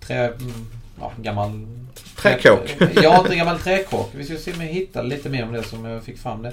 Trä... 0.00 0.32
Ja, 1.00 1.12
gammal 1.22 1.66
Träkåk. 2.16 2.76
Ja, 2.94 3.26
en 3.30 3.38
gammal 3.38 3.58
träkåk. 3.58 4.10
Vi 4.14 4.24
ska 4.24 4.36
se 4.36 4.52
om 4.52 4.60
jag 4.60 4.68
hittar 4.68 5.02
lite 5.02 5.28
mer 5.28 5.44
om 5.44 5.52
det 5.52 5.62
som 5.62 5.84
jag 5.84 6.02
fick 6.02 6.18
fram 6.18 6.42
det. 6.42 6.52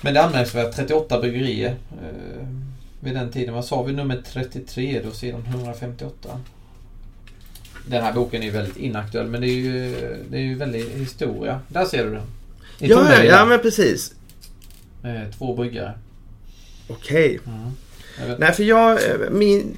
Men 0.00 0.14
det 0.14 0.20
är 0.20 0.24
anmärkningsvärt 0.24 0.76
38 0.76 1.20
bryggerier 1.20 1.76
eh, 1.90 2.46
vid 3.00 3.14
den 3.14 3.30
tiden. 3.30 3.54
Vad 3.54 3.64
sa 3.64 3.82
vi? 3.82 3.92
Nummer 3.92 4.22
33 4.32 5.00
då, 5.04 5.10
sidan 5.10 5.44
158. 5.46 6.40
Den 7.86 8.02
här 8.02 8.12
boken 8.12 8.42
är 8.42 8.50
väldigt 8.50 8.76
inaktuell 8.76 9.26
men 9.26 9.40
det 9.40 9.46
är 9.46 9.56
ju, 9.56 9.94
det 10.30 10.36
är 10.36 10.42
ju 10.42 10.54
väldigt 10.54 10.90
historia. 10.94 11.60
Där 11.68 11.84
ser 11.84 12.04
du 12.04 12.10
den. 12.10 12.22
ja, 12.78 13.14
ja, 13.14 13.24
ja, 13.24 13.44
men 13.44 13.58
precis. 13.58 14.14
Eh, 15.04 15.30
två 15.38 15.54
bryggare. 15.54 15.92
Okej. 16.88 17.40
Okay. 17.40 17.54
Mm. 17.54 18.38
Nej, 18.38 18.52
för 18.52 18.62
jag... 18.62 18.92
Eh, 18.92 19.30
min, 19.30 19.76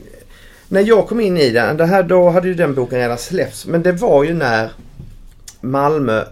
när 0.68 0.80
jag 0.80 1.08
kom 1.08 1.20
in 1.20 1.36
i 1.36 1.50
den, 1.50 1.76
det 1.76 1.86
här, 1.86 2.02
då 2.02 2.30
hade 2.30 2.48
ju 2.48 2.54
den 2.54 2.74
boken 2.74 2.98
redan 2.98 3.18
släppts. 3.18 3.66
Men 3.66 3.82
det 3.82 3.92
var 3.92 4.24
ju 4.24 4.34
när 4.34 4.70
Malmö 5.60 6.24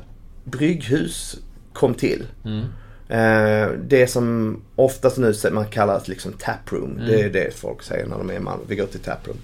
brygghus 0.45 1.37
kom 1.73 1.95
till. 1.95 2.27
Mm. 2.45 2.64
Eh, 3.09 3.71
det 3.88 4.07
som 4.07 4.57
oftast 4.77 5.18
nu 5.18 5.35
man 5.53 5.66
kallar 5.66 6.03
liksom 6.05 6.33
taproom. 6.33 6.90
Mm. 6.90 7.07
Det 7.07 7.21
är 7.21 7.31
det 7.31 7.55
folk 7.55 7.83
säger 7.83 8.07
när 8.07 8.18
de 8.18 8.31
är 8.31 8.35
i 8.35 8.40
Malmö. 8.40 8.64
Vi 8.68 8.77
går 8.77 8.87
till 8.87 9.01
taproom. 9.01 9.37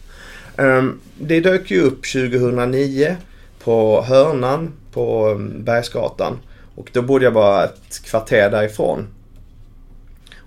Eh, 0.57 0.85
det 1.19 1.41
dök 1.41 1.71
ju 1.71 1.81
upp 1.81 2.13
2009 2.13 3.17
på 3.65 4.03
Hörnan 4.03 4.73
på 4.93 5.29
um, 5.29 5.65
Bergsgatan. 5.65 6.39
Och 6.75 6.91
då 6.93 7.03
bodde 7.03 7.25
jag 7.25 7.35
bara 7.35 7.65
ett 7.65 8.03
kvarter 8.05 8.51
därifrån. 8.51 9.07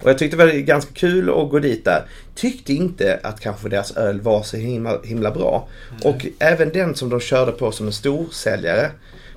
Och 0.02 0.10
jag 0.10 0.18
tyckte 0.18 0.38
det 0.38 0.46
var 0.46 0.52
ganska 0.52 0.94
kul 0.94 1.30
att 1.30 1.50
gå 1.50 1.60
dit 1.60 1.86
där. 1.86 2.06
Tyckte 2.36 2.74
inte 2.74 3.20
att 3.24 3.40
kanske 3.40 3.70
deras 3.70 3.98
öl 3.98 4.22
var 4.22 4.44
så 4.44 4.58
himla, 4.58 5.02
himla 5.04 5.32
bra. 5.32 5.68
Mm. 5.90 6.14
Och 6.14 6.26
även 6.40 6.70
den 6.70 6.96
som 6.96 7.10
de 7.10 7.20
körde 7.20 7.52
på 7.52 7.72
som 7.72 7.88
en 7.88 7.94
storsäljare. 7.94 8.92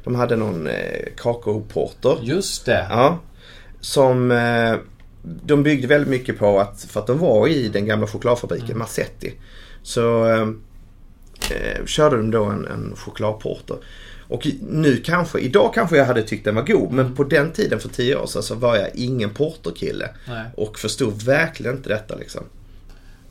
De 0.04 0.14
hade 0.14 0.36
någon 0.36 0.66
eh, 0.66 1.08
kakaoporter. 1.16 2.18
Just 2.22 2.66
det. 2.66 2.86
Ja. 2.90 3.18
Som 3.80 4.30
eh, 4.30 4.74
de 5.22 5.62
byggde 5.62 5.86
väldigt 5.86 6.10
mycket 6.10 6.38
på 6.38 6.60
att, 6.60 6.80
för 6.80 7.00
att 7.00 7.06
de 7.06 7.18
var 7.18 7.48
i 7.48 7.68
den 7.68 7.86
gamla 7.86 8.06
chokladfabriken 8.06 8.66
mm. 8.66 8.78
Massetti. 8.78 9.34
Så 9.82 10.26
eh, 10.26 10.48
eh 11.50 11.84
körde 11.86 12.16
de 12.16 12.30
då 12.30 12.44
en, 12.44 12.66
en 12.66 12.94
chokladporter. 12.96 13.76
Och 14.34 14.46
nu 14.60 14.96
kanske, 14.96 15.38
idag 15.38 15.74
kanske 15.74 15.96
jag 15.96 16.04
hade 16.04 16.22
tyckt 16.22 16.44
den 16.44 16.54
var 16.54 16.62
god. 16.62 16.92
Men 16.92 17.04
mm. 17.04 17.16
på 17.16 17.24
den 17.24 17.52
tiden 17.52 17.80
för 17.80 17.88
tio 17.88 18.16
år 18.16 18.26
sedan 18.26 18.42
så 18.42 18.54
var 18.54 18.76
jag 18.76 18.90
ingen 18.94 19.30
porterkille. 19.30 20.08
Och 20.56 20.78
förstod 20.78 21.22
verkligen 21.22 21.76
inte 21.76 21.88
detta 21.88 22.16
liksom. 22.16 22.44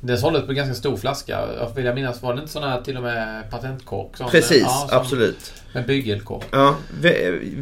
Det 0.02 0.18
såldes 0.18 0.46
på 0.46 0.54
ganska 0.54 0.76
stor 0.76 0.98
flaska. 0.98 1.40
Jag 1.60 1.76
vill 1.76 1.86
jag 1.86 1.96
minnas, 1.96 2.22
var 2.22 2.34
det 2.34 2.42
inte 2.42 2.60
här 2.60 2.82
till 2.82 2.98
och 2.98 3.04
med 3.04 3.52
patentkork? 3.52 4.18
Sånt 4.18 4.32
Precis, 4.32 4.62
ja, 4.62 4.88
absolut. 4.92 5.54
Med 5.74 5.86
bygelkork. 5.86 6.44
Ja, 6.52 6.76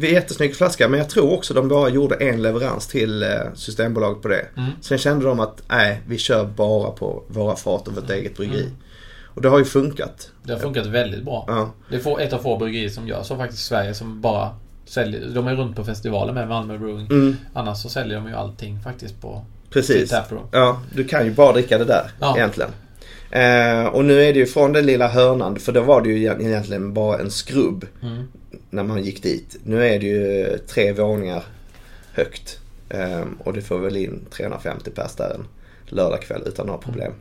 jättesnygg 0.00 0.56
flaska. 0.56 0.88
Men 0.88 0.98
jag 0.98 1.10
tror 1.10 1.32
också 1.32 1.54
de 1.54 1.68
bara 1.68 1.88
gjorde 1.88 2.14
en 2.14 2.42
leverans 2.42 2.88
till 2.88 3.22
eh, 3.22 3.28
Systembolaget 3.54 4.22
på 4.22 4.28
det. 4.28 4.46
Mm. 4.56 4.70
Sen 4.80 4.98
kände 4.98 5.24
de 5.24 5.40
att, 5.40 5.62
nej, 5.68 6.00
vi 6.06 6.18
kör 6.18 6.44
bara 6.44 6.90
på 6.90 7.22
våra 7.28 7.56
fat 7.56 7.88
och 7.88 7.94
vårt 7.94 8.04
mm. 8.04 8.18
eget 8.18 8.36
bryggeri. 8.36 8.62
Mm. 8.62 8.76
Och 9.34 9.42
det 9.42 9.48
har 9.48 9.58
ju 9.58 9.64
funkat. 9.64 10.30
Det 10.42 10.52
har 10.52 10.60
funkat 10.60 10.86
väldigt 10.86 11.24
bra. 11.24 11.44
Ja. 11.48 11.70
Det 11.90 12.06
är 12.06 12.20
ett 12.20 12.32
av 12.32 12.38
få 12.38 12.56
bryggerier 12.56 12.88
som 12.88 13.08
gör 13.08 13.22
så 13.22 13.36
faktiskt 13.36 13.62
i 13.62 13.64
Sverige 13.64 13.94
som 13.94 14.20
bara 14.20 14.56
säljer. 14.84 15.28
De 15.34 15.46
är 15.46 15.54
runt 15.54 15.76
på 15.76 15.84
festivaler 15.84 16.32
med 16.32 16.48
Malmö 16.48 16.78
Brewing. 16.78 17.06
Mm. 17.06 17.36
Annars 17.52 17.78
så 17.78 17.88
säljer 17.88 18.16
de 18.16 18.28
ju 18.28 18.34
allting 18.34 18.80
faktiskt 18.80 19.20
på 19.20 19.44
Precis. 19.70 20.14
Ja, 20.50 20.82
du 20.94 21.04
kan 21.04 21.24
ju 21.24 21.30
bara 21.30 21.52
dricka 21.52 21.78
det 21.78 21.84
där 21.84 22.10
ja. 22.20 22.36
egentligen. 22.36 22.70
Eh, 23.30 23.86
och 23.86 24.04
nu 24.04 24.22
är 24.22 24.32
det 24.32 24.38
ju 24.38 24.46
från 24.46 24.72
den 24.72 24.86
lilla 24.86 25.08
hörnan, 25.08 25.56
för 25.56 25.72
då 25.72 25.80
var 25.80 26.02
det 26.02 26.08
ju 26.08 26.22
egentligen 26.22 26.94
bara 26.94 27.18
en 27.18 27.30
skrubb 27.30 27.86
mm. 28.02 28.24
när 28.70 28.82
man 28.82 29.02
gick 29.02 29.22
dit. 29.22 29.56
Nu 29.64 29.86
är 29.86 29.98
det 29.98 30.06
ju 30.06 30.58
tre 30.58 30.92
våningar 30.92 31.44
högt. 32.12 32.58
Eh, 32.88 33.24
och 33.38 33.52
det 33.52 33.62
får 33.62 33.78
väl 33.78 33.96
in 33.96 34.26
350 34.30 34.90
pers 34.90 35.14
där 35.14 35.34
en 35.34 35.46
lördagkväll 35.86 36.42
utan 36.46 36.66
några 36.66 36.80
problem. 36.80 37.12
Mm. 37.12 37.18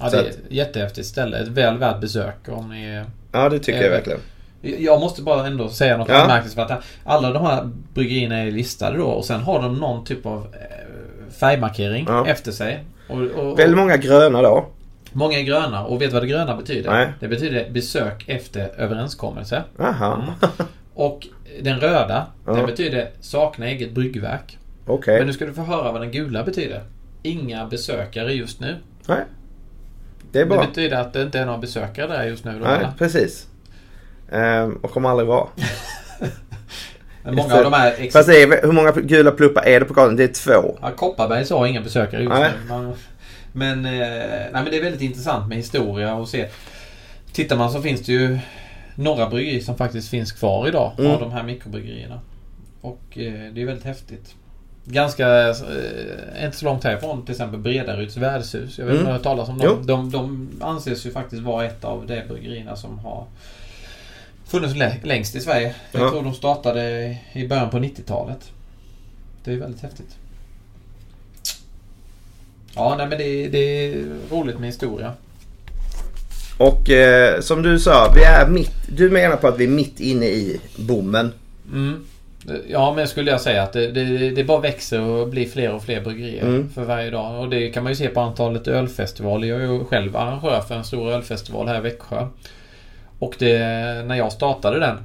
Ja, 0.00 0.10
det 0.10 0.18
är 0.18 0.24
ett 0.24 0.38
jättehäftigt 0.48 1.06
ställe. 1.06 1.38
Ett 1.38 1.48
väl 1.48 1.78
värt 1.78 2.00
besök 2.00 2.48
om 2.48 2.70
ni... 2.70 3.04
Ja, 3.32 3.48
det 3.48 3.58
tycker 3.58 3.82
jag 3.82 3.90
verkligen. 3.90 4.20
Jag 4.62 5.00
måste 5.00 5.22
bara 5.22 5.46
ändå 5.46 5.68
säga 5.68 5.96
något 5.96 6.08
ja. 6.08 6.22
anmärkningsvärt. 6.22 6.82
Alla 7.04 7.32
de 7.32 7.46
här 7.46 7.70
bryggerierna 7.94 8.38
är 8.38 8.50
listade 8.50 8.98
då 8.98 9.06
och 9.06 9.24
sen 9.24 9.40
har 9.40 9.62
de 9.62 9.74
någon 9.74 10.04
typ 10.04 10.26
av 10.26 10.38
eh, 10.38 11.32
färgmarkering 11.32 12.04
ja. 12.08 12.26
efter 12.26 12.52
sig. 12.52 12.84
Och, 13.08 13.20
och, 13.20 13.52
och, 13.52 13.58
Väldigt 13.58 13.76
många 13.76 13.96
gröna 13.96 14.42
då. 14.42 14.66
Många 15.12 15.38
är 15.38 15.42
gröna 15.42 15.84
och 15.84 16.02
vet 16.02 16.12
vad 16.12 16.22
det 16.22 16.26
gröna 16.26 16.56
betyder? 16.56 16.90
Nej. 16.90 17.12
Det 17.20 17.28
betyder 17.28 17.70
besök 17.70 18.28
efter 18.28 18.80
överenskommelse. 18.80 19.62
Mm. 19.78 20.20
Och 20.94 21.26
den 21.62 21.80
röda, 21.80 22.26
ja. 22.46 22.52
den 22.52 22.66
betyder 22.66 23.10
sakna 23.20 23.66
eget 23.66 23.92
bryggverk. 23.92 24.58
Okay. 24.86 25.18
Men 25.18 25.26
nu 25.26 25.32
ska 25.32 25.46
du 25.46 25.54
få 25.54 25.62
höra 25.62 25.92
vad 25.92 26.00
den 26.00 26.10
gula 26.10 26.44
betyder. 26.44 26.82
Inga 27.22 27.66
besökare 27.66 28.32
just 28.32 28.60
nu. 28.60 28.76
Nej. 29.06 29.24
Det 30.32 30.40
är 30.40 30.46
bra. 30.46 30.60
Det 30.60 30.66
betyder 30.66 30.96
att 30.96 31.12
det 31.12 31.22
inte 31.22 31.38
är 31.38 31.46
några 31.46 31.58
besökare 31.58 32.06
där 32.06 32.24
just 32.24 32.44
nu. 32.44 32.52
Då, 32.52 32.64
Nej, 32.64 32.78
eller? 32.78 32.92
precis. 32.98 33.46
Ehm, 34.32 34.72
och 34.72 34.90
kommer 34.90 35.08
aldrig 35.08 35.28
vara. 35.28 35.46
Men 37.22 37.34
många 37.34 37.54
av 37.54 37.64
de 37.64 37.72
här... 37.72 37.94
Ex- 37.98 38.12
Fast 38.12 38.28
är, 38.28 38.62
hur 38.62 38.72
många 38.72 38.92
gula 38.92 39.30
pluppar 39.30 39.62
är 39.62 39.80
det 39.80 39.86
på 39.86 39.94
kartan? 39.94 40.16
Det 40.16 40.24
är 40.24 40.28
två. 40.28 40.78
Ja, 40.82 40.90
Kopparberg 40.90 41.46
har 41.50 41.66
inga 41.66 41.80
besökare 41.80 42.22
just 42.22 42.34
nej. 42.34 42.50
nu. 42.62 42.68
Man, 42.68 42.94
men, 43.52 43.84
eh, 43.84 43.92
nej, 43.92 44.50
men 44.52 44.64
det 44.64 44.76
är 44.76 44.82
väldigt 44.82 45.02
intressant 45.02 45.48
med 45.48 45.56
historia 45.56 46.14
och 46.14 46.28
se. 46.28 46.48
Tittar 47.32 47.56
man 47.56 47.70
så 47.70 47.82
finns 47.82 48.00
det 48.00 48.12
ju 48.12 48.38
några 48.94 49.28
bryggerier 49.28 49.60
som 49.60 49.76
faktiskt 49.76 50.10
finns 50.10 50.32
kvar 50.32 50.68
idag 50.68 50.92
mm. 50.98 51.10
av 51.10 51.20
de 51.20 51.32
här 51.32 51.42
mikrobryggerierna. 51.42 52.20
Och 52.80 53.18
eh, 53.18 53.52
det 53.52 53.62
är 53.62 53.66
väldigt 53.66 53.84
häftigt 53.84 54.34
ganska, 54.84 55.48
eh, 55.48 56.44
inte 56.44 56.56
så 56.56 56.64
långt 56.64 56.84
härifrån, 56.84 57.24
till 57.24 57.32
exempel 57.32 57.60
Bredaryds 57.60 58.16
värdshus. 58.16 58.78
Jag 58.78 58.86
vet 58.86 58.94
inte 58.94 59.00
mm. 59.00 59.00
om 59.00 59.04
du 59.04 59.06
har 59.06 59.12
hört 59.12 59.22
talas 59.22 59.48
om 59.48 59.58
dem. 59.58 59.86
De, 59.86 60.10
de 60.10 60.50
anses 60.60 61.06
ju 61.06 61.10
faktiskt 61.10 61.42
vara 61.42 61.64
ett 61.64 61.84
av 61.84 62.06
de 62.06 62.22
bryggerierna 62.28 62.76
som 62.76 62.98
har 62.98 63.26
funnits 64.46 64.74
längst 65.04 65.36
i 65.36 65.40
Sverige. 65.40 65.74
Jag 65.92 66.02
ja. 66.02 66.10
tror 66.10 66.22
de 66.22 66.34
startade 66.34 67.16
i 67.32 67.48
början 67.48 67.70
på 67.70 67.78
90-talet. 67.78 68.50
Det 69.44 69.52
är 69.52 69.56
väldigt 69.56 69.82
häftigt. 69.82 70.16
Ja, 72.74 72.94
nej 72.98 73.06
men 73.06 73.18
det, 73.18 73.48
det 73.48 73.58
är 73.58 74.06
roligt 74.30 74.58
med 74.58 74.68
historia. 74.68 75.12
Och 76.58 76.90
eh, 76.90 77.40
som 77.40 77.62
du 77.62 77.78
sa, 77.78 78.12
vi 78.14 78.22
är 78.22 78.48
mitt, 78.48 78.72
du 78.96 79.10
menar 79.10 79.36
på 79.36 79.48
att 79.48 79.58
vi 79.58 79.64
är 79.64 79.68
mitt 79.68 80.00
inne 80.00 80.26
i 80.26 80.60
bommen. 80.76 81.32
Mm. 81.72 82.04
Ja, 82.68 82.92
men 82.96 83.08
skulle 83.08 83.30
jag 83.30 83.40
säga 83.40 83.62
att 83.62 83.72
det, 83.72 83.90
det, 83.90 84.30
det, 84.30 84.44
bara 84.44 84.60
växer 84.60 85.00
och 85.00 85.28
blir 85.28 85.46
fler 85.46 85.72
och 85.72 85.82
fler 85.82 86.00
bryggerier 86.00 86.42
mm. 86.42 86.70
för 86.70 86.84
varje 86.84 87.10
dag. 87.10 87.40
Och 87.40 87.50
det 87.50 87.70
kan 87.70 87.82
man 87.82 87.92
ju 87.92 87.96
se 87.96 88.08
på 88.08 88.20
antalet 88.20 88.68
ölfestivaler. 88.68 89.48
Jag 89.48 89.62
är 89.62 89.66
ju 89.66 89.84
själv 89.84 90.16
arrangör 90.16 90.60
för 90.60 90.74
en 90.74 90.84
stor 90.84 91.12
ölfestival 91.12 91.68
här 91.68 91.78
i 91.78 91.80
Växjö. 91.80 92.26
Och 93.18 93.34
det, 93.38 93.58
när 94.06 94.14
jag 94.14 94.32
startade 94.32 94.78
den 94.78 94.96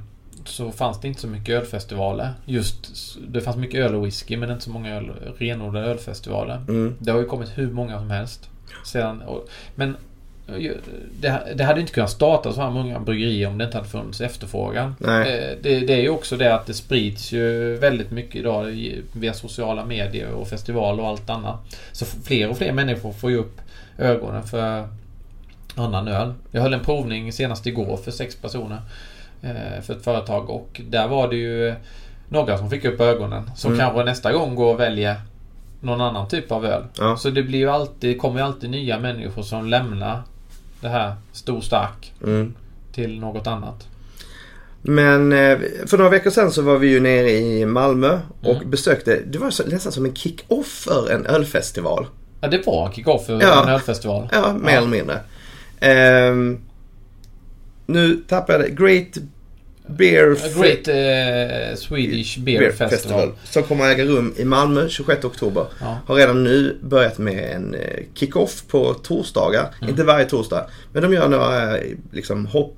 så 0.44 0.72
fanns 0.72 1.00
det 1.00 1.08
inte 1.08 1.20
så 1.20 1.28
mycket 1.28 1.54
ölfestivaler. 1.54 2.32
Just, 2.44 2.92
det 3.28 3.40
fanns 3.40 3.56
mycket 3.56 3.80
öl 3.80 3.94
och 3.94 4.06
whisky 4.06 4.36
men 4.36 4.50
inte 4.50 4.64
så 4.64 4.70
många 4.70 4.96
öl, 4.96 5.10
renodlade 5.38 5.86
ölfestivaler. 5.86 6.56
Mm. 6.68 6.94
Det 6.98 7.12
har 7.12 7.18
ju 7.18 7.26
kommit 7.26 7.58
hur 7.58 7.70
många 7.70 7.98
som 7.98 8.10
helst. 8.10 8.50
Sedan, 8.84 9.22
och, 9.22 9.48
men 9.74 9.96
det, 11.20 11.54
det 11.54 11.64
hade 11.64 11.80
inte 11.80 11.92
kunnat 11.92 12.10
starta 12.10 12.52
så 12.52 12.60
här 12.60 12.70
många 12.70 13.00
bryggerier 13.00 13.48
om 13.48 13.58
det 13.58 13.64
inte 13.64 13.76
hade 13.76 13.88
funnits 13.88 14.20
efterfrågan. 14.20 14.94
Nej. 14.98 15.58
Det, 15.62 15.80
det 15.80 15.92
är 15.92 16.02
ju 16.02 16.08
också 16.08 16.36
det 16.36 16.54
att 16.54 16.66
det 16.66 16.74
sprids 16.74 17.32
ju 17.32 17.76
väldigt 17.76 18.10
mycket 18.10 18.36
idag 18.36 18.64
via 19.12 19.32
sociala 19.32 19.84
medier 19.84 20.30
och 20.30 20.48
festivaler 20.48 21.02
och 21.02 21.08
allt 21.08 21.30
annat. 21.30 21.76
Så 21.92 22.04
fler 22.04 22.50
och 22.50 22.58
fler 22.58 22.72
människor 22.72 23.12
får 23.12 23.30
ju 23.30 23.36
upp 23.36 23.60
ögonen 23.98 24.42
för 24.42 24.88
annan 25.74 26.08
öl. 26.08 26.34
Jag 26.50 26.62
höll 26.62 26.74
en 26.74 26.84
provning 26.84 27.32
senast 27.32 27.66
igår 27.66 27.96
för 27.96 28.10
sex 28.10 28.36
personer. 28.36 28.80
Eh, 29.42 29.82
för 29.82 29.94
ett 29.94 30.04
företag 30.04 30.50
och 30.50 30.80
där 30.88 31.08
var 31.08 31.28
det 31.28 31.36
ju 31.36 31.74
några 32.28 32.58
som 32.58 32.70
fick 32.70 32.84
upp 32.84 33.00
ögonen. 33.00 33.50
Som 33.56 33.72
mm. 33.72 33.86
kanske 33.86 34.04
nästa 34.04 34.32
gång 34.32 34.54
går 34.54 34.74
och 34.74 34.80
väljer 34.80 35.16
någon 35.80 36.00
annan 36.00 36.28
typ 36.28 36.52
av 36.52 36.66
öl. 36.66 36.82
Ja. 36.98 37.16
Så 37.16 37.30
det 37.30 37.42
blir 37.42 37.58
ju 37.58 37.70
alltid, 37.70 38.18
kommer 38.18 38.40
ju 38.40 38.46
alltid 38.46 38.70
nya 38.70 38.98
människor 38.98 39.42
som 39.42 39.66
lämnar 39.66 40.22
det 40.86 40.92
här 40.92 41.14
stor 41.32 41.60
stark 41.60 42.12
mm. 42.24 42.54
till 42.92 43.20
något 43.20 43.46
annat. 43.46 43.88
Men 44.82 45.32
eh, 45.32 45.58
för 45.86 45.98
några 45.98 46.10
veckor 46.10 46.30
sedan 46.30 46.52
så 46.52 46.62
var 46.62 46.78
vi 46.78 46.88
ju 46.88 47.00
nere 47.00 47.30
i 47.30 47.66
Malmö 47.66 48.20
och 48.42 48.56
mm. 48.56 48.70
besökte, 48.70 49.20
det 49.26 49.38
var 49.38 49.70
nästan 49.70 49.92
som 49.92 50.04
en 50.04 50.14
kick-off 50.14 50.66
för 50.66 51.10
en 51.10 51.26
ölfestival. 51.26 52.06
Ja 52.40 52.48
det 52.48 52.66
var 52.66 52.86
en 52.86 52.92
kick-off 52.92 53.26
för 53.26 53.42
ja. 53.42 53.62
en 53.62 53.68
ölfestival. 53.68 54.28
Ja, 54.32 54.52
mer 54.52 54.72
ja. 54.72 54.78
eller 54.78 54.88
mindre. 54.88 55.20
Um, 56.30 56.60
nu 57.86 58.16
tappade 58.28 58.58
jag 58.58 58.70
det. 58.70 58.84
Great 58.84 59.18
Beer... 59.86 60.32
A 60.32 60.48
Great 60.56 60.88
uh, 60.88 61.76
Swedish 61.76 62.38
Beer, 62.38 62.58
Beer 62.58 62.72
Festival. 62.72 62.90
Festival. 62.90 63.32
Som 63.44 63.62
kommer 63.62 63.84
att 63.84 63.90
äga 63.90 64.04
rum 64.04 64.34
i 64.36 64.44
Malmö 64.44 64.88
26 64.88 65.24
oktober. 65.24 65.66
Ja. 65.80 65.98
Har 66.06 66.16
redan 66.16 66.44
nu 66.44 66.78
börjat 66.82 67.18
med 67.18 67.52
en 67.56 67.74
eh, 67.74 68.02
kick-off 68.14 68.64
på 68.68 68.94
torsdagar. 68.94 69.74
Mm. 69.78 69.90
Inte 69.90 70.04
varje 70.04 70.24
torsdag. 70.24 70.66
Men 70.92 71.02
de 71.02 71.12
gör 71.12 71.28
några 71.28 71.78
eh, 71.78 71.92
liksom, 72.12 72.46
hopp 72.46 72.76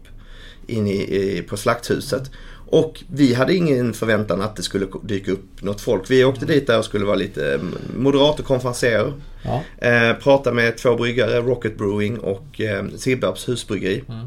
in 0.66 0.86
i, 0.86 1.16
i, 1.16 1.42
på 1.42 1.56
Slakthuset. 1.56 2.30
Och 2.70 3.04
vi 3.12 3.34
hade 3.34 3.54
ingen 3.54 3.92
förväntan 3.92 4.40
att 4.40 4.56
det 4.56 4.62
skulle 4.62 4.86
dyka 5.02 5.32
upp 5.32 5.62
något 5.62 5.80
folk. 5.80 6.10
Vi 6.10 6.24
åkte 6.24 6.46
dit 6.46 6.66
där 6.66 6.78
och 6.78 6.84
skulle 6.84 7.04
vara 7.04 7.16
lite 7.16 7.54
mm, 7.54 7.74
moderat 7.96 8.40
och 8.40 8.46
konferenser. 8.46 9.12
Ja. 9.42 9.62
Eh, 9.88 10.14
prata 10.14 10.52
med 10.52 10.76
två 10.76 10.96
bryggare, 10.96 11.40
Rocket 11.40 11.78
Brewing 11.78 12.18
och 12.18 12.60
eh, 12.60 12.84
Sibbarps 12.96 13.48
husbryggeri. 13.48 14.04
Mm. 14.08 14.26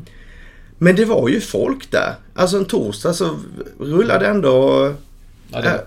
Men 0.83 0.95
det 0.95 1.05
var 1.05 1.29
ju 1.29 1.41
folk 1.41 1.91
där. 1.91 2.15
Alltså 2.33 2.57
en 2.57 2.65
torsdag 2.65 3.13
så 3.13 3.39
rullade 3.79 4.27
ändå 4.27 4.93
ja, 5.51 5.61
det... 5.61 5.69
äh, 5.69 5.79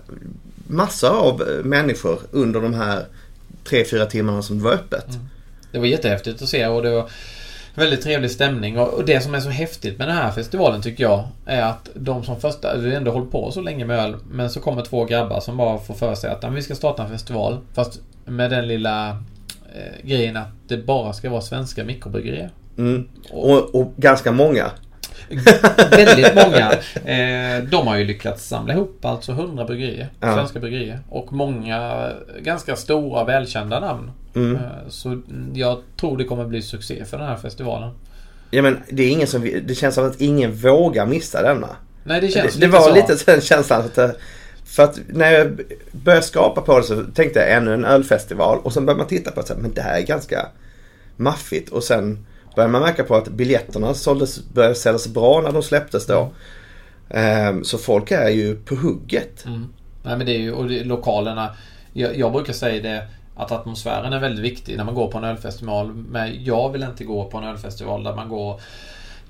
massor 0.66 1.08
av 1.08 1.42
eh, 1.42 1.64
människor 1.64 2.18
under 2.30 2.60
de 2.60 2.74
här 2.74 3.04
tre, 3.64 3.84
fyra 3.84 4.06
timmarna 4.06 4.42
som 4.42 4.58
det 4.58 4.64
var 4.64 4.72
öppet. 4.72 5.08
Mm. 5.08 5.28
Det 5.72 5.78
var 5.78 5.86
jättehäftigt 5.86 6.42
att 6.42 6.48
se 6.48 6.66
och 6.66 6.82
det 6.82 6.90
var 6.90 7.10
väldigt 7.74 8.02
trevlig 8.02 8.30
stämning. 8.30 8.78
Och 8.78 9.04
det 9.04 9.20
som 9.20 9.34
är 9.34 9.40
så 9.40 9.48
häftigt 9.48 9.98
med 9.98 10.08
den 10.08 10.16
här 10.16 10.32
festivalen 10.32 10.82
tycker 10.82 11.04
jag 11.04 11.28
är 11.46 11.62
att 11.62 11.88
de 11.94 12.24
som 12.24 12.40
första, 12.40 12.76
vi 12.76 12.94
ändå 12.94 13.10
hållit 13.10 13.30
på 13.30 13.50
så 13.50 13.60
länge 13.60 13.84
med 13.84 13.98
öl, 13.98 14.16
men 14.30 14.50
så 14.50 14.60
kommer 14.60 14.82
två 14.82 15.04
grabbar 15.04 15.40
som 15.40 15.56
bara 15.56 15.78
får 15.78 15.94
för 15.94 16.14
sig 16.14 16.30
att 16.30 16.52
vi 16.52 16.62
ska 16.62 16.74
starta 16.74 17.02
en 17.02 17.10
festival. 17.10 17.58
Fast 17.72 18.00
med 18.24 18.50
den 18.50 18.68
lilla 18.68 19.08
eh, 19.74 20.06
grejen 20.08 20.36
att 20.36 20.50
det 20.68 20.76
bara 20.76 21.12
ska 21.12 21.30
vara 21.30 21.40
svenska 21.40 21.84
mikrobryggerier. 21.84 22.50
Mm. 22.78 23.08
Och, 23.30 23.74
och, 23.74 23.92
ganska 23.96 24.32
många. 24.32 24.70
Väldigt 25.90 26.34
många. 26.34 26.72
Eh, 27.04 27.64
de 27.64 27.86
har 27.86 27.96
ju 27.96 28.04
lyckats 28.04 28.48
samla 28.48 28.72
ihop 28.72 29.04
alltså 29.04 29.32
100 29.32 29.64
bryggerier. 29.64 30.08
Ja. 30.20 30.34
Svenska 30.34 30.60
bryggerier. 30.60 31.00
Och 31.08 31.32
många 31.32 32.10
ganska 32.40 32.76
stora 32.76 33.24
välkända 33.24 33.80
namn. 33.80 34.10
Mm. 34.34 34.54
Eh, 34.56 34.60
så 34.88 35.22
jag 35.54 35.78
tror 36.00 36.18
det 36.18 36.24
kommer 36.24 36.44
bli 36.44 36.62
succé 36.62 37.04
för 37.04 37.18
den 37.18 37.26
här 37.26 37.36
festivalen. 37.36 37.90
Ja 38.50 38.62
men 38.62 38.78
det 38.90 39.02
är 39.02 39.10
ingen 39.10 39.26
som, 39.26 39.50
det 39.64 39.74
känns 39.74 39.94
som 39.94 40.06
att 40.06 40.20
ingen 40.20 40.52
vågar 40.52 41.06
missa 41.06 41.42
denna. 41.42 41.68
Nej 42.04 42.20
det 42.20 42.28
känns 42.28 42.54
det, 42.54 42.60
lite 42.60 42.66
Det 42.66 42.72
var 42.72 42.88
så. 42.88 42.94
lite 42.94 43.32
den 43.32 43.40
känslan 43.40 43.80
att 43.80 43.98
eh, 43.98 44.10
för 44.64 44.82
att 44.82 45.00
när 45.08 45.32
jag 45.32 45.60
började 45.92 46.24
skapa 46.26 46.60
på 46.60 46.78
det 46.78 46.84
så 46.84 47.02
tänkte 47.14 47.40
jag 47.40 47.52
ännu 47.52 47.74
en 47.74 47.84
ölfestival 47.84 48.58
och 48.62 48.72
sen 48.72 48.86
började 48.86 48.98
man 48.98 49.08
titta 49.08 49.30
på 49.30 49.42
det 49.42 49.54
men 49.56 49.74
det 49.74 49.82
här 49.82 49.98
är 49.98 50.02
ganska 50.02 50.46
maffigt 51.16 51.68
och 51.68 51.84
sen 51.84 52.26
började 52.54 52.72
man 52.72 52.82
märka 52.82 53.04
på 53.04 53.14
att 53.14 53.28
biljetterna 53.28 53.94
såldes, 53.94 54.48
började 54.52 54.74
säljas 54.74 55.08
bra 55.08 55.40
när 55.40 55.52
de 55.52 55.62
släpptes 55.62 56.06
då. 56.06 56.32
Mm. 57.08 57.64
Så 57.64 57.78
folk 57.78 58.10
är 58.10 58.28
ju 58.28 58.56
på 58.56 58.74
hugget. 58.74 59.44
Mm. 59.46 59.68
Nej 60.02 60.16
men 60.16 60.26
det 60.26 60.32
är 60.32 60.40
ju, 60.40 60.52
och 60.52 60.68
det, 60.68 60.84
lokalerna. 60.84 61.50
Jag, 61.92 62.18
jag, 62.18 62.32
brukar 62.32 62.52
säga 62.52 62.82
det 62.82 63.06
att 63.36 63.52
atmosfären 63.52 64.12
är 64.12 64.20
väldigt 64.20 64.44
viktig 64.44 64.76
när 64.76 64.84
man 64.84 64.94
går 64.94 65.10
på 65.10 65.18
en 65.18 65.24
ölfestival. 65.24 65.94
Men 65.94 66.44
jag 66.44 66.72
vill 66.72 66.82
inte 66.82 67.04
gå 67.04 67.24
på 67.24 67.38
en 67.38 67.44
ölfestival 67.44 68.04
där 68.04 68.14
man 68.14 68.28
går 68.28 68.60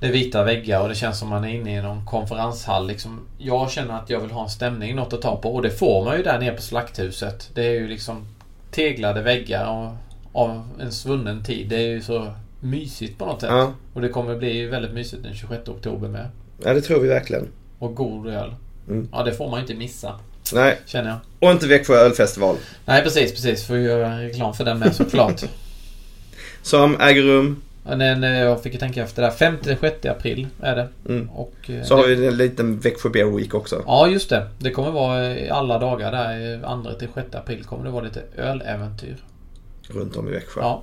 det 0.00 0.06
är 0.06 0.12
vita 0.12 0.44
väggar 0.44 0.80
och 0.80 0.88
det 0.88 0.94
känns 0.94 1.18
som 1.18 1.28
man 1.28 1.44
är 1.44 1.48
inne 1.48 1.78
i 1.78 1.82
någon 1.82 2.06
konferenshall. 2.06 2.86
Liksom, 2.86 3.20
jag 3.38 3.70
känner 3.70 3.94
att 3.94 4.10
jag 4.10 4.20
vill 4.20 4.30
ha 4.30 4.42
en 4.42 4.48
stämning, 4.48 4.96
något 4.96 5.12
att 5.12 5.22
ta 5.22 5.36
på. 5.36 5.54
Och 5.54 5.62
det 5.62 5.70
får 5.70 6.04
man 6.04 6.16
ju 6.16 6.22
där 6.22 6.38
nere 6.38 6.54
på 6.54 6.62
Slakthuset. 6.62 7.50
Det 7.54 7.66
är 7.66 7.72
ju 7.72 7.88
liksom 7.88 8.26
teglade 8.70 9.22
väggar 9.22 9.94
av 10.32 10.68
en 10.80 10.92
svunnen 10.92 11.44
tid. 11.44 11.68
Det 11.68 11.76
är 11.76 11.88
ju 11.88 12.00
så 12.02 12.34
mysigt 12.64 13.18
på 13.18 13.26
något 13.26 13.40
sätt. 13.40 13.50
Ja. 13.50 13.72
Och 13.94 14.00
det 14.00 14.08
kommer 14.08 14.36
bli 14.36 14.66
väldigt 14.66 14.92
mysigt 14.92 15.22
den 15.22 15.34
26 15.34 15.68
oktober 15.68 16.08
med. 16.08 16.28
Ja, 16.64 16.74
det 16.74 16.80
tror 16.80 17.00
vi 17.00 17.08
verkligen. 17.08 17.48
Och 17.78 17.94
god 17.94 18.26
öl. 18.26 18.54
Mm. 18.88 19.08
Ja, 19.12 19.22
det 19.22 19.32
får 19.32 19.50
man 19.50 19.60
inte 19.60 19.74
missa. 19.74 20.20
Nej. 20.54 20.78
Känner 20.86 21.08
jag. 21.10 21.18
Och 21.38 21.52
inte 21.52 21.66
Växjö 21.66 21.94
ölfestival. 21.94 22.56
Nej, 22.84 23.02
precis, 23.02 23.32
precis. 23.32 23.66
Får 23.66 23.78
göra 23.78 24.22
reklam 24.22 24.54
för 24.54 24.64
den 24.64 24.78
med 24.78 24.94
såklart. 24.94 25.44
Som 26.62 27.00
äger 27.00 27.22
rum? 27.22 27.62
Den, 27.84 28.22
jag 28.22 28.62
fick 28.62 28.72
ju 28.72 28.78
tänka 28.78 29.02
efter 29.02 29.22
där. 29.22 29.30
5-6 29.30 30.10
april 30.10 30.46
är 30.62 30.76
det. 30.76 30.88
Mm. 31.08 31.30
Och, 31.30 31.54
eh, 31.70 31.82
Så 31.82 31.94
det... 31.96 32.00
har 32.00 32.08
vi 32.08 32.26
en 32.26 32.36
liten 32.36 32.78
Växjö 32.78 33.08
Beer 33.08 33.36
Week 33.36 33.54
också. 33.54 33.82
Ja, 33.86 34.08
just 34.08 34.30
det. 34.30 34.48
Det 34.58 34.70
kommer 34.70 34.90
vara 34.90 35.50
alla 35.50 35.78
dagar 35.78 36.12
där. 36.12 36.58
2-6 36.58 37.36
april 37.36 37.64
kommer 37.64 37.84
det 37.84 37.90
vara 37.90 38.04
lite 38.04 38.22
öläventyr. 38.36 39.16
Runt 39.88 40.16
om 40.16 40.28
i 40.28 40.30
Växjö. 40.30 40.60
Ja. 40.60 40.82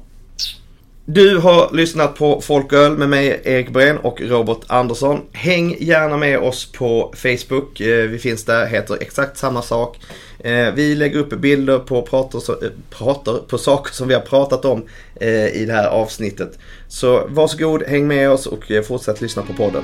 Du 1.14 1.38
har 1.38 1.70
lyssnat 1.74 2.16
på 2.16 2.42
Folköl 2.42 2.98
med 2.98 3.10
mig 3.10 3.42
Erik 3.44 3.70
Breen 3.70 3.98
och 3.98 4.22
Robert 4.22 4.60
Andersson. 4.68 5.22
Häng 5.32 5.78
gärna 5.80 6.18
med 6.18 6.40
oss 6.40 6.72
på 6.72 7.14
Facebook. 7.16 7.82
Eh, 7.82 8.10
vi 8.10 8.20
finns 8.20 8.46
där, 8.46 8.66
heter 8.66 8.98
exakt 9.02 9.38
samma 9.38 9.62
sak. 9.62 10.00
Eh, 10.40 10.74
vi 10.76 10.96
lägger 10.96 11.20
upp 11.20 11.30
bilder 11.30 11.80
på, 11.80 12.02
prater, 12.02 12.66
eh, 12.66 12.70
prater, 12.90 13.34
på 13.48 13.58
saker 13.58 13.94
som 13.94 14.08
vi 14.08 14.14
har 14.14 14.22
pratat 14.22 14.66
om 14.66 14.84
i 15.54 15.66
det 15.66 15.74
här 15.74 15.88
avsnittet. 15.88 16.60
Så 16.88 17.28
varsågod, 17.28 17.84
häng 17.84 18.08
med 18.08 18.30
oss 18.30 18.48
och 18.48 18.72
fortsätt 18.88 19.22
lyssna 19.22 19.42
på 19.42 19.54
podden. 19.54 19.84